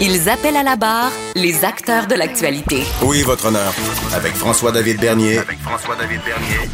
Ils 0.00 0.28
appellent 0.28 0.56
à 0.56 0.62
la 0.62 0.76
barre 0.76 1.12
les 1.34 1.64
acteurs 1.64 2.06
de 2.06 2.14
l'actualité. 2.14 2.82
Oui, 3.02 3.22
votre 3.22 3.46
honneur. 3.46 3.72
Avec 4.14 4.34
François-David 4.34 4.98
Bernier. 5.00 5.38
Avec 5.38 5.58
François-David 5.60 6.20
Bernier. 6.24 6.70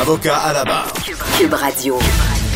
Avocat 0.00 0.36
à 0.36 0.52
la 0.52 0.64
barre. 0.64 0.92
Cube 1.38 1.54
Radio. 1.54 1.98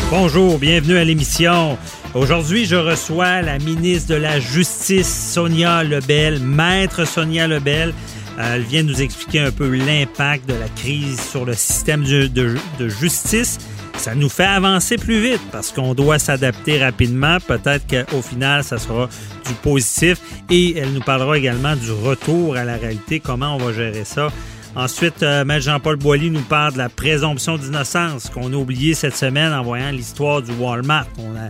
Bonjour, 0.09 0.57
bienvenue 0.59 0.97
à 0.97 1.03
l'émission. 1.05 1.77
Aujourd'hui, 2.13 2.65
je 2.65 2.75
reçois 2.75 3.41
la 3.41 3.59
ministre 3.59 4.09
de 4.09 4.15
la 4.15 4.39
Justice, 4.39 5.31
Sonia 5.33 5.83
Lebel, 5.83 6.39
maître 6.41 7.05
Sonia 7.05 7.47
Lebel. 7.47 7.93
Euh, 8.39 8.55
Elle 8.55 8.63
vient 8.63 8.83
nous 8.83 9.01
expliquer 9.01 9.39
un 9.41 9.51
peu 9.51 9.69
l'impact 9.69 10.47
de 10.49 10.53
la 10.53 10.67
crise 10.75 11.19
sur 11.21 11.45
le 11.45 11.53
système 11.53 12.03
de, 12.03 12.27
de- 12.27 12.57
de 12.79 12.89
justice. 12.89 13.57
Ça 13.99 14.15
nous 14.15 14.29
fait 14.29 14.45
avancer 14.45 14.95
plus 14.97 15.19
vite 15.21 15.41
parce 15.51 15.71
qu'on 15.73 15.93
doit 15.93 16.19
s'adapter 16.19 16.81
rapidement. 16.83 17.37
Peut-être 17.45 17.85
qu'au 18.09 18.21
final, 18.21 18.63
ça 18.63 18.77
sera 18.77 19.09
du 19.45 19.53
positif. 19.55 20.19
Et 20.49 20.77
elle 20.77 20.93
nous 20.93 21.01
parlera 21.01 21.37
également 21.37 21.75
du 21.75 21.91
retour 21.91 22.55
à 22.55 22.63
la 22.63 22.77
réalité, 22.77 23.19
comment 23.19 23.55
on 23.55 23.59
va 23.59 23.73
gérer 23.73 24.05
ça. 24.05 24.29
Ensuite, 24.75 25.21
euh, 25.23 25.43
Maître 25.43 25.65
Jean-Paul 25.65 25.97
Boilly 25.97 26.29
nous 26.29 26.41
parle 26.43 26.73
de 26.73 26.77
la 26.77 26.87
présomption 26.89 27.57
d'innocence 27.57 28.29
qu'on 28.29 28.53
a 28.53 28.55
oublié 28.55 28.93
cette 28.93 29.17
semaine 29.17 29.51
en 29.51 29.63
voyant 29.63 29.91
l'histoire 29.91 30.41
du 30.41 30.51
Walmart. 30.53 31.07
On, 31.17 31.35
a- 31.35 31.49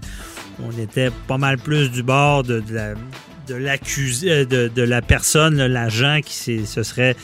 on 0.63 0.71
était 0.81 1.11
pas 1.27 1.37
mal 1.37 1.57
plus 1.57 1.91
du 1.91 2.01
bord 2.01 2.43
de, 2.43 2.61
de 2.61 2.73
la 2.75 2.93
de 3.47 3.53
euh, 4.27 4.45
de, 4.45 4.71
de 4.73 4.81
la 4.81 5.01
personne, 5.01 5.63
l'agent 5.65 6.19
qui 6.25 6.65
se 6.65 6.83
serait 6.83 7.15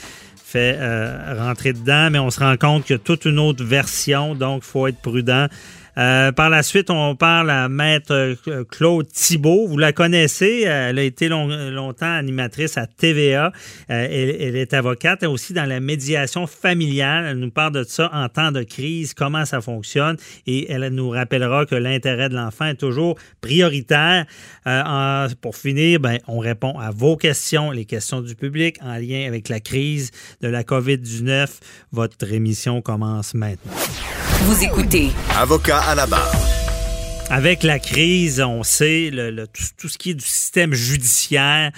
euh, 0.60 1.36
rentrer 1.38 1.74
dedans, 1.74 2.10
mais 2.12 2.20
on 2.20 2.30
se 2.30 2.40
rend 2.40 2.58
compte 2.58 2.86
qu'il 2.86 2.96
y 2.96 3.00
a 3.00 3.00
toute 3.00 3.26
une 3.26 3.40
autre 3.40 3.64
version, 3.64 4.36
donc 4.36 4.64
il 4.66 4.70
faut 4.70 4.88
être 4.88 5.00
prudent. 5.00 5.48
Euh, 5.98 6.32
par 6.32 6.50
la 6.50 6.64
suite, 6.64 6.90
on 6.90 7.16
parle 7.16 7.50
à 7.50 7.70
Maître 7.70 8.14
euh, 8.14 8.64
Claude 8.70 9.08
Thibault. 9.08 9.68
Vous 9.68 9.78
la 9.78 9.94
connaissez, 9.94 10.64
elle 10.68 11.00
a 11.00 11.04
été 11.04 11.30
long- 11.30 11.48
longtemps 11.48 12.14
animatrice 12.14 12.78
à 12.78 12.86
TVA. 12.88 13.52
Euh, 13.90 14.08
elle, 14.10 14.56
est 14.56 14.74
avocate 14.74 15.24
et 15.24 15.28
aussi 15.28 15.54
dans 15.54 15.66
la 15.66 15.80
médiation 15.80 16.48
familiale. 16.48 17.26
Elle 17.30 17.40
nous 17.40 17.52
parle 17.52 17.74
de 17.74 17.84
ça 17.84 18.10
en 18.14 18.28
temps 18.30 18.52
de 18.52 18.64
crise, 18.64 19.14
comment 19.14 19.46
ça 19.46 19.62
fonctionne 19.62 20.18
et 20.48 20.72
elle 20.72 20.88
nous 20.90 21.10
rappellera 21.10 21.66
que 21.66 21.76
l'intérêt 21.76 22.30
de 22.30 22.36
l'enfant 22.36 22.66
est 22.66 22.76
toujours 22.76 23.18
prioritaire. 23.42 24.26
Euh, 24.68 25.28
pour 25.42 25.56
finir, 25.56 26.00
ben, 26.00 26.20
on 26.28 26.40
répond 26.40 26.78
à 26.80 26.92
vos 26.92 27.16
questions, 27.18 27.72
les 27.72 27.86
questions 27.86 28.22
du 28.22 28.36
public 28.36 28.78
en 28.82 28.98
lien 28.98 29.26
avec 29.28 29.50
la 29.50 29.60
crise 29.60 30.12
de 30.42 30.48
la 30.48 30.64
COVID-19. 30.64 31.48
Votre 31.92 32.32
émission 32.32 32.82
commence 32.82 33.34
maintenant. 33.34 33.72
Vous 34.44 34.64
écoutez 34.64 35.10
Avocat 35.36 35.80
à 35.80 35.96
la 35.96 36.06
barre. 36.06 36.32
Avec 37.30 37.64
la 37.64 37.80
crise, 37.80 38.42
on 38.42 38.64
sait, 38.64 39.10
le, 39.12 39.32
le- 39.32 39.48
tout, 39.48 39.64
tout 39.78 39.90
ce 39.90 39.98
qui 39.98 40.12
est 40.12 40.16
du 40.16 40.26
système 40.26 40.74
judiciaire 40.74 41.72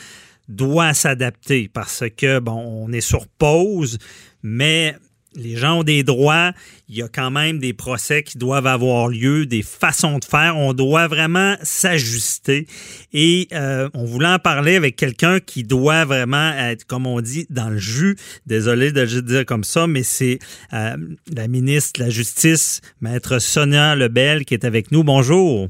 doit 0.49 0.93
s'adapter 0.93 1.69
parce 1.73 2.03
que, 2.17 2.39
bon, 2.39 2.57
on 2.85 2.91
est 2.91 3.01
sur 3.01 3.27
pause, 3.27 3.97
mais 4.43 4.95
les 5.37 5.55
gens 5.55 5.79
ont 5.79 5.83
des 5.83 6.03
droits, 6.03 6.51
il 6.89 6.95
y 6.95 7.01
a 7.01 7.07
quand 7.07 7.31
même 7.31 7.59
des 7.59 7.73
procès 7.73 8.23
qui 8.23 8.37
doivent 8.37 8.67
avoir 8.67 9.07
lieu, 9.07 9.45
des 9.45 9.61
façons 9.61 10.17
de 10.17 10.25
faire, 10.25 10.57
on 10.57 10.73
doit 10.73 11.07
vraiment 11.07 11.55
s'ajuster. 11.61 12.65
Et 13.13 13.47
euh, 13.53 13.89
on 13.93 14.05
voulait 14.05 14.27
en 14.27 14.39
parler 14.39 14.75
avec 14.75 14.95
quelqu'un 14.95 15.39
qui 15.39 15.63
doit 15.63 16.05
vraiment 16.05 16.51
être, 16.53 16.85
comme 16.85 17.07
on 17.07 17.21
dit, 17.21 17.45
dans 17.49 17.69
le 17.69 17.77
jus. 17.77 18.17
Désolé 18.45 18.91
de 18.91 19.01
le 19.01 19.21
dire 19.21 19.45
comme 19.45 19.63
ça, 19.63 19.87
mais 19.87 20.03
c'est 20.03 20.39
euh, 20.73 20.97
la 21.33 21.47
ministre 21.47 21.99
de 21.99 22.05
la 22.05 22.09
Justice, 22.09 22.81
Maître 23.01 23.39
Sonia 23.39 23.95
Lebel, 23.95 24.45
qui 24.45 24.53
est 24.53 24.65
avec 24.65 24.91
nous. 24.91 25.03
Bonjour. 25.03 25.69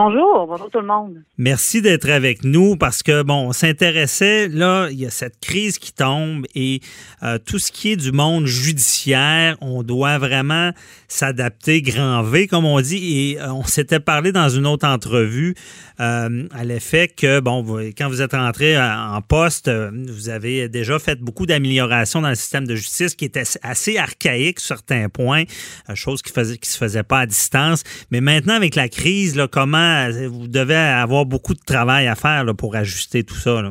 Bonjour, 0.00 0.46
bonjour 0.46 0.70
tout 0.70 0.78
le 0.78 0.86
monde. 0.86 1.24
Merci 1.38 1.82
d'être 1.82 2.08
avec 2.08 2.44
nous 2.44 2.76
parce 2.76 3.02
que, 3.02 3.24
bon, 3.24 3.48
on 3.48 3.52
s'intéressait, 3.52 4.46
là, 4.46 4.86
il 4.92 5.00
y 5.00 5.06
a 5.06 5.10
cette 5.10 5.40
crise 5.40 5.80
qui 5.80 5.92
tombe 5.92 6.46
et 6.54 6.78
euh, 7.24 7.38
tout 7.44 7.58
ce 7.58 7.72
qui 7.72 7.90
est 7.90 7.96
du 7.96 8.12
monde 8.12 8.46
judiciaire, 8.46 9.56
on 9.60 9.82
doit 9.82 10.18
vraiment 10.18 10.70
s'adapter 11.08 11.82
grand 11.82 12.22
V, 12.22 12.46
comme 12.46 12.64
on 12.64 12.80
dit. 12.80 13.32
Et 13.32 13.40
euh, 13.40 13.52
on 13.52 13.64
s'était 13.64 13.98
parlé 13.98 14.30
dans 14.30 14.48
une 14.48 14.68
autre 14.68 14.86
entrevue 14.86 15.56
euh, 16.00 16.46
à 16.52 16.64
l'effet 16.64 17.08
que, 17.08 17.40
bon, 17.40 17.62
vous- 17.62 17.78
quand 17.96 18.08
vous 18.08 18.22
êtes 18.22 18.32
rentré 18.32 18.76
euh, 18.76 18.96
en 18.96 19.20
poste, 19.22 19.68
euh, 19.68 19.90
vous 20.08 20.28
avez 20.28 20.68
déjà 20.68 20.98
fait 20.98 21.20
beaucoup 21.20 21.46
d'améliorations 21.46 22.20
dans 22.22 22.28
le 22.28 22.34
système 22.34 22.66
de 22.66 22.76
justice 22.76 23.14
qui 23.14 23.24
était 23.24 23.44
assez 23.62 23.96
archaïque 23.98 24.60
sur 24.60 24.76
certains 24.76 25.08
points, 25.08 25.44
euh, 25.90 25.94
chose 25.94 26.22
qui 26.22 26.32
faisait 26.32 26.56
qui 26.58 26.68
se 26.70 26.78
faisait 26.78 27.02
pas 27.02 27.20
à 27.20 27.26
distance. 27.26 27.82
Mais 28.10 28.20
maintenant, 28.20 28.54
avec 28.54 28.74
la 28.74 28.88
crise, 28.88 29.34
là, 29.36 29.48
comment 29.48 30.08
vous 30.28 30.48
devez 30.48 30.76
avoir 30.76 31.26
beaucoup 31.26 31.54
de 31.54 31.60
travail 31.64 32.06
à 32.06 32.14
faire 32.14 32.44
là, 32.44 32.54
pour 32.54 32.76
ajuster 32.76 33.24
tout 33.24 33.34
ça. 33.36 33.62
Là? 33.62 33.70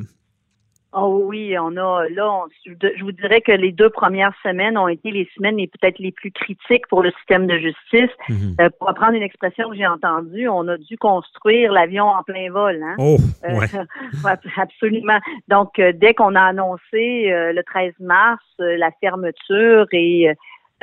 Oh 0.94 1.22
oui, 1.26 1.58
on 1.60 1.76
a 1.76 2.08
là, 2.10 2.32
on- 2.32 2.48
je 2.66 3.04
vous 3.04 3.12
dirais 3.12 3.42
que 3.42 3.52
les 3.52 3.72
deux 3.72 3.90
premières 3.90 4.34
semaines 4.42 4.78
ont 4.78 4.88
été 4.88 5.12
les 5.12 5.28
semaines 5.36 5.58
les 5.58 5.68
peut-être 5.68 6.00
les 6.00 6.12
plus 6.14 6.32
critiques 6.32 6.88
pour 6.88 7.04
le 7.04 7.12
système 7.12 7.46
de 7.46 7.58
justice. 7.58 8.10
Mhm. 8.30 8.56
Euh, 8.62 8.70
pour 8.80 8.88
reprendre 8.88 9.14
une 9.14 9.22
expression 9.22 9.70
que 9.70 9.76
j'ai 9.76 9.86
entendue, 9.86 10.48
on 10.48 10.68
a 10.70 10.78
dû 10.78 10.98
construire 10.98 11.72
l'avion 11.74 12.06
en 12.06 12.24
plein 12.24 12.50
vol. 12.52 12.82
Hein? 12.82 12.96
Oh, 13.00 13.18
Euh, 13.44 13.60
ouais. 13.60 13.68
absolument. 14.58 15.20
Donc, 15.50 15.78
euh, 15.80 15.92
dès 15.94 16.14
qu'on 16.14 16.36
a 16.36 16.42
annoncé 16.42 17.32
euh, 17.32 17.52
le 17.54 17.64
13 17.64 17.94
mars 18.00 18.44
la 18.60 18.90
fermeture 19.02 19.86
et 19.92 20.30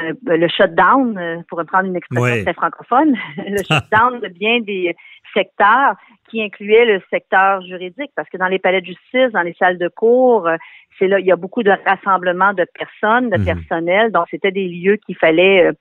euh, 0.00 0.12
le 0.26 0.48
shutdown, 0.48 1.16
euh, 1.16 1.36
pour 1.48 1.58
reprendre 1.58 1.86
une 1.86 1.96
expression 1.96 2.42
très 2.42 2.54
francophone, 2.54 3.16
le 3.36 3.62
shutdown 3.62 4.20
de 4.20 4.28
bien 4.28 4.60
des 4.60 4.94
secteurs 5.32 5.94
qui 6.28 6.42
incluait 6.42 6.84
le 6.84 7.00
secteur 7.10 7.62
juridique, 7.62 8.10
parce 8.16 8.28
que 8.28 8.36
dans 8.36 8.48
les 8.48 8.58
palais 8.58 8.80
de 8.80 8.86
justice, 8.86 9.30
dans 9.32 9.42
les 9.42 9.54
salles 9.54 9.78
de 9.78 9.88
cours, 9.88 10.48
euh, 10.48 10.56
c'est 10.98 11.06
là, 11.06 11.18
il 11.18 11.26
y 11.26 11.32
a 11.32 11.36
beaucoup 11.36 11.62
de 11.62 11.72
rassemblements 11.86 12.54
de 12.54 12.66
personnes, 12.74 13.30
de 13.30 13.38
Mhm. 13.38 13.44
personnel, 13.44 14.12
donc 14.12 14.26
c'était 14.30 14.52
des 14.52 14.68
lieux 14.68 14.96
qu'il 14.96 15.16
fallait, 15.16 15.66
euh, 15.66 15.72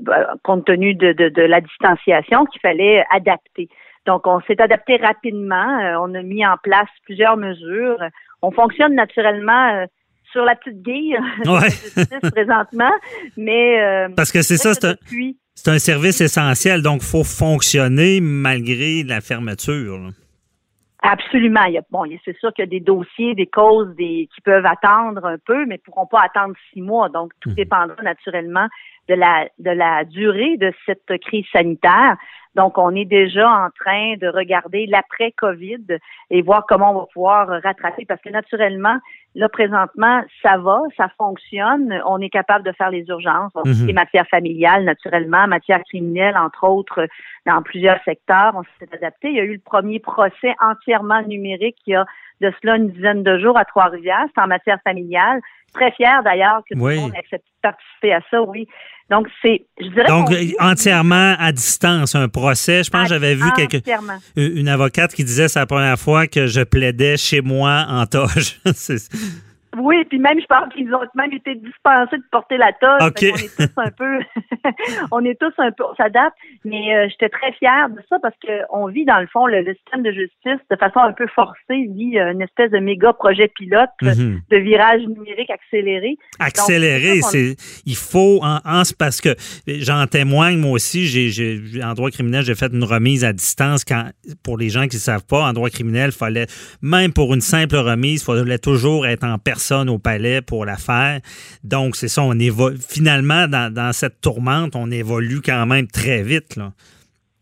bah, 0.00 0.34
compte 0.42 0.64
tenu 0.66 0.94
de, 0.94 1.12
de, 1.12 1.28
de 1.28 1.42
la 1.42 1.60
distanciation, 1.60 2.44
qu'il 2.46 2.60
fallait 2.60 3.04
adapter. 3.10 3.68
Donc, 4.06 4.26
on 4.26 4.40
s'est 4.42 4.60
adapté 4.60 4.96
rapidement. 4.96 5.78
Euh, 5.80 5.96
on 6.00 6.14
a 6.14 6.22
mis 6.22 6.44
en 6.44 6.56
place 6.62 6.88
plusieurs 7.04 7.36
mesures. 7.36 7.98
On 8.42 8.50
fonctionne 8.50 8.94
naturellement 8.94 9.74
euh, 9.74 9.86
sur 10.32 10.44
la 10.44 10.56
petite 10.56 10.82
guille 10.82 11.16
Ouais. 11.46 12.30
présentement, 12.32 12.90
mais 13.36 13.80
euh, 13.82 14.08
Parce 14.16 14.32
que 14.32 14.42
c'est 14.42 14.56
ça, 14.56 14.74
c'est 14.74 14.86
un, 14.86 14.92
depuis, 14.92 15.38
c'est 15.54 15.70
un 15.70 15.78
service 15.78 16.20
essentiel, 16.20 16.82
donc 16.82 17.00
il 17.02 17.06
faut 17.08 17.24
fonctionner 17.24 18.20
malgré 18.20 19.02
la 19.04 19.20
fermeture. 19.20 19.98
là. 19.98 20.08
Absolument. 21.04 21.64
Il 21.64 21.74
y 21.74 21.78
a, 21.78 21.82
bon, 21.90 22.04
c'est 22.24 22.36
sûr 22.38 22.52
qu'il 22.54 22.62
y 22.64 22.68
a 22.68 22.70
des 22.70 22.78
dossiers, 22.80 23.34
des 23.34 23.46
causes 23.48 23.92
des, 23.96 24.28
qui 24.34 24.40
peuvent 24.40 24.64
attendre 24.66 25.24
un 25.26 25.36
peu, 25.44 25.66
mais 25.66 25.74
ne 25.74 25.80
pourront 25.80 26.06
pas 26.06 26.22
attendre 26.22 26.54
six 26.72 26.80
mois. 26.80 27.08
Donc, 27.08 27.32
tout 27.40 27.48
Mhm. 27.50 27.54
dépendra 27.56 28.02
naturellement 28.04 28.68
de 29.08 29.14
la, 29.14 29.48
de 29.58 29.70
la 29.70 30.04
durée 30.04 30.56
de 30.58 30.72
cette 30.86 31.18
crise 31.22 31.44
sanitaire. 31.52 32.16
Donc, 32.54 32.78
on 32.78 32.94
est 32.94 33.04
déjà 33.04 33.48
en 33.50 33.70
train 33.70 34.14
de 34.16 34.28
regarder 34.28 34.86
l'après-COVID 34.86 35.98
et 36.30 36.42
voir 36.42 36.66
comment 36.68 36.92
on 36.94 37.00
va 37.00 37.06
pouvoir 37.12 37.48
rattraper 37.48 38.04
parce 38.06 38.20
que 38.20 38.28
naturellement, 38.30 38.98
là, 39.34 39.48
présentement, 39.48 40.22
ça 40.42 40.58
va, 40.58 40.80
ça 40.96 41.08
fonctionne. 41.16 42.00
On 42.06 42.20
est 42.20 42.30
capable 42.30 42.64
de 42.64 42.72
faire 42.72 42.90
les 42.90 43.04
urgences. 43.08 43.52
On 43.54 43.62
Mhm. 43.64 43.86
les 43.86 43.92
matières 43.92 44.26
familiales, 44.28 44.84
naturellement, 44.84 45.46
matières 45.46 45.82
criminelles, 45.84 46.36
entre 46.36 46.64
autres, 46.64 47.06
dans 47.46 47.62
plusieurs 47.62 48.02
secteurs. 48.04 48.52
On 48.54 48.62
s'est 48.78 48.92
adapté. 48.92 49.28
Il 49.28 49.36
y 49.36 49.40
a 49.40 49.44
eu 49.44 49.54
le 49.54 49.62
premier 49.64 50.00
procès 50.00 50.54
entièrement 50.60 51.22
numérique 51.22 51.76
y 51.86 51.94
a 51.94 52.06
de 52.42 52.52
cela 52.60 52.76
une 52.76 52.90
dizaine 52.90 53.22
de 53.22 53.38
jours 53.38 53.56
à 53.58 53.64
Trois-Rivières. 53.64 54.26
C'est 54.34 54.42
en 54.42 54.46
matière 54.46 54.78
familiale. 54.84 55.40
Très 55.74 55.90
fier 55.92 56.22
d'ailleurs 56.22 56.60
que 56.68 56.74
tout 56.76 56.82
Oui. 56.84 56.96
le 56.96 57.00
monde 57.00 57.14
ait 57.14 57.18
accepté 57.18 57.46
de 57.48 57.60
participer 57.70 58.12
à 58.12 58.20
ça, 58.30 58.42
oui. 58.42 58.68
Donc, 59.10 59.26
c'est, 59.40 59.64
je 59.80 59.86
dirais 59.88 60.06
Donc, 60.06 60.30
euh, 60.30 60.36
entièrement 60.60 61.34
à 61.38 61.50
distance, 61.52 62.14
un 62.14 62.28
procès. 62.28 62.82
Je 62.84 62.90
pense 62.90 63.04
que 63.04 63.08
j'avais 63.08 63.34
vu 63.34 63.50
quelque, 63.56 63.78
une 64.36 64.68
avocate 64.68 65.14
qui 65.14 65.24
disait 65.24 65.48
c'est 65.48 65.58
la 65.58 65.66
première 65.66 65.98
fois 65.98 66.26
que 66.26 66.46
je 66.46 66.60
plaidais 66.62 67.16
chez 67.16 67.40
moi 67.40 67.86
en 67.88 68.04
toge. 68.06 68.58
Oui, 69.84 69.96
puis 70.08 70.18
même, 70.18 70.40
je 70.40 70.46
pense 70.46 70.72
qu'ils 70.72 70.92
ont 70.94 71.00
même 71.14 71.32
été 71.32 71.54
dispensés 71.56 72.16
de 72.18 72.22
porter 72.30 72.56
la. 72.56 72.68
OK. 73.06 73.24
On 73.32 73.36
est 73.36 73.56
tous 73.56 73.72
un 73.76 73.90
peu, 73.90 74.18
on 75.10 75.24
est 75.24 75.38
tous 75.40 75.52
un 75.58 75.70
peu, 75.72 75.84
on 75.90 75.94
s'adapte. 75.96 76.36
Mais 76.64 76.94
euh, 76.94 77.08
j'étais 77.10 77.28
très 77.28 77.52
fière 77.54 77.88
de 77.90 78.00
ça 78.08 78.16
parce 78.22 78.34
que 78.44 78.52
on 78.70 78.86
vit 78.88 79.04
dans 79.04 79.20
le 79.20 79.26
fond 79.26 79.46
le, 79.46 79.62
le 79.62 79.74
système 79.74 80.02
de 80.02 80.12
justice 80.12 80.60
de 80.70 80.76
façon 80.76 81.00
un 81.00 81.12
peu 81.12 81.26
forcée, 81.34 81.88
vit 81.96 82.18
euh, 82.18 82.32
une 82.32 82.42
espèce 82.42 82.70
de 82.70 82.78
méga 82.78 83.12
projet 83.12 83.48
pilote 83.48 83.90
euh, 84.04 84.12
Mhm. 84.14 84.40
de 84.50 84.56
virage 84.58 85.02
numérique 85.02 85.50
accéléré. 85.50 86.16
accélérer, 86.38 87.20
Donc, 87.20 87.30
c'est 87.30 87.56
il 87.86 87.96
faut 87.96 88.40
en, 88.42 88.56
en- 88.64 88.82
parce 88.98 89.20
que 89.20 89.30
j'en 89.66 90.06
témoigne 90.06 90.58
moi 90.58 90.72
aussi, 90.72 91.06
j'ai 91.06 91.28
j'ai- 91.30 91.82
en 91.82 91.94
droit 91.94 92.10
criminel, 92.10 92.42
j'ai 92.44 92.54
fait 92.54 92.72
une 92.72 92.84
remise 92.84 93.24
à 93.24 93.32
distance 93.32 93.84
quand 93.84 94.10
pour 94.44 94.58
les 94.58 94.68
gens 94.68 94.86
qui 94.86 94.96
ne 94.96 95.00
savent 95.00 95.24
pas 95.26 95.42
en 95.44 95.52
droit 95.52 95.70
criminel, 95.70 96.12
fallait 96.12 96.46
même 96.82 97.12
pour 97.12 97.32
une 97.34 97.40
simple 97.40 97.76
remise, 97.76 98.22
il 98.22 98.24
fallait 98.24 98.58
toujours 98.58 99.06
être 99.06 99.24
en 99.24 99.38
personne 99.38 99.71
au 99.80 99.98
palais 99.98 100.42
pour 100.42 100.64
la 100.64 100.76
faire. 100.76 101.20
Donc 101.64 101.96
c'est 101.96 102.08
ça, 102.08 102.22
on 102.22 102.38
évolue 102.38 102.78
finalement 102.78 103.46
dans, 103.48 103.92
cette 103.92 104.20
tourmente, 104.20 104.76
on 104.76 104.90
évolue 104.90 105.40
quand 105.44 105.66
même 105.66 105.86
très 105.86 106.22
vite. 106.22 106.58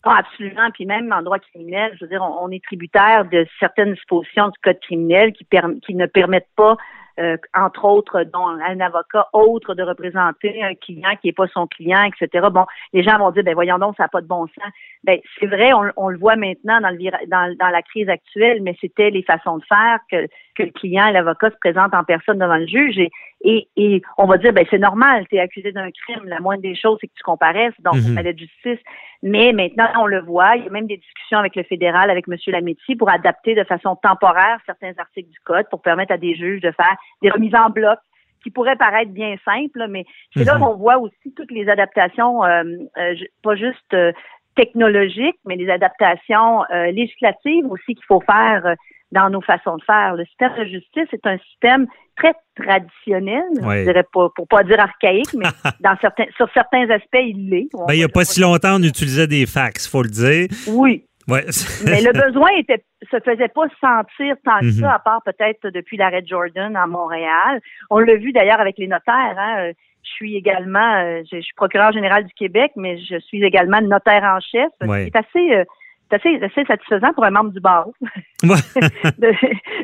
Ah, 0.02 0.16
absolument. 0.18 0.70
Puis 0.72 0.86
même 0.86 1.12
en 1.12 1.22
droit 1.22 1.38
criminel, 1.38 1.92
je 1.98 2.04
veux 2.04 2.08
dire, 2.08 2.22
on, 2.22 2.50
est 2.50 2.64
tributaire 2.64 3.26
de 3.26 3.46
certaines 3.58 3.92
dispositions 3.92 4.48
du 4.48 4.58
code 4.62 4.80
criminel 4.80 5.32
qui, 5.32 5.46
ne 5.94 6.06
permettent 6.06 6.48
pas, 6.56 6.78
euh, 7.18 7.36
entre 7.54 7.84
autres, 7.84 8.22
dont 8.22 8.46
un 8.46 8.80
avocat 8.80 9.26
autre 9.34 9.74
de 9.74 9.82
représenter 9.82 10.62
un 10.62 10.74
client 10.74 11.10
qui 11.20 11.28
n'est 11.28 11.34
pas 11.34 11.48
son 11.48 11.66
client, 11.66 12.04
etc. 12.04 12.46
Bon, 12.50 12.64
les 12.94 13.02
gens 13.02 13.18
vont 13.18 13.30
dire, 13.30 13.44
ben 13.44 13.52
voyons 13.52 13.78
donc, 13.78 13.94
ça 13.96 14.04
n'a 14.04 14.08
pas 14.08 14.22
de 14.22 14.26
bon 14.26 14.46
sens. 14.46 14.72
Ben 15.04 15.18
c'est 15.38 15.46
vrai, 15.46 15.72
on, 15.74 16.08
le 16.08 16.18
voit 16.18 16.36
maintenant 16.36 16.80
dans, 16.80 17.56
dans 17.58 17.68
la 17.68 17.82
crise 17.82 18.08
actuelle, 18.08 18.62
mais 18.62 18.74
c'était 18.80 19.10
les 19.10 19.22
façons 19.22 19.58
de 19.58 19.64
faire 19.64 19.98
que, 20.10 20.26
que 20.54 20.62
le 20.64 20.70
client 20.70 21.06
et 21.06 21.12
l'avocat 21.12 21.50
se 21.50 21.56
présentent 21.60 21.94
en 21.94 22.04
personne 22.04 22.38
devant 22.38 22.56
le 22.56 22.66
juge 22.66 22.98
et, 22.98 23.10
et, 23.42 23.68
et 23.76 24.02
on 24.18 24.26
va 24.26 24.36
dire, 24.38 24.52
ben 24.52 24.66
c'est 24.70 24.78
normal, 24.78 25.26
tu 25.28 25.36
es 25.36 25.40
accusé 25.40 25.72
d'un 25.72 25.90
crime, 25.90 26.24
la 26.26 26.40
moindre 26.40 26.62
des 26.62 26.74
choses, 26.74 26.98
c'est 27.00 27.06
que 27.06 27.14
tu 27.16 27.22
comparaisses, 27.22 27.74
donc 27.80 27.94
palais 28.14 28.32
de 28.34 28.38
justice. 28.38 28.78
Mais 29.22 29.52
maintenant, 29.52 29.88
on 29.98 30.06
le 30.06 30.20
voit, 30.20 30.56
il 30.56 30.64
y 30.64 30.66
a 30.66 30.70
même 30.70 30.86
des 30.86 30.96
discussions 30.96 31.38
avec 31.38 31.56
le 31.56 31.62
fédéral, 31.62 32.10
avec 32.10 32.26
M. 32.28 32.36
Lametti, 32.48 32.96
pour 32.96 33.10
adapter 33.10 33.54
de 33.54 33.64
façon 33.64 33.96
temporaire 33.96 34.58
certains 34.66 34.92
articles 34.98 35.30
du 35.30 35.38
code 35.40 35.66
pour 35.70 35.82
permettre 35.82 36.12
à 36.12 36.18
des 36.18 36.34
juges 36.34 36.60
de 36.60 36.70
faire 36.72 36.96
des 37.22 37.30
remises 37.30 37.54
en 37.54 37.70
bloc 37.70 37.98
qui 38.42 38.50
pourraient 38.50 38.76
paraître 38.76 39.10
bien 39.10 39.36
simples, 39.44 39.78
là, 39.78 39.86
mais 39.86 40.04
c'est 40.34 40.44
là 40.44 40.54
Mhm. 40.54 40.60
qu'on 40.60 40.74
voit 40.76 40.96
aussi 40.98 41.34
toutes 41.36 41.50
les 41.50 41.68
adaptations, 41.68 42.42
euh, 42.44 42.64
euh, 42.96 43.14
pas 43.42 43.54
juste 43.54 43.92
euh, 43.92 44.12
technologiques, 44.56 45.38
mais 45.44 45.56
les 45.56 45.68
adaptations 45.70 46.64
euh, 46.70 46.90
législatives 46.90 47.66
aussi 47.70 47.94
qu'il 47.94 48.04
faut 48.06 48.20
faire 48.20 48.66
euh, 48.66 48.74
dans 49.12 49.28
nos 49.30 49.40
façons 49.40 49.76
de 49.76 49.82
faire. 49.84 50.14
Le 50.16 50.24
système 50.26 50.52
de 50.58 50.64
justice 50.64 51.08
est 51.12 51.26
un 51.26 51.38
système 51.38 51.86
très 52.16 52.32
traditionnel, 52.56 53.42
Ouais. 53.62 53.78
je 53.80 53.84
dirais 53.84 54.04
pas, 54.12 54.28
pour 54.34 54.46
pas 54.48 54.62
dire 54.62 54.78
archaïque, 54.80 55.32
mais 55.34 55.46
dans 55.80 55.96
certains, 56.00 56.26
sur 56.36 56.48
certains 56.52 56.88
aspects, 56.90 57.16
il 57.20 57.48
l'est. 57.50 57.68
Ben, 57.86 57.94
il 57.94 57.98
n'y 57.98 58.04
a 58.04 58.08
pas 58.08 58.24
si 58.24 58.40
longtemps 58.40 58.76
on 58.78 58.82
utilisait 58.82 59.26
des 59.26 59.46
fax, 59.46 59.88
faut 59.88 60.02
le 60.02 60.08
dire. 60.10 60.48
Oui, 60.68 61.04
Ouais. 61.28 61.44
mais 61.84 62.00
le 62.02 62.12
besoin 62.12 62.48
était 62.58 62.82
se 63.10 63.18
faisait 63.24 63.48
pas 63.48 63.66
sentir 63.80 64.34
tant 64.44 64.58
que 64.60 64.66
Mhm. 64.66 64.80
ça, 64.80 64.94
à 64.94 64.98
part 64.98 65.22
peut-être 65.24 65.68
depuis 65.70 65.96
l'arrêt 65.96 66.22
Jordan 66.26 66.74
à 66.76 66.86
Montréal. 66.86 67.60
On 67.88 67.98
l'a 67.98 68.16
vu 68.16 68.32
d'ailleurs 68.32 68.60
avec 68.60 68.78
les 68.78 68.88
notaires. 68.88 69.36
Hein. 69.38 69.70
Je 70.02 70.10
suis 70.10 70.36
également, 70.36 70.94
euh, 70.96 71.22
je, 71.30 71.40
suis 71.40 71.54
procureur 71.54 71.92
général 71.92 72.24
du 72.24 72.32
Québec, 72.34 72.72
mais 72.76 72.98
je 72.98 73.18
suis 73.20 73.44
également 73.44 73.80
notaire 73.80 74.24
en 74.24 74.40
chef. 74.40 74.70
Ouais. 74.86 75.10
C'est 75.12 75.18
assez, 75.18 75.54
euh, 75.54 75.64
c'est 76.10 76.16
assez, 76.16 76.42
assez 76.42 76.64
satisfaisant 76.64 77.12
pour 77.12 77.24
un 77.24 77.30
membre 77.30 77.50
du 77.52 77.60
barreau 77.60 77.94
de, 78.42 79.32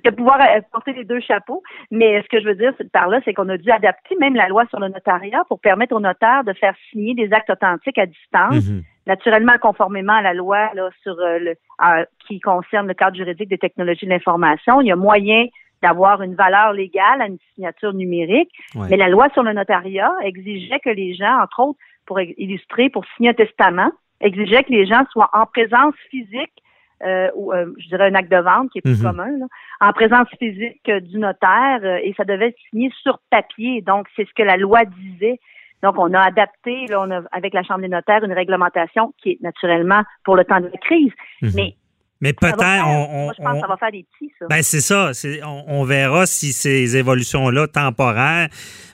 de 0.05 0.11
pouvoir 0.11 0.40
euh, 0.40 0.61
porter 0.73 0.93
les 0.93 1.05
deux 1.05 1.20
chapeaux. 1.20 1.62
Mais 1.90 2.20
ce 2.23 2.28
que 2.28 2.40
je 2.40 2.46
veux 2.46 2.55
dire 2.55 2.73
par 2.93 3.08
là, 3.08 3.20
c'est 3.25 3.32
qu'on 3.34 3.49
a 3.49 3.56
dû 3.58 3.70
adapter 3.70 4.17
même 4.20 4.34
la 4.34 4.49
loi 4.49 4.64
sur 4.69 4.81
le 4.81 4.88
notariat 4.88 5.43
pour 5.49 5.61
permettre 5.61 5.94
aux 5.94 6.00
notaires 6.00 6.44
de 6.44 6.52
faire 6.52 6.75
signer 6.90 7.14
des 7.14 7.32
actes 7.32 7.50
authentiques 7.50 7.99
à 7.99 8.06
distance 8.06 8.67
Mhm. 8.69 8.82
naturellement 9.06 9.56
conformément 9.61 10.14
à 10.14 10.23
la 10.23 10.34
loi 10.34 10.70
là, 10.75 10.88
sur 11.02 11.17
euh, 11.19 11.38
le 11.38 11.50
euh, 11.84 12.05
qui 12.26 12.40
concerne 12.40 12.88
le 12.88 12.94
cadre 12.94 13.17
juridique 13.17 13.49
des 13.49 13.58
technologies 13.58 14.06
de 14.06 14.11
l'information, 14.11 14.81
il 14.81 14.88
y 14.88 14.93
a 14.93 14.96
moyen 14.96 15.46
d'avoir 15.82 16.22
une 16.22 16.34
valeur 16.34 16.72
légale 16.72 17.20
à 17.20 17.26
une 17.26 17.38
signature 17.55 17.93
numérique, 17.93 18.50
Ouais. 18.75 18.87
mais 18.90 18.96
la 18.96 19.08
loi 19.08 19.29
sur 19.34 19.43
le 19.43 19.52
notariat 19.52 20.11
exigeait 20.25 20.81
que 20.81 20.88
les 20.90 21.14
gens, 21.14 21.38
entre 21.43 21.61
autres, 21.61 21.79
pour 22.06 22.19
illustrer, 22.20 22.88
pour 22.88 23.05
signer 23.17 23.31
un 23.31 23.34
testament, 23.34 23.90
exigeait 24.20 24.64
que 24.64 24.72
les 24.72 24.86
gens 24.86 25.04
soient 25.12 25.30
en 25.32 25.46
présence 25.46 25.94
physique 26.10 26.62
euh, 27.04 27.28
ou 27.34 27.52
euh, 27.52 27.66
je 27.78 27.88
dirais 27.88 28.08
un 28.08 28.14
acte 28.14 28.30
de 28.32 28.38
vente 28.38 28.70
qui 28.70 28.78
est 28.78 28.82
plus 28.82 29.02
Mhm. 29.02 29.10
commun, 29.10 29.38
là, 29.38 29.46
en 29.80 29.92
présence 29.92 30.28
physique 30.38 30.88
euh, 30.88 31.00
du 31.00 31.18
notaire 31.18 31.80
euh, 31.82 31.98
et 32.02 32.14
ça 32.16 32.24
devait 32.24 32.48
être 32.48 32.58
signé 32.70 32.90
sur 33.02 33.18
papier. 33.30 33.82
Donc, 33.82 34.06
c'est 34.16 34.26
ce 34.26 34.32
que 34.34 34.42
la 34.42 34.56
loi 34.56 34.84
disait. 34.86 35.38
Donc, 35.82 35.96
on 35.98 36.14
a 36.14 36.20
adapté, 36.20 36.86
là, 36.86 37.02
on 37.02 37.10
a, 37.10 37.20
avec 37.32 37.52
la 37.52 37.62
Chambre 37.62 37.80
des 37.82 37.88
notaires, 37.88 38.24
une 38.24 38.32
réglementation 38.32 39.12
qui 39.18 39.32
est 39.32 39.42
naturellement 39.42 40.02
pour 40.24 40.36
le 40.36 40.44
temps 40.44 40.60
de 40.60 40.69
la 40.69 40.78
crise. 40.78 41.12
Mhm. 41.42 41.50
Mais 41.54 41.74
Mais 42.20 42.32
peut-être 42.32 42.58
on, 42.86 43.08
on- 43.10 43.24
moi, 43.24 43.32
je 43.36 43.42
pense 43.42 43.52
on- 43.52 43.54
que 43.56 43.60
ça 43.60 43.66
va 43.68 43.76
faire 43.76 43.92
des 43.92 44.06
petits, 44.18 44.32
ça. 44.38 44.46
Ben 44.48 44.62
c'est 44.62 44.80
ça. 44.80 45.10
On, 45.44 45.64
on 45.68 45.84
verra 45.84 46.26
si 46.26 46.52
ces 46.52 46.96
évolutions-là 46.96 47.66
temporaires 47.68 48.48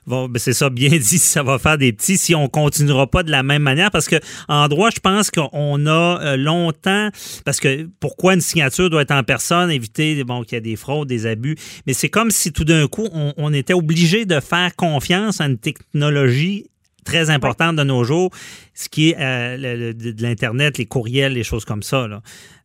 vont. 0.06 0.28
ben, 0.28 0.38
c'est 0.40 0.52
ça, 0.52 0.70
bien 0.70 0.88
dit, 0.90 1.00
si 1.02 1.18
ça 1.18 1.42
va 1.44 1.58
faire 1.60 1.78
des 1.78 1.92
petits, 1.92 2.16
si 2.16 2.34
on 2.34 2.48
continuera 2.48 3.06
pas 3.06 3.22
de 3.22 3.30
la 3.30 3.42
même 3.44 3.62
manière. 3.62 3.90
Parce 3.92 4.08
que 4.08 4.16
en 4.48 4.66
droit, 4.68 4.90
je 4.92 4.98
pense 5.00 5.30
qu'on 5.30 5.86
a 5.86 6.20
euh, 6.22 6.36
longtemps. 6.36 7.10
Parce 7.44 7.60
que 7.60 7.88
pourquoi 8.00 8.34
une 8.34 8.40
signature 8.40 8.90
doit 8.90 9.02
être 9.02 9.12
en 9.12 9.22
personne, 9.22 9.70
éviter 9.70 10.24
bon, 10.24 10.42
qu'il 10.42 10.54
y 10.54 10.58
a 10.58 10.60
des 10.60 10.76
fraudes, 10.76 11.08
des 11.08 11.26
abus. 11.26 11.56
Mais 11.86 11.92
c'est 11.92 12.08
comme 12.08 12.30
si 12.32 12.52
tout 12.52 12.64
d'un 12.64 12.88
coup, 12.88 13.08
on, 13.12 13.32
on 13.36 13.52
était 13.52 13.74
obligé 13.74 14.24
de 14.26 14.40
faire 14.40 14.74
confiance 14.74 15.40
à 15.40 15.46
une 15.46 15.58
technologie 15.58 16.66
très 17.04 17.30
importante 17.30 17.76
de 17.76 17.82
nos 17.84 18.04
jours, 18.04 18.30
ce 18.74 18.88
qui 18.88 19.10
est 19.10 19.16
euh, 19.20 19.56
le- 19.56 19.76
le- 19.92 19.94
de, 19.94 20.22
l'Internet, 20.22 20.78
les 20.78 20.86
courriels, 20.86 21.32
les 21.34 21.44
choses 21.44 21.64
comme 21.64 21.82
ça. 21.82 22.06
Là. 22.08 22.20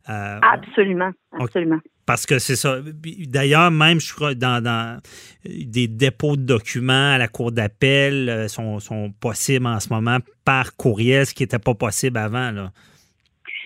Euh, 0.08 0.38
Absolument, 0.42 1.10
absolument. 1.38 1.78
parce 2.06 2.24
que 2.24 2.38
c'est 2.38 2.56
ça. 2.56 2.78
D'ailleurs, 3.26 3.70
même, 3.70 4.00
je 4.00 4.14
crois, 4.14 4.34
dans, 4.34 4.62
dans 4.62 4.98
des 5.44 5.86
dépôts 5.88 6.36
de 6.36 6.42
documents 6.42 7.12
à 7.12 7.18
la 7.18 7.28
cour 7.28 7.52
d'appel 7.52 8.28
euh, 8.30 8.48
sont, 8.48 8.80
sont 8.80 9.12
possibles 9.20 9.66
en 9.66 9.80
ce 9.80 9.90
moment 9.90 10.18
par 10.44 10.76
courriel, 10.76 11.26
ce 11.26 11.34
qui 11.34 11.42
n'était 11.42 11.58
pas 11.58 11.74
possible 11.74 12.16
avant. 12.18 12.50
Là. 12.50 12.72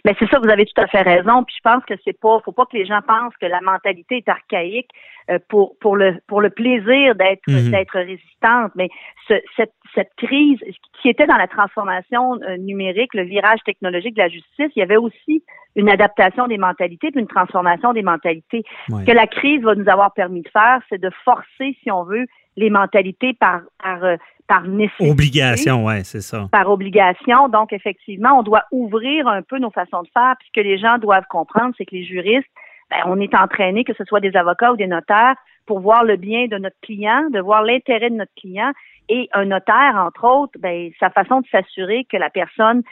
Mais 0.05 0.17
c'est 0.19 0.29
ça, 0.31 0.41
vous 0.43 0.49
avez 0.51 0.65
tout 0.67 0.81
à 0.81 0.89
fait 0.89 1.03
raison. 1.03 1.45
Puis 1.45 1.55
je 1.57 1.63
pense 1.71 1.85
que 1.85 1.95
c'est 2.05 2.19
pas, 2.19 2.41
faut 2.45 2.51
pas 2.53 2.67
que 2.67 2.77
les 2.77 2.85
gens 2.87 3.01
pensent 3.07 3.37
que 3.41 3.47
la 3.47 3.61
mentalité 3.61 4.17
est 4.17 4.29
archaïque 4.29 4.91
euh, 5.31 5.39
pour 5.49 5.77
pour 5.81 5.95
le 5.97 6.17
pour 6.27 6.41
le 6.41 6.51
plaisir 6.51 7.15
d'être 7.15 7.43
Mhm. 7.47 7.71
d'être 7.71 7.93
résistante. 7.95 8.73
Mais 8.75 8.89
ce- 9.29 9.41
cette 9.57 9.73
cette 9.95 10.13
crise 10.17 10.59
qui 11.01 11.09
était 11.09 11.27
dans 11.27 11.37
la 11.37 11.47
transformation 11.47 12.35
euh, 12.43 12.57
numérique, 12.57 13.15
le 13.15 13.23
virage 13.23 13.61
technologique 13.65 14.15
de 14.15 14.23
la 14.23 14.29
justice, 14.29 14.71
il 14.75 14.79
y 14.81 14.83
avait 14.83 14.97
aussi 14.97 15.45
une 15.77 15.89
adaptation 15.89 16.49
des 16.49 16.59
mentalités, 16.59 17.11
puis 17.13 17.21
une 17.21 17.29
transformation 17.29 17.93
des 17.93 18.03
mentalités. 18.03 18.63
Ouais. 18.91 19.01
Ce 19.03 19.07
que 19.07 19.13
la 19.13 19.27
crise 19.27 19.63
va 19.63 19.75
nous 19.75 19.89
avoir 19.89 20.13
permis 20.13 20.43
de 20.43 20.49
faire, 20.49 20.81
c'est 20.91 21.01
de 21.01 21.11
forcer, 21.25 21.77
si 21.83 21.91
on 21.91 22.03
veut, 22.05 22.27
les 22.57 22.71
mentalités 22.71 23.35
par 23.35 23.61
par 23.83 24.05
euh, 24.05 24.17
par 24.49 24.63
nécessité 24.63 25.11
Obligation, 25.11 25.85
ouais, 25.85 26.05
c'est 26.05 26.21
ça. 26.21 26.49
par 26.51 26.69
obligation. 26.69 27.49
Donc, 27.49 27.73
effectivement, 27.73 28.39
on 28.39 28.43
doit 28.43 28.65
ouvrir 28.71 29.27
un 29.29 29.43
peu 29.43 29.59
nos 29.59 29.71
façons 29.71 30.03
de 30.03 30.09
faire. 30.13 30.35
Puis 30.39 30.49
ce 30.49 30.61
que 30.61 30.65
les 30.67 30.79
gens 30.79 30.99
doivent 30.99 31.27
comprendre, 31.31 31.75
c'est 31.79 31.87
que 31.87 31.95
les 31.95 32.05
juristes, 32.05 32.49
ben, 32.91 32.99
on 33.07 33.19
est 33.21 33.35
entraînés, 33.35 33.85
que 33.85 33.95
ce 33.95 34.05
soit 34.05 34.21
des 34.21 34.37
avocats 34.37 34.73
ou 34.73 34.77
des 34.77 34.87
notaires, 34.87 35.37
pour 35.67 35.81
voir 35.81 36.05
le 36.05 36.17
bien 36.17 36.47
de 36.47 36.59
notre 36.59 36.81
client, 36.83 37.29
de 37.31 37.41
voir 37.41 37.63
l'intérêt 37.63 38.11
de 38.11 38.17
notre 38.17 38.35
client. 38.35 38.73
Et 39.09 39.29
un 39.33 39.47
notaire, 39.47 39.97
entre 39.97 40.25
autres, 40.25 40.59
ben, 40.59 40.91
sa 41.01 41.11
façon 41.11 41.41
de 41.41 41.47
s'assurer 41.49 42.05
que 42.05 42.17
la 42.17 42.31
personne 42.31 42.83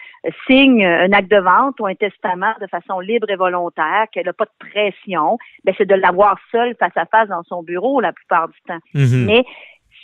signe 0.46 0.84
un 0.84 1.12
acte 1.12 1.30
de 1.30 1.38
vente 1.38 1.78
ou 1.80 1.86
un 1.86 1.94
testament 1.94 2.52
de 2.60 2.66
façon 2.66 3.00
libre 3.00 3.30
et 3.30 3.36
volontaire, 3.36 4.06
qu'elle 4.12 4.26
n'a 4.26 4.32
pas 4.32 4.44
de 4.44 4.68
pression, 4.70 5.38
ben, 5.64 5.74
c'est 5.78 5.88
de 5.88 5.94
l'avoir 5.94 6.38
seul 6.50 6.74
face 6.78 6.96
à 6.96 7.06
face 7.06 7.28
dans 7.28 7.44
son 7.44 7.62
bureau 7.62 8.00
la 8.00 8.12
plupart 8.12 8.48
du 8.48 8.58
temps 8.66 8.80
Mhm. 8.94 9.24
mais 9.26 9.44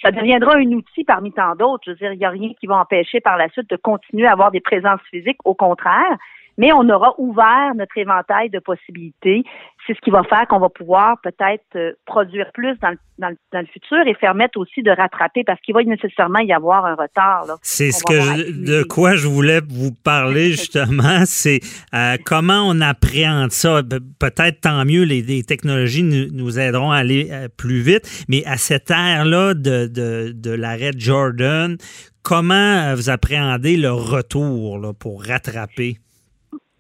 ça 0.02 0.10
deviendra 0.10 0.56
un 0.56 0.72
outil 0.72 1.04
parmi 1.04 1.32
tant 1.32 1.54
d'autres. 1.56 1.84
Je 1.86 1.90
veux 1.90 1.96
dire, 1.96 2.12
il 2.12 2.18
n'y 2.18 2.24
a 2.24 2.30
rien 2.30 2.52
qui 2.60 2.66
va 2.66 2.76
empêcher 2.76 3.20
par 3.20 3.36
la 3.36 3.48
suite 3.48 3.68
de 3.70 3.76
continuer 3.76 4.26
à 4.26 4.32
avoir 4.32 4.50
des 4.50 4.60
présences 4.60 5.00
physiques, 5.10 5.38
au 5.44 5.54
contraire, 5.54 6.16
mais 6.58 6.72
on 6.72 6.88
aura 6.88 7.14
ouvert 7.18 7.72
notre 7.76 7.96
éventail 7.98 8.50
de 8.50 8.58
possibilités. 8.58 9.44
C'est 9.86 9.94
ce 9.94 10.00
qui 10.00 10.10
va 10.10 10.22
faire 10.24 10.46
qu'on 10.48 10.58
va 10.58 10.68
pouvoir 10.68 11.16
peut-être 11.22 11.64
euh, 11.76 11.92
produire 12.06 12.50
plus 12.52 12.76
dans 12.80 12.90
le, 12.90 12.98
dans, 13.18 13.28
le, 13.28 13.36
dans 13.52 13.60
le 13.60 13.66
futur 13.66 13.98
et 14.06 14.14
permettre 14.14 14.58
aussi 14.58 14.82
de 14.82 14.90
rattraper 14.90 15.44
parce 15.44 15.60
qu'il 15.60 15.74
va 15.74 15.82
nécessairement 15.84 16.40
y 16.40 16.52
avoir 16.52 16.84
un 16.86 16.94
retard. 16.96 17.44
C'est 17.62 17.92
ce 17.92 18.02
que 18.02 18.20
je- 18.20 18.52
de 18.66 18.82
quoi 18.82 19.14
je 19.14 19.28
voulais 19.28 19.60
vous 19.68 19.92
parler 19.92 20.50
justement, 20.50 21.22
c'est 21.24 21.60
euh, 21.94 22.16
comment 22.24 22.62
on 22.66 22.80
appréhende 22.80 23.52
ça. 23.52 23.82
Pe- 23.82 24.00
Peut-être 24.18 24.62
tant 24.62 24.84
mieux, 24.84 25.04
les, 25.04 25.22
les 25.22 25.44
technologies 25.44 26.02
nous, 26.02 26.32
nous 26.32 26.58
aideront 26.58 26.90
à 26.90 26.96
aller 26.96 27.28
euh, 27.30 27.48
plus 27.56 27.80
vite, 27.80 28.24
mais 28.28 28.44
à 28.44 28.56
cette 28.56 28.90
ère-là 28.90 29.54
de, 29.54 29.86
de, 29.86 30.32
de 30.34 30.50
l'arrêt 30.50 30.90
Jordan, 30.96 31.76
comment 32.24 32.54
euh, 32.54 32.94
vous 32.96 33.08
appréhendez 33.08 33.76
le 33.76 33.92
retour 33.92 34.78
là, 34.78 34.92
pour 34.92 35.22
rattraper? 35.24 35.98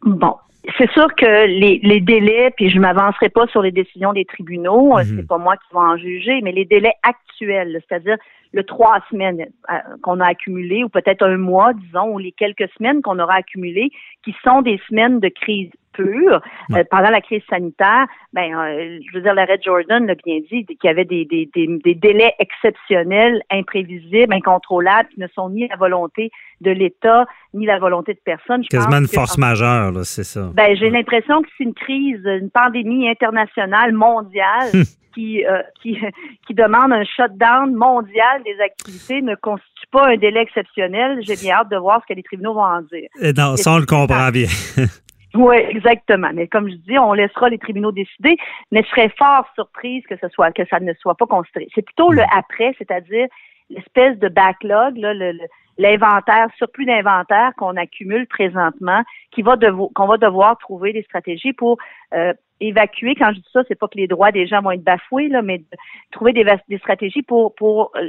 Bon. 0.02 0.34
c'est 0.78 0.90
sûr 0.90 1.06
que 1.14 1.46
les, 1.46 1.78
les 1.84 2.00
délais, 2.00 2.50
puis 2.56 2.70
je 2.70 2.80
m'avancerai 2.80 3.28
pas 3.28 3.46
sur 3.46 3.62
les 3.62 3.70
décisions 3.70 4.12
des 4.12 4.24
tribunaux, 4.24 4.98
euh, 4.98 5.04
Mhm. 5.04 5.16
c'est 5.16 5.26
pas 5.28 5.38
moi 5.38 5.56
qui 5.56 5.72
vais 5.72 5.78
en 5.78 5.96
juger, 5.96 6.40
mais 6.42 6.50
les 6.50 6.64
délais 6.64 6.94
actuels, 7.04 7.80
c'est-à-dire 7.88 8.16
le 8.52 8.64
trois 8.64 8.98
semaines 9.10 9.46
euh, 9.70 9.74
qu'on 10.02 10.18
a 10.18 10.26
accumulé, 10.26 10.82
ou 10.82 10.88
peut-être 10.88 11.22
un 11.24 11.36
mois, 11.36 11.72
disons, 11.74 12.08
ou 12.14 12.18
les 12.18 12.32
quelques 12.32 12.68
semaines 12.76 13.00
qu'on 13.00 13.18
aura 13.20 13.34
accumulées, 13.34 13.90
qui 14.24 14.34
sont 14.42 14.60
des 14.62 14.80
semaines 14.88 15.20
de 15.20 15.28
crise 15.28 15.70
euh, 16.02 16.84
pendant 16.90 17.10
la 17.10 17.20
crise 17.20 17.42
sanitaire, 17.48 18.06
ben, 18.32 18.54
euh, 18.54 18.98
je 19.06 19.16
veux 19.16 19.22
dire, 19.22 19.34
l'arrêt 19.34 19.58
Jordan 19.64 20.06
l'a 20.06 20.14
bien 20.14 20.38
dit, 20.50 20.64
qu'il 20.66 20.78
y 20.84 20.88
avait 20.88 21.04
des, 21.04 21.24
des, 21.24 21.48
des, 21.54 21.66
des 21.84 21.94
délais 21.94 22.34
exceptionnels, 22.38 23.42
imprévisibles, 23.50 24.32
incontrôlables, 24.34 25.08
qui 25.10 25.20
ne 25.20 25.28
sont 25.28 25.50
ni 25.50 25.68
la 25.68 25.76
volonté 25.76 26.30
de 26.60 26.70
l'État, 26.70 27.26
ni 27.54 27.66
la 27.66 27.78
volonté 27.78 28.14
de 28.14 28.20
personne. 28.24 28.62
Je 28.62 28.68
Quasiment 28.68 28.90
pense 28.92 29.00
une 29.00 29.06
que- 29.08 29.14
force 29.14 29.38
majeure, 29.38 29.92
là, 29.92 30.04
c'est 30.04 30.24
ça. 30.24 30.50
ben, 30.54 30.76
j'ai 30.76 30.90
l'impression 30.90 31.42
que 31.42 31.48
c'est 31.56 31.64
une 31.64 31.74
crise, 31.74 32.20
une 32.24 32.50
pandémie 32.50 33.08
internationale, 33.08 33.92
mondiale, 33.92 34.70
Hum. 34.74 34.82
qui, 35.14 35.46
euh, 35.46 35.62
qui, 35.82 35.98
qui 36.46 36.52
demande 36.52 36.92
un 36.92 37.02
shutdown 37.04 37.74
mondial 37.74 38.42
des 38.44 38.60
activités, 38.62 39.22
ne 39.22 39.34
constitue 39.34 39.86
pas 39.90 40.08
un 40.08 40.16
délai 40.18 40.40
exceptionnel. 40.42 41.20
J'ai 41.22 41.36
bien 41.36 41.54
hâte 41.54 41.70
de 41.70 41.76
voir 41.78 42.02
ce 42.02 42.06
que 42.12 42.14
les 42.14 42.22
tribunaux 42.22 42.52
vont 42.52 42.60
en 42.64 42.82
dire. 42.82 43.08
Et 43.22 43.32
non, 43.32 43.56
ça, 43.56 43.72
on 43.72 43.78
le 43.78 43.86
comprend 43.86 44.28
bien. 44.30 44.46
Oui, 45.36 45.56
exactement. 45.56 46.30
Mais 46.34 46.46
comme 46.48 46.68
je 46.68 46.76
dis, 46.76 46.98
on 46.98 47.12
laissera 47.12 47.48
les 47.48 47.58
tribunaux 47.58 47.92
décider, 47.92 48.36
mais 48.72 48.82
je 48.82 48.88
serais 48.88 49.08
fort 49.18 49.46
surprise 49.54 50.04
que 50.06 50.16
ce 50.16 50.28
soit 50.28 50.52
que 50.52 50.64
ça 50.66 50.80
ne 50.80 50.92
soit 50.94 51.14
pas 51.16 51.26
considéré. 51.26 51.68
C'est 51.74 51.82
plutôt 51.84 52.10
le 52.10 52.22
après, 52.34 52.74
c'est-à-dire 52.78 53.26
l'espèce 53.70 54.18
de 54.18 54.28
backlog, 54.28 54.96
là, 54.96 55.12
le- 55.14 55.32
le- 55.32 55.46
l'inventaire, 55.78 56.48
surplus 56.56 56.86
d'inventaire 56.86 57.52
qu'on 57.58 57.76
accumule 57.76 58.26
présentement, 58.28 59.02
qui 59.32 59.42
va 59.42 59.56
devo- 59.56 59.92
qu'on 59.92 60.06
va 60.06 60.16
devoir 60.16 60.56
trouver 60.58 60.92
des 60.92 61.02
stratégies 61.02 61.52
pour 61.52 61.76
euh, 62.14 62.32
évacuer. 62.60 63.14
Quand 63.16 63.30
je 63.34 63.40
dis 63.40 63.48
ça, 63.52 63.62
c'est 63.68 63.78
pas 63.78 63.88
que 63.88 63.98
les 63.98 64.06
droits 64.06 64.32
des 64.32 64.46
gens 64.46 64.62
vont 64.62 64.70
être 64.70 64.84
bafoués, 64.84 65.28
là, 65.28 65.42
mais 65.42 65.58
de 65.58 65.64
trouver 66.12 66.32
des, 66.32 66.44
stratégies 66.78 67.22
pour 67.22 67.54
pour 67.56 67.92
euh, 67.96 68.08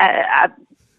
à- 0.00 0.44
à 0.44 0.48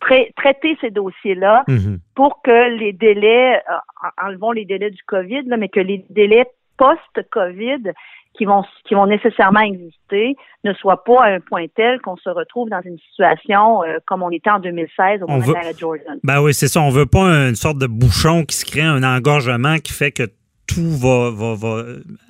trai- 0.01 0.31
traiter 0.35 0.77
ces 0.81 0.89
dossiers-là 0.91 1.63
Mhm. 1.67 1.99
pour 2.15 2.41
que 2.41 2.77
les 2.77 2.93
délais, 2.93 3.55
euh, 3.57 3.73
en- 4.21 4.27
enlevons 4.27 4.51
les 4.51 4.65
délais 4.65 4.91
du 4.91 5.01
COVID, 5.03 5.43
là, 5.47 5.57
mais 5.57 5.69
que 5.69 5.79
les 5.79 6.05
délais 6.09 6.45
post-COVID 6.77 7.91
qui 8.37 8.45
vont, 8.45 8.63
qui 8.85 8.93
vont 8.93 9.07
nécessairement 9.07 9.61
exister 9.61 10.35
ne 10.63 10.73
soient 10.73 11.03
pas 11.03 11.23
à 11.25 11.29
un 11.33 11.39
point 11.39 11.65
tel 11.75 11.99
qu'on 12.01 12.15
se 12.17 12.29
retrouve 12.29 12.69
dans 12.69 12.81
une 12.81 12.97
situation 12.99 13.83
euh, 13.83 13.97
comme 14.05 14.23
on 14.23 14.29
était 14.29 14.49
en 14.51 14.59
2016 14.59 15.21
au 15.23 15.27
moment 15.27 15.39
veut- 15.39 15.47
de 15.53 15.53
l'arrêt 15.53 15.73
Jordan. 15.77 16.19
Ben 16.23 16.41
oui, 16.41 16.53
c'est 16.53 16.67
ça. 16.67 16.79
On 16.81 16.89
veut 16.89 17.05
pas 17.05 17.21
une 17.49 17.55
sorte 17.55 17.77
de 17.79 17.87
bouchon 17.87 18.43
qui 18.45 18.55
se 18.55 18.65
crée, 18.65 18.81
un 18.81 19.03
engorgement 19.03 19.77
qui 19.77 19.91
fait 19.93 20.11
que 20.11 20.23
tout 20.69 20.97
va, 20.97 21.33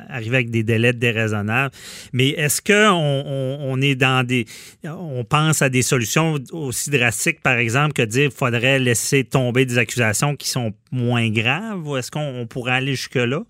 arriver 0.07 0.37
avec 0.37 0.49
des 0.49 0.63
délais 0.63 0.93
déraisonnables. 0.93 1.75
Mais 2.13 2.29
est-ce 2.29 2.61
qu'on 2.61 2.73
on, 2.73 3.57
on 3.61 3.81
est 3.81 3.95
dans 3.95 4.25
des. 4.25 4.45
On 4.85 5.25
pense 5.25 5.61
à 5.61 5.69
des 5.69 5.81
solutions 5.81 6.37
aussi 6.51 6.89
drastiques, 6.89 7.41
par 7.41 7.57
exemple, 7.57 7.93
que 7.93 8.01
dire 8.01 8.29
qu'il 8.29 8.37
faudrait 8.37 8.79
laisser 8.79 9.25
tomber 9.25 9.65
des 9.65 9.77
accusations 9.77 10.37
qui 10.37 10.49
sont 10.49 10.73
moins 10.91 11.29
graves? 11.29 11.85
Ou 11.85 11.97
est-ce 11.97 12.09
qu'on 12.11 12.41
on 12.41 12.47
pourrait 12.47 12.73
aller 12.73 12.95
jusque-là? 12.95 13.43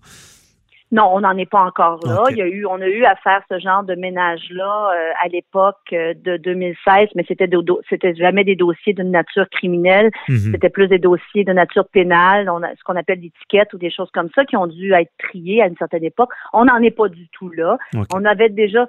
Non, 0.92 1.08
on 1.12 1.20
n'en 1.20 1.36
est 1.36 1.48
pas 1.48 1.60
encore 1.62 2.00
là. 2.04 2.24
Il 2.30 2.36
y 2.36 2.42
a 2.42 2.46
eu, 2.46 2.66
on 2.66 2.80
a 2.80 2.86
eu 2.88 3.04
à 3.04 3.14
faire 3.16 3.42
ce 3.50 3.58
genre 3.60 3.84
de 3.84 3.94
ménage-là 3.94 4.90
euh, 4.92 5.10
à 5.22 5.28
l'époque 5.28 5.76
euh, 5.92 6.14
de 6.16 6.36
2016, 6.36 7.08
mais 7.14 7.24
c'était 7.28 7.46
de- 7.46 7.60
c'était 7.88 8.14
jamais 8.14 8.42
des 8.44 8.56
dossiers 8.56 8.92
d'une 8.92 9.10
nature 9.12 9.48
criminelle. 9.50 10.10
Mhm. 10.28 10.50
C'était 10.52 10.68
plus 10.68 10.88
des 10.88 10.98
dossiers 10.98 11.44
de 11.44 11.52
nature 11.52 11.86
pénale, 11.92 12.50
on 12.50 12.62
a 12.62 12.70
ce 12.74 12.82
qu'on 12.84 12.96
appelle 12.96 13.20
des 13.20 13.30
tickets 13.40 13.72
ou 13.72 13.78
des 13.78 13.90
choses 13.90 14.10
comme 14.12 14.28
ça 14.34 14.44
qui 14.44 14.56
ont 14.56 14.66
dû 14.66 14.92
être 14.92 15.12
triés 15.18 15.62
à 15.62 15.66
une 15.66 15.76
certaine 15.76 16.04
époque. 16.04 16.30
On 16.52 16.64
n'en 16.64 16.78
est 16.82 16.90
pas 16.90 17.08
du 17.08 17.28
tout 17.28 17.50
là. 17.50 17.78
On 18.14 18.24
avait 18.24 18.48
déjà, 18.48 18.86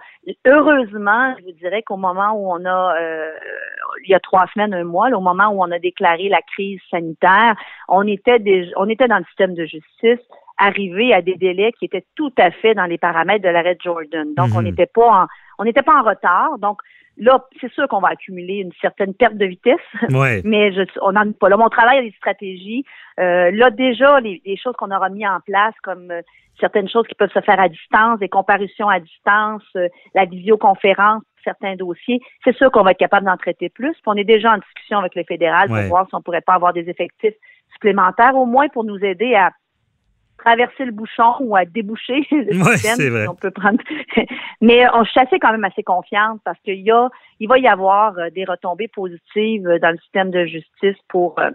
heureusement, 0.48 1.36
je 1.39 1.46
vous 1.46 1.51
dirais 1.53 1.81
qu'au 1.84 1.98
moment 1.98 2.31
où 2.34 2.51
on 2.51 2.65
a, 2.65 2.96
euh, 3.00 3.31
il 4.05 4.10
y 4.12 4.15
a 4.15 4.20
trois 4.20 4.46
semaines, 4.53 4.74
un 4.74 4.84
mois, 4.84 5.10
là, 5.10 5.17
au 5.17 5.22
moment 5.22 5.50
où 5.50 5.62
on 5.62 5.72
a 5.72 5.79
déclaré 5.79 6.29
la 6.29 6.41
crise 6.41 6.79
sanitaire, 6.89 7.55
on 7.88 8.08
était 8.08 8.39
déjà, 8.39 8.72
on 8.77 8.89
était 8.89 9.08
dans 9.08 9.17
le 9.17 9.25
système 9.25 9.53
de 9.53 9.65
justice 9.65 10.20
arrivé 10.62 11.13
à 11.13 11.22
des 11.22 11.36
délais 11.36 11.72
qui 11.77 11.86
étaient 11.86 12.06
tout 12.15 12.34
à 12.38 12.51
fait 12.51 12.74
dans 12.74 12.86
les 12.86 12.98
paramètres 12.98 13.44
de 13.44 13.50
l'arrêt 13.50 13.77
Jordan. 13.84 14.34
Donc, 14.36 14.50
on 14.56 14.60
Mhm. 14.60 14.65
n'était 14.65 14.86
pas 14.86 15.24
en, 15.24 15.27
on 15.60 15.63
n'était 15.63 15.82
pas 15.82 16.00
en 16.00 16.03
retard. 16.03 16.58
Donc, 16.60 16.77
là, 17.18 17.44
c'est 17.60 17.72
sûr 17.74 17.88
qu'on 17.88 18.00
va 18.00 18.10
accumuler 18.10 18.56
une 18.60 18.72
certaine 18.82 19.13
perte 19.13 19.36
de 19.36 19.46
vitesse 19.46 19.80
Ouais. 20.10 20.41
mais 20.46 20.72
je, 20.72 20.82
on 21.01 21.12
n'en 21.13 21.24
est 21.30 21.38
pas 21.38 21.50
là. 21.50 21.58
Mon 21.58 21.70
travail 21.70 21.98
a 22.00 22.01
des 22.01 22.12
stratégies. 22.18 22.84
Euh, 23.20 23.51
là, 23.51 23.70
déjà, 23.72 24.20
les, 24.22 24.41
les 24.46 24.58
choses 24.58 24.75
qu'on 24.77 24.91
aura 24.91 25.10
mis 25.10 25.27
en 25.27 25.39
place, 25.46 25.74
comme 25.84 26.12
euh, 26.12 26.22
certaines 26.60 26.88
choses 26.89 27.08
qui 27.08 27.15
peuvent 27.15 27.32
se 27.34 27.41
faire 27.41 27.60
à 27.60 27.68
distance, 27.70 28.20
des 28.20 28.30
comparutions 28.30 28.88
à 28.88 29.00
distance, 29.00 29.63
euh, 29.75 29.88
la 30.15 30.25
visioconférence, 30.25 31.24
certains 31.44 31.75
dossiers, 31.75 32.20
c'est 32.44 32.56
sûr 32.56 32.72
qu'on 32.72 32.84
va 32.84 32.91
être 32.91 33.00
capable 33.00 33.25
d'en 33.25 33.38
traiter 33.38 33.70
plus. 33.70 33.94
Puis 33.94 34.01
on 34.06 34.13
est 34.15 34.24
déjà 34.24 34.53
en 34.53 34.58
discussion 34.58 35.00
avec 35.00 35.15
le 35.15 35.24
fédéral 35.24 35.72
Ouais. 35.72 35.82
pour 35.82 35.89
voir 35.89 36.08
si 36.08 36.13
on 36.15 36.22
pourrait 36.22 36.41
pas 36.41 36.53
avoir 36.53 36.72
des 36.74 36.88
effectifs 36.89 37.34
supplémentaires, 37.74 38.36
au 38.36 38.46
moins 38.46 38.68
pour 38.70 38.84
nous 38.84 39.00
aider 39.03 39.34
à 39.34 39.51
traverser 40.43 40.86
le 40.86 40.91
bouchon 40.91 41.36
ou 41.39 41.55
à 41.55 41.65
déboucher 41.65 42.25
le 42.31 42.63
Ouais, 42.63 42.77
système, 42.77 43.10
vrai. 43.10 43.27
on 43.27 43.36
peut 43.36 43.51
prendre. 43.51 43.79
Mais 44.62 44.86
euh, 44.86 44.89
on, 44.93 45.03
je 45.03 45.12
suis 45.12 45.19
assez 45.19 45.39
quand 45.39 45.51
même 45.51 45.63
assez 45.63 45.83
confiante 45.83 46.41
parce 46.43 46.60
qu'il 46.62 46.81
y 46.81 46.91
a, 46.91 47.10
il 47.39 47.48
va 47.48 47.57
y 47.60 47.67
avoir 47.67 48.17
euh, 48.17 48.29
des 48.29 48.45
retombées 48.45 48.88
positives 48.88 49.67
euh, 49.67 49.79
dans 49.79 49.91
le 49.91 49.98
système 50.00 50.31
de 50.31 50.45
justice 50.45 50.98
pour 51.10 51.39
euh, 51.39 51.51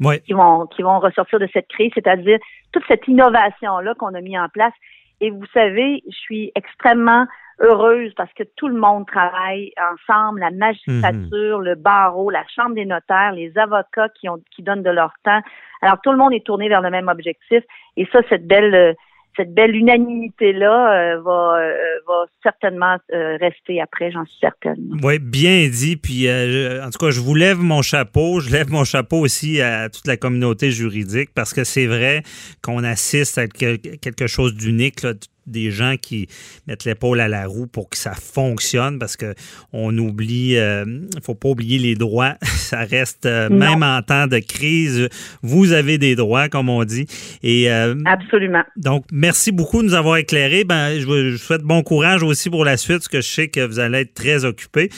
Ouais. 0.00 0.20
qui 0.20 0.32
vont 0.32 0.66
qui 0.66 0.82
vont 0.82 1.00
ressortir 1.00 1.40
de 1.40 1.48
cette 1.52 1.66
crise, 1.66 1.90
c'est-à-dire 1.92 2.38
toute 2.72 2.84
cette 2.86 3.08
innovation 3.08 3.78
là 3.80 3.94
qu'on 3.98 4.14
a 4.14 4.20
mis 4.20 4.38
en 4.38 4.48
place. 4.48 4.72
Et 5.20 5.30
vous 5.30 5.44
savez, 5.52 6.04
je 6.08 6.16
suis 6.16 6.52
extrêmement 6.54 7.26
heureuse 7.60 8.12
parce 8.16 8.32
que 8.34 8.44
tout 8.56 8.68
le 8.68 8.78
monde 8.78 9.06
travaille 9.06 9.72
ensemble, 9.92 10.40
la 10.40 10.50
magistrature, 10.50 11.58
le 11.60 11.74
barreau, 11.74 12.30
la 12.30 12.44
chambre 12.54 12.74
des 12.74 12.84
notaires, 12.84 13.32
les 13.32 13.52
avocats 13.58 14.08
qui 14.20 14.28
ont 14.28 14.38
qui 14.54 14.62
donnent 14.62 14.82
de 14.82 14.90
leur 14.90 15.12
temps. 15.24 15.40
Alors 15.82 15.98
tout 16.02 16.12
le 16.12 16.18
monde 16.18 16.32
est 16.32 16.44
tourné 16.44 16.68
vers 16.68 16.82
le 16.82 16.90
même 16.90 17.08
objectif 17.08 17.62
et 17.96 18.06
ça 18.12 18.20
cette 18.28 18.46
belle 18.46 18.74
euh, 18.74 18.92
cette 19.36 19.54
belle 19.54 19.76
unanimité 19.76 20.52
là 20.52 21.16
va 21.18 21.58
euh, 21.60 21.74
va 22.08 22.24
certainement 22.42 22.96
euh, 23.14 23.36
rester 23.40 23.80
après, 23.80 24.10
j'en 24.10 24.24
suis 24.24 24.38
certaine. 24.40 24.98
Oui, 25.02 25.20
bien 25.20 25.68
dit. 25.68 25.96
Puis, 25.96 26.26
euh, 26.26 26.84
en 26.84 26.90
tout 26.90 26.98
cas, 26.98 27.10
je 27.12 27.20
vous 27.20 27.36
lève 27.36 27.58
mon 27.60 27.80
chapeau. 27.82 28.40
Je 28.40 28.50
lève 28.50 28.68
mon 28.72 28.82
chapeau 28.82 29.18
aussi 29.18 29.60
à 29.60 29.88
toute 29.90 30.08
la 30.08 30.16
communauté 30.16 30.72
juridique 30.72 31.30
parce 31.36 31.54
que 31.54 31.62
c'est 31.62 31.86
vrai 31.86 32.22
qu'on 32.64 32.82
assiste 32.82 33.38
à 33.38 33.46
quel- 33.46 33.78
quelque 33.78 34.26
chose 34.26 34.56
d'unique, 34.56 35.02
là, 35.04 35.12
des 35.50 35.70
gens 35.70 35.96
qui 36.00 36.28
mettent 36.66 36.84
l'épaule 36.84 37.20
à 37.20 37.28
la 37.28 37.46
roue 37.46 37.66
pour 37.66 37.88
que 37.88 37.96
ça 37.96 38.14
fonctionne 38.14 38.98
parce 38.98 39.16
que 39.16 39.34
on 39.72 39.96
oublie, 39.98 40.54
il 40.54 41.22
faut 41.22 41.34
pas 41.34 41.48
oublier 41.48 41.78
les 41.78 41.94
droits. 41.94 42.36
ça 42.68 42.84
reste, 42.84 43.26
euh, 43.26 43.48
même 43.48 43.82
en 43.82 44.02
temps 44.02 44.26
de 44.26 44.38
crise, 44.38 45.08
vous 45.42 45.72
avez 45.72 45.98
des 45.98 46.16
droits, 46.16 46.48
comme 46.48 46.68
on 46.68 46.84
dit. 46.84 47.06
Et 47.42 47.70
euh, 47.70 47.94
Absolument. 48.04 48.62
donc, 48.76 49.04
merci 49.12 49.52
beaucoup 49.52 49.82
de 49.82 49.88
nous 49.88 49.94
avoir 49.94 50.16
éclairé. 50.16 50.64
Ben, 50.64 50.98
je 50.98 51.06
vous 51.06 51.38
souhaite 51.38 51.62
bon 51.62 51.82
courage 51.82 52.22
aussi 52.22 52.50
pour 52.50 52.64
la 52.64 52.76
suite, 52.76 52.98
parce 52.98 53.08
que 53.08 53.20
je 53.20 53.28
sais 53.28 53.48
que 53.48 53.64
vous 53.66 53.78
allez 53.78 54.00
être 54.00 54.14
très 54.14 54.44
occupé. 54.44 54.90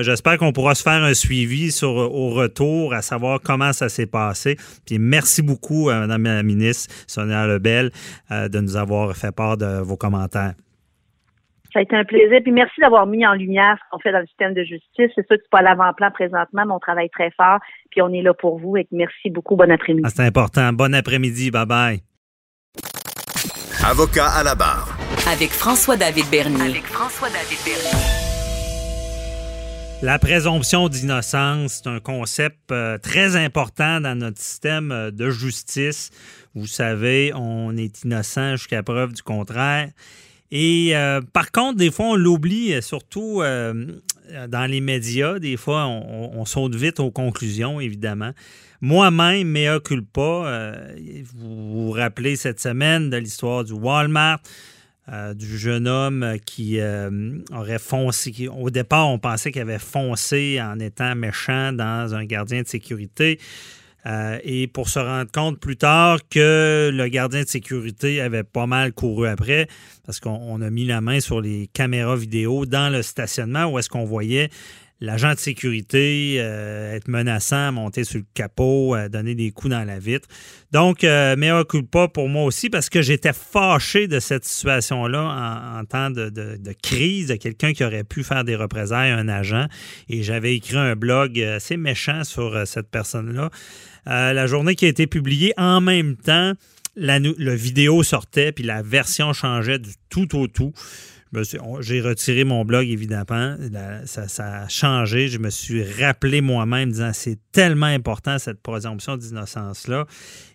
J'espère 0.00 0.38
qu'on 0.38 0.52
pourra 0.52 0.74
se 0.74 0.82
faire 0.82 1.02
un 1.02 1.14
suivi 1.14 1.72
sur, 1.72 1.90
au 1.90 2.30
retour, 2.30 2.94
à 2.94 3.02
savoir 3.02 3.40
comment 3.42 3.72
ça 3.72 3.88
s'est 3.88 4.06
passé. 4.06 4.56
Puis 4.86 4.98
merci 4.98 5.42
beaucoup, 5.42 5.90
Mme 5.90 6.24
la 6.24 6.42
ministre 6.42 6.92
Sonia 7.06 7.46
Lebel, 7.46 7.90
euh, 8.30 8.48
de 8.48 8.60
nous 8.60 8.76
avoir 8.76 9.16
fait 9.16 9.32
part 9.32 9.56
de 9.56 9.80
vos 9.80 9.93
commentaires. 9.96 10.54
Ça 11.72 11.80
a 11.80 11.82
été 11.82 11.96
un 11.96 12.04
plaisir. 12.04 12.38
Puis 12.42 12.52
merci 12.52 12.80
d'avoir 12.80 13.06
mis 13.06 13.26
en 13.26 13.34
lumière 13.34 13.76
ce 13.78 13.90
qu'on 13.90 13.98
fait 13.98 14.12
dans 14.12 14.20
le 14.20 14.26
système 14.26 14.54
de 14.54 14.62
justice. 14.62 14.80
C'est 14.96 15.26
sûr 15.26 15.36
que 15.36 15.42
c'est 15.42 15.50
pas 15.50 15.58
à 15.58 15.62
l'avant-plan 15.62 16.10
présentement, 16.12 16.64
mais 16.66 16.72
on 16.72 16.78
travaille 16.78 17.10
très 17.10 17.32
fort. 17.32 17.58
Puis 17.90 18.00
on 18.00 18.12
est 18.12 18.22
là 18.22 18.32
pour 18.32 18.58
vous. 18.58 18.76
Et 18.76 18.86
merci 18.92 19.28
beaucoup. 19.30 19.56
Bon 19.56 19.70
après-midi. 19.70 20.06
Ah, 20.06 20.10
C'est 20.14 20.22
important. 20.22 20.72
Bon 20.72 20.94
après-midi. 20.94 21.50
Bye 21.50 21.66
bye. 21.66 22.00
Avocat 23.84 24.28
à 24.28 24.44
la 24.44 24.54
barre. 24.54 24.96
Avec 25.30 25.50
François-David 25.50 26.26
Bernier. 26.30 26.70
Avec 26.70 26.84
François-David 26.84 27.58
Bernier. 27.64 28.24
La 30.02 30.18
présomption 30.18 30.88
d'innocence, 30.88 31.80
c'est 31.82 31.88
un 31.88 31.98
concept 31.98 32.70
euh, 32.70 32.98
très 32.98 33.36
important 33.36 34.00
dans 34.00 34.14
notre 34.18 34.38
système 34.38 34.92
euh, 34.92 35.10
de 35.10 35.30
justice. 35.30 36.10
Vous 36.54 36.66
savez, 36.66 37.32
on 37.34 37.76
est 37.76 38.04
innocent 38.04 38.56
jusqu'à 38.56 38.82
preuve 38.82 39.12
du 39.12 39.22
contraire. 39.22 39.90
Et 40.56 40.94
euh, 40.94 41.20
par 41.20 41.50
contre, 41.50 41.78
des 41.78 41.90
fois, 41.90 42.10
on 42.10 42.14
l'oublie, 42.14 42.74
euh, 42.74 42.80
surtout 42.80 43.42
euh, 43.42 43.86
dans 44.48 44.70
les 44.70 44.80
médias. 44.80 45.40
Des 45.40 45.56
fois, 45.56 45.86
on, 45.86 46.44
saute 46.44 46.76
vite 46.76 47.00
aux 47.00 47.10
conclusions, 47.10 47.80
évidemment. 47.80 48.30
Moi-même, 48.80 49.48
mea 49.48 49.80
culpa, 49.80 50.20
euh, 50.20 50.94
vous 51.34 51.86
vous 51.86 51.90
rappelez 51.90 52.36
cette 52.36 52.60
semaine 52.60 53.10
de 53.10 53.16
l'histoire 53.16 53.64
du 53.64 53.72
Walmart. 53.72 54.40
Du 55.34 55.58
jeune 55.58 55.86
homme 55.86 56.38
qui 56.46 56.78
aurait 57.52 57.78
foncé. 57.78 58.48
Au 58.48 58.70
départ, 58.70 59.06
on 59.10 59.18
pensait 59.18 59.52
qu'il 59.52 59.60
avait 59.60 59.78
foncé 59.78 60.58
en 60.62 60.80
étant 60.80 61.14
méchant 61.14 61.74
dans 61.74 62.14
un 62.14 62.24
gardien 62.24 62.62
de 62.62 62.66
sécurité. 62.66 63.38
Euh, 64.06 64.38
et 64.44 64.66
pour 64.66 64.88
se 64.88 64.98
rendre 64.98 65.30
compte 65.30 65.58
plus 65.58 65.76
tard 65.76 66.18
que 66.28 66.90
le 66.92 67.08
gardien 67.08 67.42
de 67.42 67.48
sécurité 67.48 68.20
avait 68.20 68.44
pas 68.44 68.66
mal 68.66 68.92
couru 68.92 69.26
après, 69.26 69.66
parce 70.04 70.20
qu'on 70.20 70.60
a 70.60 70.70
mis 70.70 70.84
la 70.84 71.00
main 71.00 71.20
sur 71.20 71.40
les 71.40 71.68
caméras 71.72 72.16
vidéo 72.16 72.66
dans 72.66 72.92
le 72.92 73.02
stationnement 73.02 73.64
où 73.66 73.78
est-ce 73.78 73.88
qu'on 73.88 74.04
voyait 74.04 74.50
l'agent 75.00 75.32
de 75.34 75.38
sécurité 75.38 76.36
euh, 76.38 76.94
être 76.94 77.08
menaçant, 77.08 77.72
monter 77.72 78.04
sur 78.04 78.18
le 78.18 78.26
capot, 78.34 78.94
euh, 78.94 79.08
donner 79.08 79.34
des 79.34 79.50
coups 79.50 79.70
dans 79.70 79.84
la 79.84 79.98
vitre. 79.98 80.28
Donc, 80.72 81.04
euh, 81.04 81.36
meilleur 81.36 81.64
pas 81.90 82.08
pour 82.08 82.28
moi 82.28 82.44
aussi 82.44 82.70
parce 82.70 82.88
que 82.88 83.02
j'étais 83.02 83.32
fâché 83.32 84.08
de 84.08 84.20
cette 84.20 84.44
situation-là 84.44 85.78
en, 85.78 85.84
temps 85.84 86.10
de, 86.10 86.32
crise, 86.82 87.28
de 87.28 87.36
quelqu'un 87.36 87.72
qui 87.72 87.84
aurait 87.84 88.04
pu 88.04 88.24
faire 88.24 88.44
des 88.44 88.56
représailles 88.56 89.10
à 89.10 89.16
un 89.16 89.28
agent. 89.28 89.66
Et 90.08 90.22
j'avais 90.22 90.54
écrit 90.56 90.76
un 90.76 90.96
blog 90.96 91.40
assez 91.40 91.76
méchant 91.76 92.24
sur 92.24 92.66
cette 92.66 92.88
personne-là. 92.90 93.50
La 94.06 94.46
journée 94.46 94.74
qui 94.74 94.84
a 94.86 94.88
été 94.88 95.06
publiée 95.06 95.52
en 95.56 95.80
même 95.80 96.16
temps, 96.16 96.52
la, 96.96 97.18
la 97.18 97.54
vidéo 97.54 98.02
sortait, 98.02 98.52
puis 98.52 98.64
la 98.64 98.82
version 98.82 99.32
changeait 99.32 99.78
du 99.78 99.92
tout 100.08 100.36
au 100.38 100.46
tout. 100.46 100.72
J'ai 101.80 102.00
retiré 102.00 102.44
mon 102.44 102.64
blog, 102.64 102.88
évidemment. 102.88 103.56
ça, 104.06 104.24
a 104.38 104.68
changé. 104.68 105.28
Je 105.28 105.38
me 105.38 105.50
suis 105.50 105.82
rappelé 105.82 106.40
moi-même 106.40 106.90
disant 106.90 107.10
c'est 107.12 107.38
tellement 107.52 107.86
important 107.86 108.38
cette 108.38 108.60
présomption 108.62 109.16
d'innocence-là. 109.16 110.06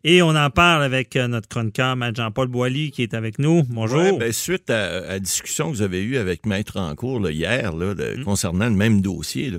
Et 0.04 0.22
on 0.22 0.30
en 0.30 0.50
parle 0.50 0.84
avec 0.84 1.16
euh, 1.16 1.28
notre 1.28 1.50
chroniqueur, 1.50 1.98
Jean-Paul 2.16 2.48
Boilly, 2.48 2.92
qui 2.92 3.04
est 3.04 3.14
avec 3.14 3.38
nous. 3.38 3.64
Bonjour. 3.64 4.18
Ben, 4.18 4.32
suite 4.32 4.70
à, 4.70 5.02
la 5.02 5.20
discussion 5.20 5.70
que 5.70 5.76
vous 5.76 5.82
avez 5.82 6.02
eue 6.02 6.18
avec 6.18 6.46
Maître 6.46 6.80
Rancourt 6.80 7.30
hier 7.30 7.76
là, 7.76 7.94
mm. 7.94 8.24
concernant 8.24 8.70
le 8.70 8.76
même 8.76 9.02
dossier, 9.02 9.52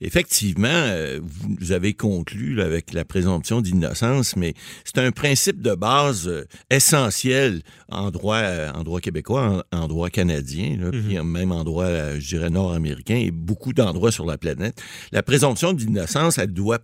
effectivement, 0.00 0.68
euh, 0.68 1.20
vous, 1.22 1.72
avez 1.72 1.94
conclu 1.94 2.60
avec 2.60 2.92
la 2.92 3.04
présomption 3.04 3.60
d'innocence, 3.60 4.36
mais 4.36 4.54
c'est 4.84 4.98
un 4.98 5.12
principe 5.12 5.62
de 5.62 5.74
base 5.74 6.28
euh, 6.28 6.44
essentiel 6.70 7.62
en 7.88 8.10
droit, 8.10 8.42
en 8.74 8.82
droit 8.82 9.00
québécois, 9.00 9.64
en 9.72 9.88
droit 9.88 10.10
canadien 10.10 10.76
puis 10.90 11.18
mhm. 11.18 11.22
même 11.22 11.52
endroit, 11.52 11.84
euh, 11.84 12.16
je 12.18 12.36
dirais, 12.36 12.50
nord-américain 12.50 13.16
et 13.16 13.30
beaucoup 13.30 13.72
d'endroits 13.72 14.12
sur 14.12 14.26
la 14.26 14.38
planète, 14.38 14.82
la 15.12 15.22
présomption 15.22 15.72
d'innocence, 15.72 16.38
elle 16.38 16.52
doit 16.52 16.78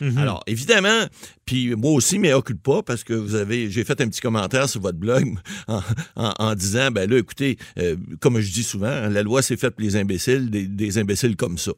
Mhm. 0.00 0.18
Alors, 0.18 0.42
évidemment, 0.46 1.06
puis 1.46 1.74
moi 1.76 1.92
aussi, 1.92 2.18
mais 2.18 2.32
occupe 2.32 2.62
pas 2.62 2.82
parce 2.82 3.04
que 3.04 3.14
vous 3.14 3.36
avez, 3.36 3.70
j'ai 3.70 3.84
fait 3.84 4.00
un 4.00 4.08
petit 4.08 4.20
commentaire 4.20 4.68
sur 4.68 4.80
votre 4.80 4.98
blog 4.98 5.36
en, 6.16 6.54
disant, 6.54 6.90
ben 6.90 7.08
là, 7.08 7.18
écoutez, 7.18 7.56
euh, 7.78 7.96
comme 8.20 8.40
je 8.40 8.52
dis 8.52 8.64
souvent, 8.64 8.88
hein, 8.88 9.08
la 9.08 9.22
loi 9.22 9.42
s'est 9.42 9.56
faite 9.56 9.76
pour 9.76 9.84
les 9.84 9.96
imbéciles, 9.96 10.50
des, 10.50 10.98
imbéciles 10.98 11.36
comme 11.36 11.56
ça. 11.56 11.72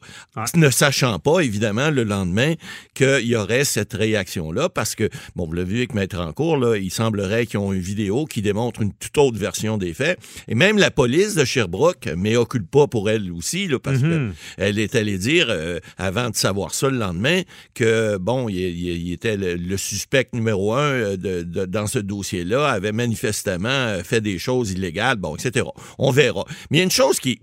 Ne 0.54 0.70
sachant 0.70 1.18
pas, 1.18 1.40
évidemment, 1.40 1.90
le 1.90 2.04
lendemain, 2.04 2.54
qu'il 2.94 3.26
y 3.26 3.37
aurait 3.37 3.64
cette 3.64 3.92
réaction-là 3.92 4.68
parce 4.70 4.94
que, 4.94 5.10
bon, 5.37 5.46
vous 5.46 5.52
l'avez 5.52 5.68
vu 5.68 5.76
avec 5.78 5.94
Maître 5.94 6.18
en 6.18 6.32
cours, 6.32 6.56
là, 6.56 6.76
il 6.76 6.90
semblerait 6.90 7.46
qu'ils 7.46 7.58
ont 7.58 7.72
une 7.72 7.80
vidéo 7.80 8.25
qui 8.25 8.40
démontre 8.40 8.80
une 8.80 8.92
toute 8.94 9.16
autre 9.18 9.38
version 9.38 9.76
des 9.76 9.92
faits. 9.92 10.18
Et 10.48 10.54
même 10.54 10.78
la 10.78 10.90
police 10.90 11.34
de 11.34 11.44
Sherbrooke, 11.44 12.08
mais 12.16 12.37
occupe 12.37 12.70
pas 12.70 12.87
pour 12.87 13.10
elle 13.10 13.30
aussi, 13.32 13.68
là, 13.68 13.78
parce 13.78 14.00
mhm. 14.00 14.32
qu'elle 14.56 14.78
est 14.78 14.94
allée 14.94 15.18
dire, 15.18 15.48
euh, 15.50 15.78
avant 15.98 16.30
de 16.30 16.37
savoir 16.37 16.72
ça 16.72 16.88
le 16.88 16.96
lendemain, 16.96 17.42
que, 17.74 18.16
bon, 18.18 18.48
il, 18.48 19.12
était 19.12 19.36
le, 19.36 19.76
suspect 19.76 20.28
numéro 20.32 20.74
un 20.74 20.90
euh, 20.90 21.16
de, 21.16 21.64
dans 21.66 21.86
ce 21.86 21.98
dossier-là, 21.98 22.68
avait 22.68 22.92
manifestement 22.92 23.68
euh, 23.68 24.02
fait 24.02 24.20
des 24.20 24.38
choses 24.38 24.72
illégales, 24.72 25.16
bon, 25.16 25.36
etc. 25.36 25.66
On 25.98 26.10
verra. 26.10 26.44
Mais 26.70 26.78
il 26.78 26.80
y 26.80 26.82
a 26.82 26.84
une 26.84 26.90
chose 26.90 27.20
qui, 27.20 27.40